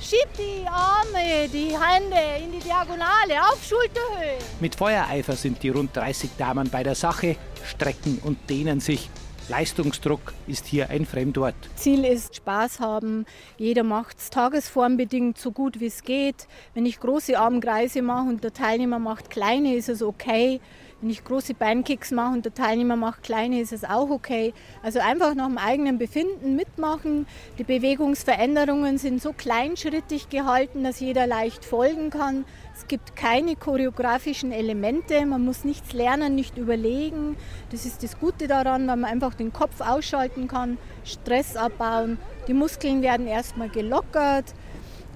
Schieb 0.00 0.28
die 0.38 0.66
Arme, 0.68 1.48
die 1.52 1.72
Hände 1.72 2.44
in 2.44 2.52
die 2.52 2.60
Diagonale 2.60 3.40
auf 3.50 3.62
Schulterhöhe. 3.64 4.38
Mit 4.60 4.76
Feuereifer 4.76 5.34
sind 5.34 5.62
die 5.62 5.70
rund 5.70 5.96
30 5.96 6.30
Damen 6.38 6.70
bei 6.70 6.84
der 6.84 6.94
Sache, 6.94 7.36
strecken 7.64 8.20
und 8.22 8.38
dehnen 8.48 8.78
sich. 8.78 9.10
Leistungsdruck 9.48 10.34
ist 10.46 10.66
hier 10.66 10.90
ein 10.90 11.06
Fremdwort. 11.06 11.54
Ziel 11.74 12.04
ist 12.04 12.36
Spaß 12.36 12.80
haben. 12.80 13.24
Jeder 13.56 13.82
macht 13.82 14.18
es 14.18 14.30
tagesformbedingt 14.30 15.38
so 15.38 15.52
gut 15.52 15.80
wie 15.80 15.86
es 15.86 16.02
geht. 16.02 16.46
Wenn 16.74 16.84
ich 16.84 17.00
große 17.00 17.38
Armkreise 17.38 18.02
mache 18.02 18.28
und 18.28 18.44
der 18.44 18.52
Teilnehmer 18.52 18.98
macht 18.98 19.30
kleine, 19.30 19.74
ist 19.74 19.88
es 19.88 20.02
okay. 20.02 20.60
Wenn 21.00 21.10
ich 21.10 21.22
große 21.22 21.54
Beinkicks 21.54 22.10
mache 22.10 22.34
und 22.34 22.44
der 22.44 22.54
Teilnehmer 22.54 22.96
macht 22.96 23.22
kleine, 23.22 23.60
ist 23.60 23.72
es 23.72 23.84
auch 23.84 24.10
okay. 24.10 24.52
Also 24.82 24.98
einfach 24.98 25.36
nach 25.36 25.46
dem 25.46 25.56
eigenen 25.56 25.96
Befinden 25.96 26.56
mitmachen. 26.56 27.28
Die 27.56 27.62
Bewegungsveränderungen 27.62 28.98
sind 28.98 29.22
so 29.22 29.32
kleinschrittig 29.32 30.28
gehalten, 30.28 30.82
dass 30.82 30.98
jeder 30.98 31.28
leicht 31.28 31.64
folgen 31.64 32.10
kann. 32.10 32.44
Es 32.76 32.88
gibt 32.88 33.14
keine 33.14 33.54
choreografischen 33.54 34.50
Elemente, 34.50 35.24
man 35.24 35.44
muss 35.44 35.64
nichts 35.64 35.92
lernen, 35.92 36.34
nicht 36.34 36.58
überlegen. 36.58 37.36
Das 37.70 37.86
ist 37.86 38.02
das 38.02 38.18
Gute 38.18 38.48
daran, 38.48 38.88
weil 38.88 38.96
man 38.96 39.10
einfach 39.12 39.34
den 39.34 39.52
Kopf 39.52 39.80
ausschalten 39.80 40.48
kann, 40.48 40.78
Stress 41.04 41.56
abbauen. 41.56 42.18
Die 42.48 42.54
Muskeln 42.54 43.02
werden 43.02 43.28
erstmal 43.28 43.68
gelockert. 43.68 44.46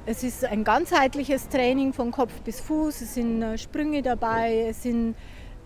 Es 0.07 0.23
ist 0.23 0.45
ein 0.45 0.63
ganzheitliches 0.63 1.49
Training 1.49 1.93
von 1.93 2.13
Kopf 2.13 2.33
bis 2.43 2.61
Fuß. 2.61 3.01
Es 3.01 3.15
sind 3.15 3.43
äh, 3.43 3.59
Sprünge 3.59 4.03
dabei, 4.03 4.67
es 4.69 4.83
sind 4.85 5.17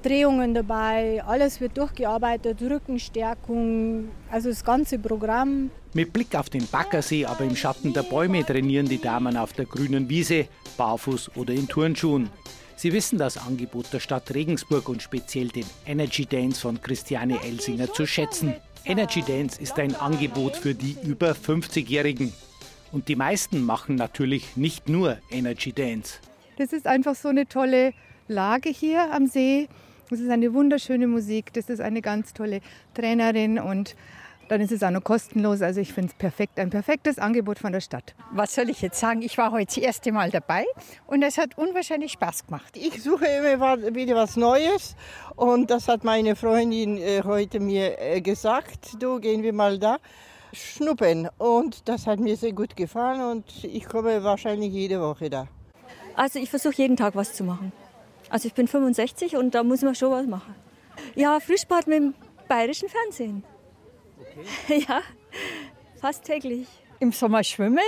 Drehungen 0.07 0.54
dabei, 0.54 1.20
alles 1.26 1.61
wird 1.61 1.76
durchgearbeitet, 1.76 2.62
Rückenstärkung, 2.62 4.09
also 4.30 4.50
das 4.50 4.64
ganze 4.64 5.00
Programm. 5.00 5.70
Mit 5.94 6.12
Blick 6.12 6.36
auf 6.36 6.48
den 6.48 6.64
Baggersee, 6.68 7.26
aber 7.26 7.42
im 7.42 7.57
Schatten 7.57 7.92
der 7.92 8.04
Bäume 8.04 8.46
trainieren 8.46 8.88
die 8.88 9.00
Damen 9.00 9.36
auf 9.36 9.52
der 9.52 9.64
grünen 9.64 10.09
Wiese, 10.09 10.46
barfuß 10.76 11.32
oder 11.34 11.54
in 11.54 11.66
Turnschuhen. 11.66 12.30
Sie 12.76 12.92
wissen 12.92 13.18
das 13.18 13.36
Angebot 13.36 13.92
der 13.92 13.98
Stadt 13.98 14.32
Regensburg 14.32 14.88
und 14.88 15.02
speziell 15.02 15.48
den 15.48 15.66
Energy 15.86 16.24
Dance 16.24 16.61
von 16.61 16.80
Christiane 16.80 17.42
Elsinger 17.42 17.92
zu 17.92 18.07
schätzen. 18.07 18.54
Energy 18.84 19.22
Dance 19.22 19.61
ist 19.61 19.76
ein 19.76 19.96
Angebot 19.96 20.54
für 20.57 20.74
die 20.74 20.96
über 21.02 21.32
50-Jährigen. 21.32 22.32
Und 22.92 23.09
die 23.09 23.16
meisten 23.16 23.64
machen 23.64 23.96
natürlich 23.96 24.57
nicht 24.57 24.88
nur 24.88 25.18
Energy 25.32 25.72
Dance. 25.72 26.20
Das 26.59 26.72
ist 26.72 26.86
einfach 26.86 27.16
so 27.16 27.28
eine 27.28 27.48
tolle 27.48 27.92
Lage 28.28 28.68
hier 28.68 29.12
am 29.12 29.26
See. 29.26 29.68
Das 30.09 30.20
ist 30.20 30.30
eine 30.30 30.54
wunderschöne 30.54 31.07
Musik. 31.07 31.52
Das 31.52 31.68
ist 31.68 31.80
eine 31.80 32.00
ganz 32.00 32.32
tolle 32.32 32.61
Trainerin 32.94 33.59
und 33.59 33.96
dann 34.48 34.61
ist 34.61 34.70
es 34.70 34.82
auch 34.82 34.90
noch 34.90 35.02
kostenlos. 35.02 35.62
Also 35.62 35.80
ich 35.80 35.92
finde 35.92 36.12
es 36.12 36.14
perfekt, 36.14 36.59
ein 36.61 36.70
perfektes 36.70 37.18
Angebot 37.18 37.59
von 37.59 37.72
der 37.72 37.80
Stadt. 37.80 38.14
Was 38.32 38.54
soll 38.54 38.70
ich 38.70 38.80
jetzt 38.80 39.00
sagen? 39.00 39.22
Ich 39.22 39.36
war 39.38 39.50
heute 39.50 39.66
das 39.66 39.76
erste 39.78 40.12
Mal 40.12 40.30
dabei 40.30 40.64
und 41.07 41.22
es 41.22 41.38
hat 41.38 41.59
unwahrscheinlich 41.59 42.12
Spaß 42.12 42.46
gemacht. 42.46 42.76
Ich 42.76 43.02
suche 43.02 43.26
immer 43.26 43.94
wieder 43.94 44.14
was 44.14 44.36
Neues 44.36 44.94
und 45.34 45.70
das 45.70 45.88
hat 45.88 46.04
meine 46.04 46.36
Freundin 46.36 46.98
äh, 46.98 47.22
heute 47.24 47.59
mir 47.59 48.00
äh, 48.00 48.20
gesagt. 48.20 49.02
Du, 49.02 49.18
gehen 49.18 49.42
wir 49.42 49.52
mal 49.52 49.78
da 49.78 49.98
schnuppern 50.52 51.28
und 51.38 51.88
das 51.88 52.07
hat 52.07 52.20
mir 52.20 52.36
sehr 52.36 52.52
gut 52.52 52.76
gefallen 52.76 53.20
und 53.22 53.64
ich 53.64 53.86
komme 53.86 54.22
wahrscheinlich 54.22 54.72
jede 54.72 55.00
Woche 55.00 55.28
da. 55.28 55.48
Also 56.14 56.38
ich 56.38 56.48
versuche 56.48 56.76
jeden 56.76 56.96
Tag 56.96 57.14
was 57.14 57.34
zu 57.34 57.44
machen. 57.44 57.72
Also 58.31 58.49
ich 58.49 58.55
bin 58.55 58.66
65 58.68 59.37
und 59.37 59.55
da 59.55 59.62
muss 59.62 59.83
man 59.83 59.95
schon 59.95 60.11
was 60.11 60.27
machen. 60.27 60.55
Ja, 61.14 61.39
Frischbad 61.41 61.87
mit 61.87 61.99
dem 61.99 62.14
bayerischen 62.49 62.89
Fernsehen. 62.89 63.45
Okay. 64.18 64.85
Ja, 64.89 65.03
fast 66.01 66.24
täglich. 66.24 66.66
Im 66.99 67.12
Sommer 67.12 67.45
schwimmen, 67.45 67.79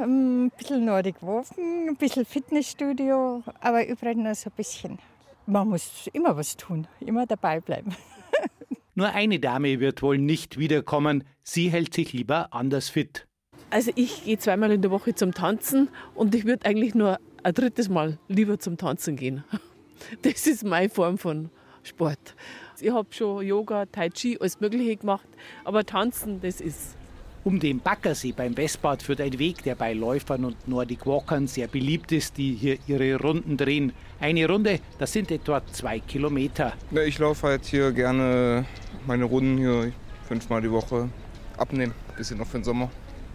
ein 0.00 0.50
bisschen 0.56 0.84
Nordic 0.84 1.22
Walken, 1.22 1.88
ein 1.88 1.96
bisschen 1.96 2.24
Fitnessstudio, 2.24 3.42
aber 3.60 3.86
überall 3.86 4.16
nur 4.16 4.34
so 4.34 4.50
ein 4.50 4.56
bisschen. 4.56 4.98
Man 5.46 5.68
muss 5.68 6.08
immer 6.12 6.36
was 6.36 6.56
tun, 6.56 6.88
immer 6.98 7.26
dabei 7.26 7.60
bleiben. 7.60 7.94
Nur 8.96 9.08
eine 9.10 9.38
Dame 9.38 9.78
wird 9.78 10.02
wohl 10.02 10.16
nicht 10.18 10.58
wiederkommen. 10.58 11.22
Sie 11.42 11.68
hält 11.68 11.92
sich 11.92 12.14
lieber 12.14 12.52
anders 12.52 12.88
fit. 12.88 13.28
Also 13.68 13.92
ich 13.94 14.24
gehe 14.24 14.38
zweimal 14.38 14.72
in 14.72 14.80
der 14.80 14.90
Woche 14.90 15.14
zum 15.14 15.34
Tanzen 15.34 15.88
und 16.14 16.34
ich 16.34 16.46
würde 16.46 16.64
eigentlich 16.66 16.94
nur 16.94 17.18
ein 17.42 17.54
drittes 17.54 17.88
Mal 17.90 18.18
lieber 18.28 18.58
zum 18.58 18.76
Tanzen 18.78 19.16
gehen. 19.16 19.44
Das 20.22 20.46
ist 20.46 20.64
meine 20.64 20.88
Form 20.88 21.18
von 21.18 21.50
Sport. 21.82 22.34
Ich 22.80 22.90
habe 22.90 23.08
schon 23.10 23.46
Yoga, 23.46 23.86
Tai 23.86 24.10
Chi, 24.10 24.36
alles 24.40 24.60
Mögliche 24.60 24.96
gemacht, 24.96 25.26
aber 25.64 25.84
Tanzen, 25.84 26.40
das 26.40 26.60
ist. 26.60 26.96
Um 27.44 27.60
den 27.60 27.78
Baggersee 27.78 28.32
beim 28.32 28.56
Westbad 28.56 29.04
führt 29.04 29.20
ein 29.20 29.38
Weg, 29.38 29.62
der 29.62 29.76
bei 29.76 29.92
Läufern 29.92 30.44
und 30.44 30.66
Nordic 30.66 31.06
Walkern 31.06 31.46
sehr 31.46 31.68
beliebt 31.68 32.10
ist, 32.10 32.36
die 32.36 32.54
hier 32.54 32.76
ihre 32.88 33.20
Runden 33.20 33.56
drehen. 33.56 33.92
Eine 34.18 34.48
Runde, 34.48 34.80
das 34.98 35.12
sind 35.12 35.30
etwa 35.30 35.64
zwei 35.66 36.00
Kilometer. 36.00 36.72
Ja, 36.90 37.02
ich 37.02 37.20
laufe 37.20 37.46
halt 37.46 37.64
hier 37.64 37.92
gerne 37.92 38.66
meine 39.06 39.24
Runden 39.24 39.58
hier 39.58 39.92
fünfmal 40.26 40.60
die 40.60 40.72
Woche 40.72 41.08
abnehmen, 41.56 41.94
bisschen 42.16 42.38
noch 42.38 42.48
für 42.48 42.58
den 42.58 42.64
Sommer. 42.64 42.90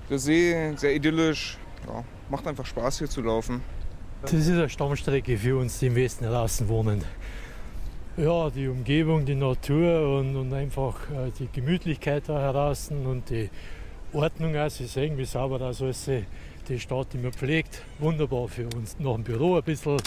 Der 0.10 0.20
See, 0.20 0.74
sehr 0.76 0.94
idyllisch, 0.94 1.58
ja, 1.88 2.04
macht 2.30 2.46
einfach 2.48 2.66
Spaß 2.66 3.00
hier 3.00 3.10
zu 3.10 3.22
laufen. 3.22 3.64
Das 4.24 4.34
ist 4.34 4.50
eine 4.52 4.70
Stammstrecke 4.70 5.36
für 5.36 5.58
uns, 5.58 5.80
die 5.80 5.88
im 5.88 5.96
Westen 5.96 6.26
draußen 6.26 6.70
wohnen. 6.70 7.04
Ja, 8.18 8.52
die 8.52 8.68
Umgebung, 8.68 9.26
die 9.26 9.34
Natur 9.34 10.20
und, 10.20 10.36
und 10.36 10.54
einfach 10.54 10.96
äh, 11.10 11.32
die 11.40 11.48
Gemütlichkeit 11.52 12.24
da 12.28 12.52
draußen 12.52 13.04
und 13.08 13.32
die 13.32 13.50
Ordnung 14.14 14.56
auch. 14.58 14.70
Sie 14.70 14.86
sehen, 14.86 15.18
wie 15.18 15.26
sauber 15.26 15.58
das 15.58 15.82
alles 15.82 16.08
die 16.70 16.80
Stadt 16.80 17.16
immer 17.16 17.32
pflegt. 17.32 17.82
Wunderbar 17.98 18.48
für 18.48 18.68
uns. 18.76 18.96
Nach 19.00 19.16
dem 19.16 19.24
Büro 19.24 19.56
ein 19.56 19.64
bisschen 19.64 19.98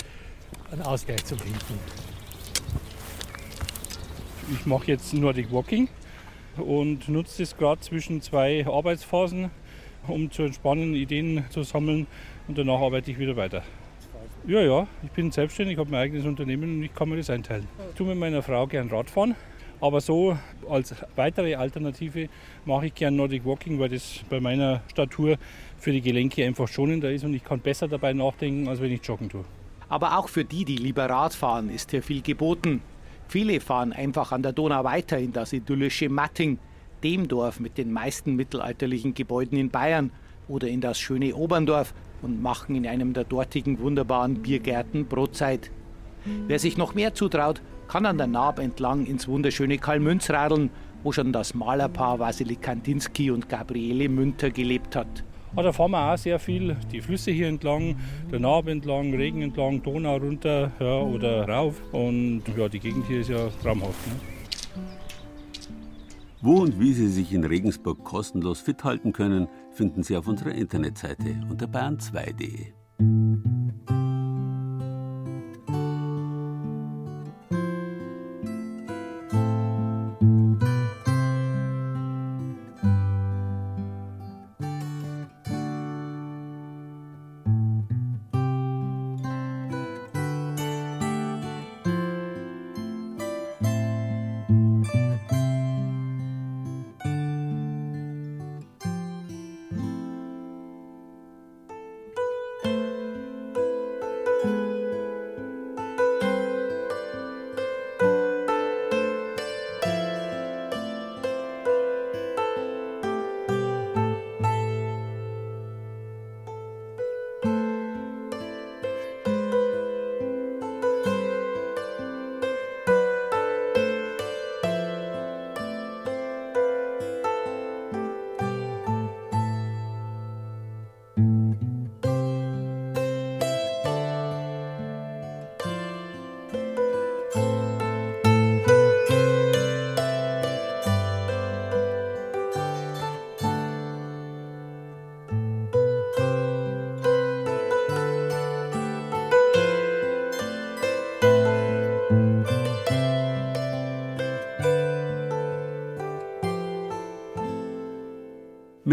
einen 0.71 0.83
Ausgleich 0.83 1.25
zu 1.25 1.37
finden. 1.37 1.79
Ich 4.53 4.65
mache 4.67 4.87
jetzt 4.87 5.12
Nordic 5.12 5.51
Walking 5.51 5.89
und 6.57 7.09
nutze 7.09 7.43
das 7.43 7.57
gerade 7.57 7.81
zwischen 7.81 8.23
zwei 8.23 8.65
Arbeitsphasen, 8.65 9.51
um 10.07 10.31
zu 10.31 10.45
entspannen, 10.45 10.95
Ideen 10.95 11.45
zu 11.51 11.65
sammeln 11.65 12.07
und 12.47 12.57
danach 12.57 12.81
arbeite 12.81 13.11
ich 13.11 13.19
wieder 13.19 13.35
weiter. 13.35 13.65
Ja, 14.47 14.61
ja, 14.61 14.86
ich 15.03 15.11
bin 15.11 15.32
selbstständig, 15.32 15.78
habe 15.78 15.90
mein 15.90 16.01
eigenes 16.01 16.26
Unternehmen 16.26 16.76
und 16.76 16.82
ich 16.82 16.95
kann 16.95 17.09
mir 17.09 17.16
das 17.16 17.30
einteilen. 17.30 17.66
Ich 17.88 17.97
tue 17.97 18.07
mit 18.07 18.18
meiner 18.18 18.42
Frau 18.42 18.66
gern 18.66 18.90
Radfahren, 18.90 19.34
aber 19.80 20.03
so 20.03 20.36
als 20.68 20.95
weitere 21.16 21.55
Alternative 21.55 22.28
mache 22.66 22.88
ich 22.88 22.95
gern 22.95 23.16
Nordic 23.16 23.47
Walking, 23.47 23.78
weil 23.78 23.88
das 23.88 24.20
bei 24.28 24.40
meiner 24.40 24.82
Statur 24.88 25.38
für 25.78 25.92
die 25.92 26.03
Gelenke 26.03 26.45
einfach 26.45 26.68
schonender 26.68 27.11
ist 27.11 27.24
und 27.24 27.32
ich 27.32 27.42
kann 27.42 27.61
besser 27.61 27.88
dabei 27.88 28.12
nachdenken, 28.12 28.68
als 28.68 28.82
wenn 28.82 28.92
ich 28.92 29.03
joggen 29.03 29.30
tue. 29.30 29.47
Aber 29.88 30.18
auch 30.18 30.28
für 30.28 30.45
die, 30.45 30.66
die 30.66 30.76
lieber 30.76 31.09
Rad 31.09 31.32
fahren, 31.32 31.70
ist 31.70 31.92
hier 31.92 32.03
viel 32.03 32.20
geboten. 32.20 32.82
Viele 33.28 33.61
fahren 33.61 33.95
einfach 33.95 34.30
an 34.30 34.42
der 34.42 34.53
Donau 34.53 34.84
weiter 34.84 35.16
in 35.16 35.32
das 35.32 35.55
idyllische 35.55 36.11
Matting, 36.11 36.59
dem 37.03 37.28
Dorf 37.28 37.61
mit 37.61 37.78
den 37.78 37.90
meisten 37.95 38.36
mittelalterlichen 38.36 39.14
Gebäuden 39.14 39.57
in 39.57 39.70
Bayern, 39.70 40.11
oder 40.49 40.68
in 40.68 40.82
das 40.82 41.01
schöne 41.01 41.34
Oberndorf, 41.34 41.95
und 42.25 42.43
machen 42.43 42.75
in 42.75 42.87
einem 42.87 43.12
der 43.12 43.25
dortigen 43.25 43.79
wunderbaren 43.79 44.43
Biergärten 44.43 45.07
Brotzeit. 45.07 45.70
Wer 46.47 46.59
sich 46.59 46.79
noch 46.79 46.95
mehr 46.95 47.14
zutraut, 47.14 47.61
kann 47.87 48.07
an 48.07 48.16
der 48.16 48.27
Naab 48.27 48.59
entlang 48.59 49.05
ins 49.05 49.29
wunderschöne 49.29 49.79
Karlmünz 49.79 50.31
radeln, 50.31 50.70
wo 51.03 51.12
schon 51.12 51.33
das 51.33 51.55
Malerpaar 51.55 52.18
Wassily 52.18 52.57
Kandinsky 52.57 53.31
und 53.31 53.49
Gabriele 53.49 54.09
Münter 54.09 54.51
gelebt 54.51 54.97
hat. 54.97 55.22
Ja, 55.55 55.62
da 55.62 55.72
fahren 55.72 55.93
wir 55.93 56.12
auch 56.12 56.18
sehr 56.18 56.39
viel 56.41 56.77
die 56.91 57.01
Flüsse 57.01 57.31
hier 57.31 57.47
entlang, 57.47 57.97
der 58.33 58.41
Naab 58.41 58.66
entlang, 58.66 59.14
Regen 59.14 59.43
entlang, 59.43 59.83
Donau 59.83 60.16
runter 60.16 60.72
ja, 60.81 61.01
oder 61.01 61.47
rauf. 61.47 61.81
Und 61.93 62.43
ja, 62.57 62.68
die 62.68 62.81
Gegend 62.81 63.07
hier 63.07 63.20
ist 63.20 63.29
ja 63.31 63.49
traumhaft. 63.62 64.07
Ne? 64.07 64.14
Wo 66.43 66.57
und 66.57 66.79
wie 66.81 66.93
Sie 66.93 67.09
sich 67.09 67.33
in 67.33 67.45
Regensburg 67.45 68.03
kostenlos 68.05 68.61
fit 68.61 68.83
halten 68.83 69.12
können, 69.12 69.49
finden 69.75 70.03
Sie 70.03 70.16
auf 70.16 70.27
unserer 70.27 70.53
Internetseite 70.53 71.41
unter 71.51 71.66
bayern2.de. 71.66 72.72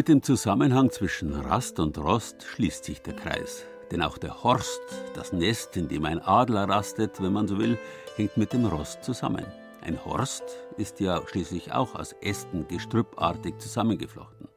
Mit 0.01 0.07
dem 0.07 0.23
Zusammenhang 0.23 0.89
zwischen 0.89 1.31
Rast 1.31 1.79
und 1.79 1.95
Rost 1.99 2.41
schließt 2.41 2.85
sich 2.85 3.03
der 3.03 3.13
Kreis. 3.13 3.65
Denn 3.91 4.01
auch 4.01 4.17
der 4.17 4.43
Horst, 4.43 4.81
das 5.13 5.31
Nest, 5.31 5.77
in 5.77 5.89
dem 5.89 6.05
ein 6.05 6.19
Adler 6.19 6.67
rastet, 6.67 7.21
wenn 7.21 7.33
man 7.33 7.47
so 7.47 7.59
will, 7.59 7.77
hängt 8.15 8.35
mit 8.35 8.51
dem 8.51 8.65
Rost 8.65 9.03
zusammen. 9.03 9.45
Ein 9.81 10.03
Horst 10.03 10.41
ist 10.75 10.99
ja 11.01 11.21
schließlich 11.27 11.71
auch 11.71 11.93
aus 11.93 12.13
Ästen 12.13 12.67
gestrüppartig 12.67 13.59
zusammengeflochten. 13.59 14.47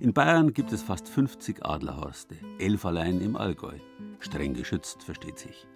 In 0.00 0.14
Bayern 0.14 0.54
gibt 0.54 0.72
es 0.72 0.80
fast 0.80 1.06
50 1.06 1.66
Adlerhorste, 1.66 2.36
elf 2.58 2.86
allein 2.86 3.20
im 3.20 3.36
Allgäu. 3.36 3.76
Streng 4.20 4.54
geschützt, 4.54 5.02
versteht 5.02 5.38
sich. 5.38 5.66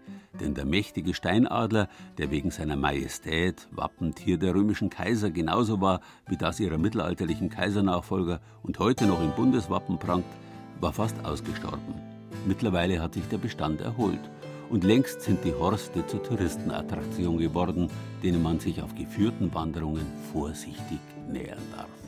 Denn 0.40 0.54
der 0.54 0.64
mächtige 0.64 1.14
Steinadler, 1.14 1.88
der 2.18 2.30
wegen 2.30 2.50
seiner 2.50 2.76
Majestät 2.76 3.68
Wappentier 3.70 4.38
der 4.38 4.54
römischen 4.54 4.90
Kaiser 4.90 5.30
genauso 5.30 5.80
war 5.80 6.00
wie 6.28 6.36
das 6.36 6.60
ihrer 6.60 6.78
mittelalterlichen 6.78 7.48
Kaisernachfolger 7.48 8.40
und 8.62 8.78
heute 8.78 9.06
noch 9.06 9.22
im 9.22 9.32
Bundeswappen 9.32 9.98
prangt, 9.98 10.26
war 10.80 10.92
fast 10.92 11.24
ausgestorben. 11.24 11.94
Mittlerweile 12.46 13.00
hat 13.00 13.14
sich 13.14 13.26
der 13.28 13.38
Bestand 13.38 13.80
erholt. 13.80 14.20
Und 14.68 14.82
längst 14.82 15.22
sind 15.22 15.44
die 15.44 15.54
Horste 15.54 16.04
zur 16.06 16.22
Touristenattraktion 16.22 17.38
geworden, 17.38 17.88
denen 18.22 18.42
man 18.42 18.58
sich 18.58 18.82
auf 18.82 18.94
geführten 18.94 19.54
Wanderungen 19.54 20.06
vorsichtig 20.32 20.98
nähern 21.30 21.62
darf. 21.72 22.05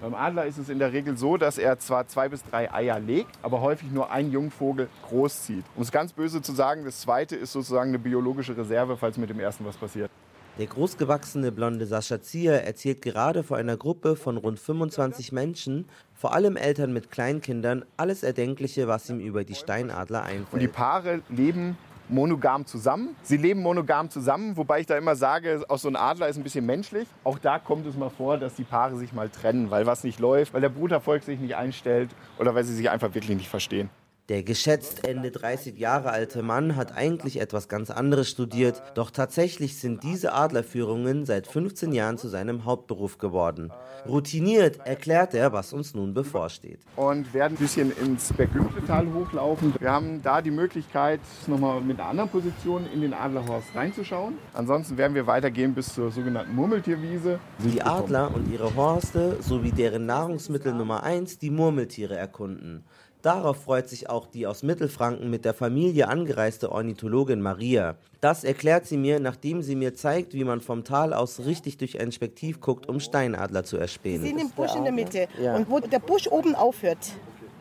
Beim 0.00 0.14
Adler 0.14 0.46
ist 0.46 0.56
es 0.56 0.70
in 0.70 0.78
der 0.78 0.94
Regel 0.94 1.18
so, 1.18 1.36
dass 1.36 1.58
er 1.58 1.78
zwar 1.78 2.08
zwei 2.08 2.30
bis 2.30 2.42
drei 2.42 2.72
Eier 2.72 2.98
legt, 2.98 3.38
aber 3.42 3.60
häufig 3.60 3.90
nur 3.90 4.10
einen 4.10 4.32
Jungvogel 4.32 4.88
großzieht. 5.06 5.62
Um 5.76 5.82
es 5.82 5.92
ganz 5.92 6.14
böse 6.14 6.40
zu 6.40 6.52
sagen, 6.52 6.86
das 6.86 7.02
zweite 7.02 7.36
ist 7.36 7.52
sozusagen 7.52 7.90
eine 7.90 7.98
biologische 7.98 8.56
Reserve, 8.56 8.96
falls 8.96 9.18
mit 9.18 9.28
dem 9.28 9.38
ersten 9.38 9.66
was 9.66 9.76
passiert. 9.76 10.10
Der 10.58 10.66
großgewachsene 10.66 11.52
blonde 11.52 11.84
Sascha 11.84 12.22
Zier 12.22 12.54
erzählt 12.54 13.02
gerade 13.02 13.42
vor 13.42 13.58
einer 13.58 13.76
Gruppe 13.76 14.16
von 14.16 14.38
rund 14.38 14.58
25 14.58 15.32
Menschen, 15.32 15.86
vor 16.14 16.32
allem 16.34 16.56
Eltern 16.56 16.94
mit 16.94 17.10
Kleinkindern, 17.10 17.84
alles 17.98 18.22
Erdenkliche, 18.22 18.88
was 18.88 19.10
ihm 19.10 19.20
über 19.20 19.44
die 19.44 19.54
Steinadler 19.54 20.22
einfällt. 20.22 20.52
Und 20.52 20.60
die 20.60 20.68
Paare 20.68 21.20
leben 21.28 21.76
monogam 22.10 22.66
zusammen. 22.66 23.16
Sie 23.22 23.36
leben 23.36 23.62
monogam 23.62 24.10
zusammen, 24.10 24.56
wobei 24.56 24.80
ich 24.80 24.86
da 24.86 24.96
immer 24.96 25.16
sage, 25.16 25.64
auch 25.68 25.78
so 25.78 25.88
ein 25.88 25.96
Adler 25.96 26.28
ist 26.28 26.36
ein 26.36 26.42
bisschen 26.42 26.66
menschlich. 26.66 27.08
Auch 27.24 27.38
da 27.38 27.58
kommt 27.58 27.86
es 27.86 27.96
mal 27.96 28.10
vor, 28.10 28.38
dass 28.38 28.54
die 28.54 28.64
Paare 28.64 28.96
sich 28.96 29.12
mal 29.12 29.28
trennen, 29.28 29.70
weil 29.70 29.86
was 29.86 30.04
nicht 30.04 30.18
läuft, 30.20 30.54
weil 30.54 30.60
der 30.60 30.68
Brutervolk 30.68 31.22
sich 31.22 31.38
nicht 31.40 31.56
einstellt 31.56 32.10
oder 32.38 32.54
weil 32.54 32.64
sie 32.64 32.74
sich 32.74 32.90
einfach 32.90 33.14
wirklich 33.14 33.36
nicht 33.36 33.48
verstehen. 33.48 33.90
Der 34.30 34.44
geschätzt 34.44 35.08
Ende 35.08 35.32
30 35.32 35.76
Jahre 35.76 36.12
alte 36.12 36.44
Mann 36.44 36.76
hat 36.76 36.96
eigentlich 36.96 37.40
etwas 37.40 37.68
ganz 37.68 37.90
anderes 37.90 38.30
studiert, 38.30 38.80
doch 38.94 39.10
tatsächlich 39.10 39.80
sind 39.80 40.04
diese 40.04 40.32
Adlerführungen 40.34 41.26
seit 41.26 41.48
15 41.48 41.90
Jahren 41.90 42.16
zu 42.16 42.28
seinem 42.28 42.64
Hauptberuf 42.64 43.18
geworden. 43.18 43.72
Routiniert 44.06 44.86
erklärt 44.86 45.34
er, 45.34 45.52
was 45.52 45.72
uns 45.72 45.94
nun 45.94 46.14
bevorsteht. 46.14 46.78
Und 46.94 47.34
werden 47.34 47.54
ein 47.54 47.58
bisschen 47.58 47.90
ins 47.90 48.32
Bergümpeltal 48.32 49.12
hochlaufen. 49.12 49.74
Wir 49.80 49.90
haben 49.90 50.22
da 50.22 50.40
die 50.40 50.52
Möglichkeit, 50.52 51.18
nochmal 51.48 51.80
mit 51.80 51.98
einer 51.98 52.10
anderen 52.10 52.30
Position 52.30 52.86
in 52.94 53.00
den 53.00 53.14
Adlerhorst 53.14 53.74
reinzuschauen. 53.74 54.38
Ansonsten 54.54 54.96
werden 54.96 55.16
wir 55.16 55.26
weitergehen 55.26 55.74
bis 55.74 55.92
zur 55.92 56.12
sogenannten 56.12 56.54
Murmeltierwiese. 56.54 57.40
Die 57.64 57.82
Adler 57.82 58.32
und 58.32 58.48
ihre 58.52 58.76
Horste 58.76 59.38
sowie 59.40 59.72
deren 59.72 60.06
Nahrungsmittel 60.06 60.72
Nummer 60.72 61.02
1 61.02 61.38
die 61.40 61.50
Murmeltiere 61.50 62.14
erkunden. 62.14 62.84
Darauf 63.22 63.64
freut 63.64 63.88
sich 63.88 64.08
auch 64.08 64.26
die 64.26 64.46
aus 64.46 64.62
Mittelfranken 64.62 65.28
mit 65.28 65.44
der 65.44 65.52
Familie 65.52 66.08
angereiste 66.08 66.72
Ornithologin 66.72 67.42
Maria. 67.42 67.96
Das 68.22 68.44
erklärt 68.44 68.86
sie 68.86 68.96
mir, 68.96 69.20
nachdem 69.20 69.62
sie 69.62 69.76
mir 69.76 69.94
zeigt, 69.94 70.32
wie 70.32 70.44
man 70.44 70.60
vom 70.60 70.84
Tal 70.84 71.12
aus 71.12 71.40
richtig 71.40 71.76
durch 71.76 72.00
ein 72.00 72.12
Spektiv 72.12 72.60
guckt, 72.60 72.88
um 72.88 72.98
Steinadler 73.00 73.64
zu 73.64 73.76
erspähen. 73.76 74.22
Sie 74.22 74.28
sehen 74.28 74.38
den 74.38 74.50
Busch 74.50 74.74
in 74.74 74.84
der 74.84 74.92
Mitte. 74.92 75.28
Ja. 75.40 75.56
Und 75.56 75.68
wo 75.70 75.80
der 75.80 75.98
Busch 75.98 76.28
oben 76.28 76.54
aufhört, 76.54 76.98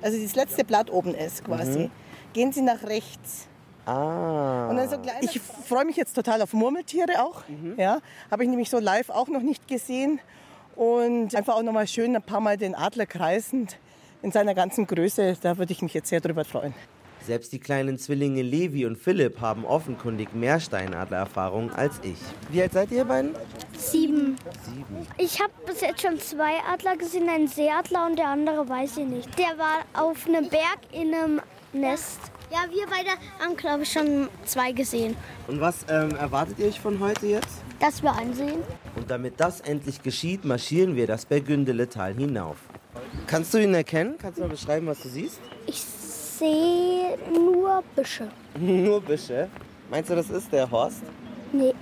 also 0.01 0.17
das 0.21 0.35
letzte 0.35 0.63
Blatt 0.63 0.89
oben 0.91 1.13
ist 1.13 1.43
quasi, 1.43 1.79
Mhm. 1.79 1.91
gehen 2.33 2.53
Sie 2.53 2.61
nach 2.61 2.83
rechts. 2.83 3.47
Ah. 3.85 4.67
Und 4.69 4.77
dann 4.77 4.87
so 4.89 4.97
ich 5.21 5.41
freue 5.41 5.83
mich 5.83 5.95
jetzt 5.97 6.13
total 6.13 6.41
auf 6.41 6.53
Murmeltiere 6.53 7.21
auch. 7.23 7.41
Ja, 7.77 7.99
Habe 8.31 8.43
ich 8.43 8.49
nämlich 8.49 8.69
so 8.69 8.79
live 8.79 9.09
auch 9.09 9.27
noch 9.27 9.41
nicht 9.41 9.67
gesehen. 9.67 10.19
Und 10.75 11.35
einfach 11.35 11.55
auch 11.55 11.63
noch 11.63 11.73
mal 11.73 11.87
schön 11.87 12.15
ein 12.15 12.21
paar 12.21 12.39
Mal 12.39 12.55
den 12.55 12.75
Adler 12.75 13.05
kreisend 13.05 13.77
in 14.21 14.31
seiner 14.31 14.55
ganzen 14.55 14.87
Größe. 14.87 15.37
Da 15.41 15.57
würde 15.57 15.73
ich 15.73 15.81
mich 15.81 15.93
jetzt 15.93 16.09
sehr 16.09 16.21
drüber 16.21 16.45
freuen. 16.45 16.73
Selbst 17.25 17.51
die 17.51 17.59
kleinen 17.59 17.97
Zwillinge 17.97 18.41
Levi 18.41 18.85
und 18.85 18.97
Philipp 18.97 19.41
haben 19.41 19.65
offenkundig 19.65 20.33
mehr 20.33 20.59
Steinadlererfahrung 20.59 21.71
als 21.71 21.99
ich. 22.01 22.17
Wie 22.49 22.61
alt 22.61 22.73
seid 22.73 22.91
ihr 22.91 23.05
beiden? 23.05 23.35
Sieben. 23.77 24.35
Sieben. 24.63 25.07
Ich 25.17 25.39
habe 25.39 25.51
bis 25.65 25.81
jetzt 25.81 26.01
schon 26.01 26.17
zwei 26.19 26.53
Adler 26.67 26.97
gesehen, 26.97 27.29
einen 27.29 27.47
Seeadler 27.47 28.07
und 28.07 28.17
der 28.17 28.29
andere 28.29 28.67
weiß 28.67 28.97
ich 28.97 29.05
nicht. 29.05 29.37
Der 29.37 29.57
war 29.57 29.83
auf 29.93 30.27
einem 30.27 30.49
Berg 30.49 30.79
in 30.91 31.13
einem 31.13 31.41
Nest. 31.73 32.19
Ja, 32.51 32.65
wir 32.71 32.87
beide 32.87 33.11
haben, 33.39 33.55
glaube 33.55 33.83
ich, 33.83 33.91
schon 33.91 34.27
zwei 34.45 34.71
gesehen. 34.71 35.15
Und 35.47 35.61
was 35.61 35.85
ähm, 35.87 36.15
erwartet 36.15 36.57
ihr 36.57 36.67
euch 36.67 36.79
von 36.79 36.99
heute 36.99 37.27
jetzt? 37.27 37.61
Dass 37.79 38.01
wir 38.01 38.11
ansehen. 38.11 38.63
Und 38.95 39.11
damit 39.11 39.39
das 39.39 39.61
endlich 39.61 40.01
geschieht, 40.01 40.45
marschieren 40.45 40.95
wir 40.95 41.05
das 41.05 41.25
Bergündele-Tal 41.25 42.15
hinauf. 42.15 42.57
Kannst 43.27 43.53
du 43.53 43.57
ihn 43.59 43.73
erkennen? 43.73 44.15
Kannst 44.19 44.37
du 44.39 44.43
mal 44.43 44.49
beschreiben, 44.49 44.87
was 44.87 45.01
du 45.01 45.09
siehst? 45.09 45.39
Ich 45.67 45.81
sehe 45.81 47.17
nur 47.33 47.83
Büsche. 47.95 48.29
Nur 48.59 49.01
Büsche. 49.01 49.47
Meinst 49.89 50.09
du, 50.09 50.15
das 50.15 50.29
ist 50.29 50.51
der 50.51 50.69
Horst? 50.69 51.03
Nee. 51.51 51.73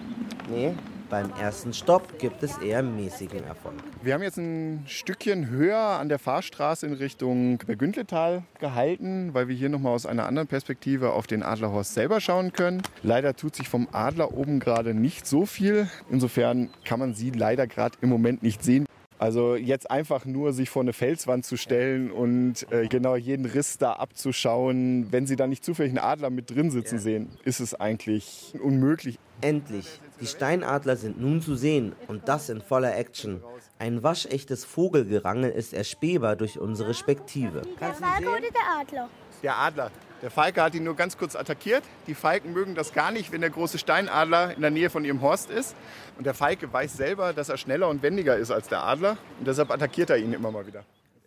Nee. 0.50 0.74
Beim 1.10 1.32
ersten 1.40 1.74
Stopp 1.74 2.20
gibt 2.20 2.44
es 2.44 2.58
eher 2.58 2.84
mäßigen 2.84 3.46
Erfolg. 3.46 3.76
Wir 4.02 4.14
haben 4.14 4.24
jetzt 4.24 4.38
ein 4.38 4.84
Stückchen 4.88 5.50
höher 5.50 5.78
an 5.78 6.10
der 6.10 6.20
Fahrstraße 6.20 6.86
in 6.86 6.94
Richtung 6.94 7.60
Bergündletal 7.60 8.44
gehalten, 8.60 9.34
weil 9.34 9.48
wir 9.48 9.56
hier 9.56 9.70
nochmal 9.70 9.94
aus 9.94 10.06
einer 10.06 10.26
anderen 10.26 10.50
Perspektive 10.50 11.14
auf 11.14 11.26
den 11.26 11.44
Adlerhorst 11.44 11.94
selber 11.94 12.20
schauen 12.20 12.52
können. 12.52 12.82
Leider 13.04 13.38
tut 13.38 13.56
sich 13.56 13.70
vom 13.70 13.88
Adler 13.94 14.34
oben 14.34 14.60
gerade 14.60 14.94
nicht 14.94 15.26
so 15.26 15.46
viel. 15.46 15.88
Insofern 16.10 16.70
kann 16.84 17.00
man 17.00 17.14
sie 17.14 17.32
leider 17.32 17.68
gerade 17.68 17.98
im 18.02 18.10
Moment 18.10 18.44
nicht 18.44 18.62
sehen. 18.62 18.86
Also 19.20 19.56
jetzt 19.56 19.90
einfach 19.90 20.26
nur 20.26 20.54
sich 20.54 20.70
vor 20.70 20.84
eine 20.84 20.94
Felswand 20.94 21.46
zu 21.46 21.58
stellen 21.58 22.12
und 22.12 22.72
äh, 22.72 22.88
genau 22.88 23.16
jeden 23.16 23.46
Riss 23.46 23.78
da 23.78 23.94
abzuschauen, 23.94 25.12
wenn 25.12 25.26
Sie 25.26 25.36
da 25.36 25.48
nicht 25.48 25.66
zufällig 25.66 25.92
einen 25.92 26.06
Adler 26.06 26.30
mit 26.30 26.52
drin 26.52 26.70
sitzen 26.70 27.00
sehen, 27.00 27.30
ist 27.44 27.60
es 27.60 27.74
eigentlich 27.74 28.54
unmöglich. 28.62 29.18
Endlich. 29.42 30.00
Die 30.22 30.28
Steinadler 30.28 30.96
sind 30.96 31.20
nun 31.20 31.42
zu 31.42 31.56
sehen 31.56 31.94
und 32.08 32.28
das 32.28 32.50
in 32.50 32.62
voller 32.62 32.96
Action. 32.98 33.42
Ein 33.80 34.02
waschechtes 34.02 34.66
Vogelgerangel 34.66 35.52
ist 35.52 35.74
erspähbar 35.74 36.36
durch 36.36 36.60
unsere 36.60 36.94
Spektive. 36.94 37.62
Der 37.80 37.94
Falke 37.94 38.28
oder 38.28 38.40
der 38.42 38.80
Adler? 38.80 39.10
Der 39.44 39.58
Adler. 39.58 39.92
Der 40.24 40.32
Falke 40.32 40.64
hat 40.64 40.74
ihn 40.74 40.84
nur 40.84 40.96
ganz 40.96 41.16
kurz 41.16 41.36
attackiert. 41.36 41.84
Die 42.08 42.16
Falken 42.16 42.52
mögen 42.52 42.74
das 42.74 42.92
gar 42.92 43.12
nicht, 43.12 43.32
wenn 43.32 43.42
der 43.42 43.52
große 43.52 43.78
Steinadler 43.78 44.56
in 44.56 44.62
der 44.62 44.72
Nähe 44.72 44.90
von 44.90 45.06
ihrem 45.06 45.22
Horst 45.22 45.52
ist. 45.52 45.76
Und 46.18 46.26
der 46.26 46.34
Falke 46.34 46.72
weiß 46.74 46.98
selber, 46.98 47.34
dass 47.34 47.50
er 47.50 47.58
schneller 47.58 47.88
und 47.88 48.02
wendiger 48.02 48.36
ist 48.36 48.50
als 48.50 48.68
der 48.68 48.84
Adler. 48.84 49.18
Und 49.38 49.48
deshalb 49.48 49.70
attackiert 49.70 50.10
er 50.10 50.18
ihn 50.18 50.34
immer 50.34 50.50
mal 50.50 50.66
wieder. 50.66 50.84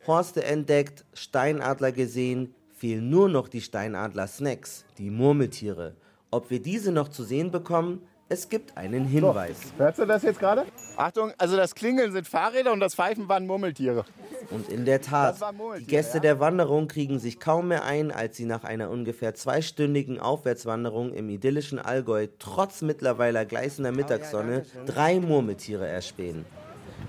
Horste 0.07 0.43
entdeckt, 0.43 1.05
Steinadler 1.15 1.93
gesehen, 1.93 2.53
fehlen 2.77 3.11
nur 3.11 3.29
noch 3.29 3.49
die 3.49 3.61
Steinadler-Snacks, 3.61 4.85
die 4.99 5.11
Murmeltiere. 5.11 5.95
Ob 6.33 6.51
wir 6.51 6.61
diese 6.61 6.91
noch 6.91 7.09
zu 7.09 7.23
sehen 7.23 7.53
bekommen? 7.53 8.03
Es 8.33 8.49
gibt 8.49 8.77
einen 8.77 9.07
Hinweis. 9.07 9.57
Hörst 9.77 9.99
du 9.99 10.07
das 10.07 10.23
jetzt 10.23 10.39
gerade? 10.39 10.65
Achtung, 10.97 11.33
also 11.37 11.57
das 11.57 11.75
Klingeln 11.75 12.13
sind 12.13 12.29
Fahrräder 12.29 12.73
und 12.73 12.79
das 12.79 12.95
Pfeifen 12.95 13.29
waren 13.29 13.45
Murmeltiere. 13.45 14.05
Und 14.51 14.69
in 14.69 14.85
der 14.85 15.03
Tat, 15.03 15.37
die 15.81 15.85
Gäste 15.85 16.21
der 16.21 16.39
Wanderung 16.39 16.87
kriegen 16.87 17.19
sich 17.19 17.41
kaum 17.41 17.67
mehr 17.67 17.85
ein, 17.85 18.13
als 18.13 18.37
sie 18.37 18.45
nach 18.45 18.63
einer 18.63 18.89
ungefähr 18.89 19.35
zweistündigen 19.35 20.21
Aufwärtswanderung 20.21 21.13
im 21.13 21.29
idyllischen 21.29 21.81
Allgäu 21.81 22.29
trotz 22.39 22.83
mittlerweile 22.83 23.45
gleißender 23.45 23.91
Mittagssonne 23.91 24.65
drei 24.87 25.19
Murmeltiere 25.19 25.89
erspähen. 25.89 26.45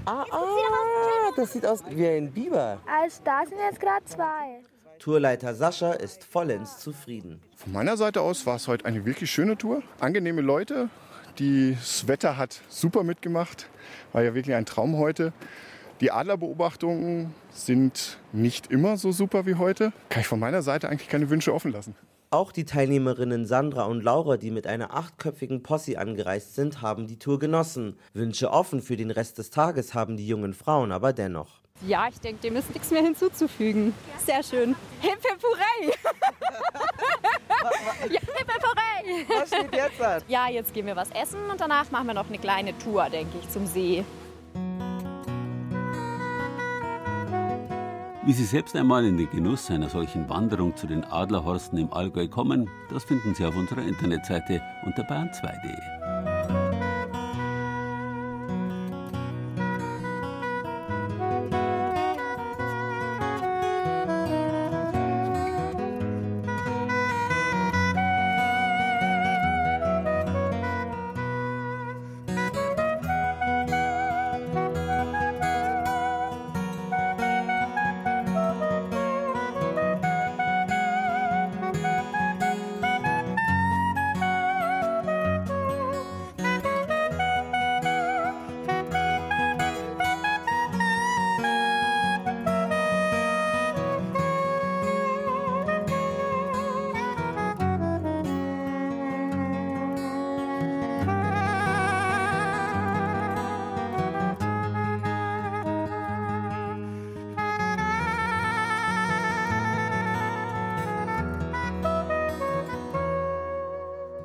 Ah, 0.05 0.25
ah, 0.31 1.31
das 1.35 1.53
sieht 1.53 1.67
aus 1.67 1.83
wie 1.87 2.07
ein 2.07 2.31
Biber. 2.31 2.79
Also 2.87 3.21
da 3.23 3.43
sind 3.47 3.59
jetzt 3.59 3.79
gerade 3.79 4.03
zwei. 4.05 4.63
Tourleiter 4.97 5.53
Sascha 5.53 5.91
ist 5.91 6.23
vollends 6.23 6.79
zufrieden. 6.79 7.41
Von 7.55 7.73
meiner 7.73 7.95
Seite 7.95 8.21
aus 8.21 8.47
war 8.47 8.55
es 8.55 8.67
heute 8.67 8.85
eine 8.85 9.05
wirklich 9.05 9.29
schöne 9.29 9.55
Tour. 9.55 9.83
Angenehme 9.99 10.41
Leute. 10.41 10.89
Das 11.37 12.07
Wetter 12.07 12.37
hat 12.37 12.61
super 12.67 13.03
mitgemacht. 13.03 13.67
War 14.11 14.23
ja 14.23 14.33
wirklich 14.33 14.55
ein 14.55 14.65
Traum 14.65 14.97
heute. 14.97 15.33
Die 16.01 16.11
Adlerbeobachtungen 16.11 17.33
sind 17.51 18.17
nicht 18.31 18.71
immer 18.71 18.97
so 18.97 19.11
super 19.11 19.45
wie 19.45 19.55
heute. 19.55 19.93
Kann 20.09 20.21
ich 20.21 20.27
von 20.27 20.39
meiner 20.39 20.61
Seite 20.61 20.89
eigentlich 20.89 21.09
keine 21.09 21.29
Wünsche 21.29 21.53
offen 21.53 21.71
lassen. 21.71 21.95
Auch 22.31 22.51
die 22.51 22.65
Teilnehmerinnen 22.65 23.45
Sandra 23.45 23.83
und 23.83 24.03
Laura, 24.03 24.37
die 24.37 24.51
mit 24.51 24.65
einer 24.65 24.93
achtköpfigen 24.93 25.63
Posse 25.63 25.99
angereist 25.99 26.55
sind, 26.55 26.81
haben 26.81 27.05
die 27.05 27.19
Tour 27.19 27.39
genossen. 27.39 27.97
Wünsche 28.13 28.51
offen 28.51 28.81
für 28.81 28.95
den 28.95 29.11
Rest 29.11 29.37
des 29.37 29.49
Tages 29.49 29.93
haben 29.93 30.17
die 30.17 30.27
jungen 30.27 30.53
Frauen 30.53 30.91
aber 30.91 31.13
dennoch. 31.13 31.61
Ja, 31.85 32.07
ich 32.07 32.19
denke, 32.19 32.41
dem 32.41 32.55
ist 32.55 32.69
nichts 32.73 32.91
mehr 32.91 33.01
hinzuzufügen. 33.01 33.93
Sehr 34.25 34.43
schön. 34.43 34.75
Hip 35.01 35.19
hip 35.21 35.43
hooray! 35.43 35.93
ja, 38.09 38.19
hip 38.19 38.37
hip 38.37 38.63
hooray! 38.63 39.25
Was 39.27 39.47
steht 39.47 39.73
jetzt 39.73 40.01
an? 40.01 40.21
Ja, 40.27 40.49
jetzt 40.49 40.73
gehen 40.73 40.85
wir 40.85 40.95
was 40.95 41.09
essen 41.11 41.39
und 41.49 41.59
danach 41.59 41.89
machen 41.91 42.07
wir 42.07 42.13
noch 42.13 42.27
eine 42.27 42.37
kleine 42.37 42.77
Tour, 42.77 43.09
denke 43.09 43.37
ich, 43.41 43.49
zum 43.49 43.65
See. 43.65 44.03
Wie 48.23 48.33
Sie 48.33 48.45
selbst 48.45 48.75
einmal 48.75 49.03
in 49.05 49.17
den 49.17 49.29
Genuss 49.31 49.71
einer 49.71 49.89
solchen 49.89 50.29
Wanderung 50.29 50.77
zu 50.77 50.85
den 50.85 51.03
Adlerhorsten 51.03 51.79
im 51.79 51.91
Allgäu 51.91 52.27
kommen, 52.27 52.69
das 52.91 53.03
finden 53.03 53.33
Sie 53.33 53.43
auf 53.43 53.55
unserer 53.55 53.81
Internetseite 53.81 54.61
unter 54.85 55.01
bayern2.de. 55.03 56.30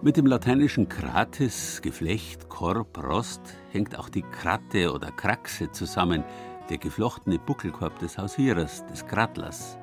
Mit 0.07 0.17
dem 0.17 0.27
lateinischen 0.27 0.89
Kratis, 0.89 1.83
Geflecht, 1.83 2.49
Korb, 2.49 2.97
Rost, 2.97 3.41
hängt 3.73 3.99
auch 3.99 4.09
die 4.09 4.23
Kratte 4.23 4.93
oder 4.93 5.11
Kraxe 5.11 5.73
zusammen, 5.73 6.23
der 6.71 6.79
geflochtene 6.79 7.41
Buckelkorb 7.41 7.99
des 7.99 8.17
Hausierers, 8.17 8.87
des 8.87 9.05
Krattlers. 9.05 9.77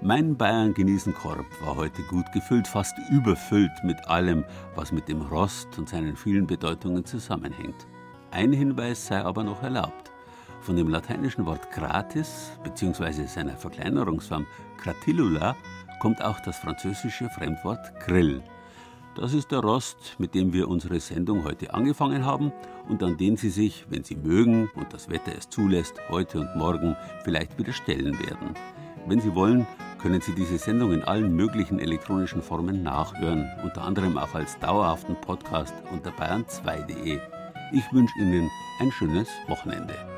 Mein 0.00 0.36
Bayern 0.36 0.74
genießen 0.74 1.12
Korb 1.12 1.44
war 1.60 1.74
heute 1.74 2.02
gut 2.02 2.30
gefüllt, 2.32 2.68
fast 2.68 2.96
überfüllt 3.10 3.72
mit 3.82 3.98
allem, 4.06 4.44
was 4.76 4.92
mit 4.92 5.08
dem 5.08 5.22
Rost 5.22 5.76
und 5.76 5.88
seinen 5.88 6.16
vielen 6.16 6.46
Bedeutungen 6.46 7.04
zusammenhängt. 7.04 7.88
Ein 8.30 8.52
Hinweis 8.52 9.08
sei 9.08 9.24
aber 9.24 9.42
noch 9.42 9.64
erlaubt. 9.64 10.12
Von 10.60 10.76
dem 10.76 10.88
lateinischen 10.88 11.46
Wort 11.46 11.68
gratis 11.72 12.52
bzw. 12.62 13.26
seiner 13.26 13.56
Verkleinerungsform 13.56 14.46
cratillula 14.80 15.56
kommt 15.98 16.22
auch 16.22 16.38
das 16.42 16.58
französische 16.58 17.28
Fremdwort 17.30 17.98
Grill. 18.06 18.40
Das 19.20 19.34
ist 19.34 19.50
der 19.50 19.58
Rost, 19.58 20.14
mit 20.18 20.36
dem 20.36 20.52
wir 20.52 20.68
unsere 20.68 21.00
Sendung 21.00 21.42
heute 21.42 21.74
angefangen 21.74 22.24
haben 22.24 22.52
und 22.88 23.02
an 23.02 23.16
den 23.16 23.36
Sie 23.36 23.50
sich, 23.50 23.84
wenn 23.90 24.04
Sie 24.04 24.14
mögen 24.14 24.70
und 24.76 24.92
das 24.92 25.10
Wetter 25.10 25.32
es 25.36 25.48
zulässt, 25.48 25.94
heute 26.08 26.38
und 26.38 26.54
morgen 26.54 26.96
vielleicht 27.24 27.58
wieder 27.58 27.72
stellen 27.72 28.16
werden. 28.20 28.54
Wenn 29.08 29.20
Sie 29.20 29.34
wollen, 29.34 29.66
können 30.00 30.20
Sie 30.20 30.36
diese 30.36 30.56
Sendung 30.56 30.92
in 30.92 31.02
allen 31.02 31.34
möglichen 31.34 31.80
elektronischen 31.80 32.42
Formen 32.42 32.84
nachhören, 32.84 33.50
unter 33.64 33.82
anderem 33.82 34.16
auch 34.16 34.34
als 34.34 34.56
dauerhaften 34.60 35.16
Podcast 35.20 35.74
unter 35.90 36.10
bayern2.de. 36.10 37.18
Ich 37.72 37.92
wünsche 37.92 38.14
Ihnen 38.20 38.48
ein 38.80 38.92
schönes 38.92 39.28
Wochenende. 39.48 40.17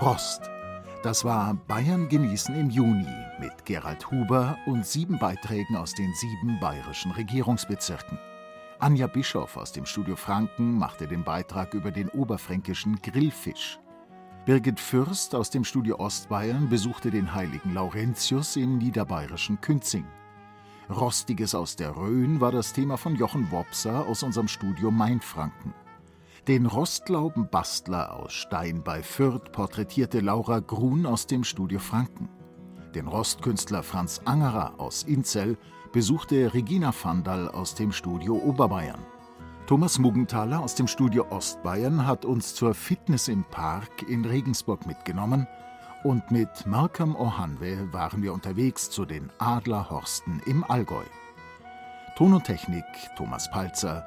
Rost. 0.00 0.42
Das 1.02 1.24
war 1.24 1.54
Bayern 1.66 2.08
genießen 2.08 2.54
im 2.54 2.70
Juni 2.70 3.06
mit 3.40 3.64
Gerald 3.64 4.08
Huber 4.12 4.56
und 4.66 4.86
sieben 4.86 5.18
Beiträgen 5.18 5.76
aus 5.76 5.92
den 5.92 6.14
sieben 6.14 6.60
bayerischen 6.60 7.10
Regierungsbezirken. 7.10 8.16
Anja 8.78 9.08
Bischoff 9.08 9.56
aus 9.56 9.72
dem 9.72 9.86
Studio 9.86 10.14
Franken 10.14 10.78
machte 10.78 11.08
den 11.08 11.24
Beitrag 11.24 11.74
über 11.74 11.90
den 11.90 12.08
oberfränkischen 12.10 13.02
Grillfisch. 13.02 13.80
Birgit 14.46 14.78
Fürst 14.78 15.34
aus 15.34 15.50
dem 15.50 15.64
Studio 15.64 15.98
Ostbayern 15.98 16.68
besuchte 16.68 17.10
den 17.10 17.34
heiligen 17.34 17.74
Laurentius 17.74 18.54
im 18.54 18.78
niederbayerischen 18.78 19.60
Künzing. 19.60 20.06
Rostiges 20.88 21.56
aus 21.56 21.74
der 21.74 21.96
Rhön 21.96 22.40
war 22.40 22.52
das 22.52 22.72
Thema 22.72 22.98
von 22.98 23.16
Jochen 23.16 23.50
Wopser 23.50 24.06
aus 24.06 24.22
unserem 24.22 24.46
Studio 24.46 24.92
Mainfranken. 24.92 25.74
Den 26.46 26.66
Rostlaubenbastler 26.66 28.14
aus 28.14 28.32
Stein 28.32 28.82
bei 28.82 29.02
Fürth 29.02 29.52
porträtierte 29.52 30.20
Laura 30.20 30.60
Grun 30.60 31.04
aus 31.04 31.26
dem 31.26 31.44
Studio 31.44 31.78
Franken. 31.78 32.28
Den 32.94 33.06
Rostkünstler 33.06 33.82
Franz 33.82 34.22
Angerer 34.24 34.74
aus 34.78 35.02
Inzell 35.02 35.58
besuchte 35.92 36.54
Regina 36.54 36.92
Vandal 37.02 37.48
aus 37.48 37.74
dem 37.74 37.92
Studio 37.92 38.36
Oberbayern. 38.36 39.04
Thomas 39.66 39.98
Muggenthaler 39.98 40.60
aus 40.60 40.74
dem 40.74 40.86
Studio 40.86 41.26
Ostbayern 41.28 42.06
hat 42.06 42.24
uns 42.24 42.54
zur 42.54 42.72
Fitness 42.72 43.28
im 43.28 43.44
Park 43.44 44.08
in 44.08 44.24
Regensburg 44.24 44.86
mitgenommen 44.86 45.46
und 46.04 46.30
mit 46.30 46.66
Malcolm 46.66 47.14
Ohanwe 47.14 47.92
waren 47.92 48.22
wir 48.22 48.32
unterwegs 48.32 48.88
zu 48.88 49.04
den 49.04 49.30
Adlerhorsten 49.38 50.40
im 50.46 50.64
Allgäu. 50.64 51.04
Ton 52.16 52.32
und 52.32 52.44
Technik 52.44 52.84
Thomas 53.16 53.50
Palzer, 53.50 54.06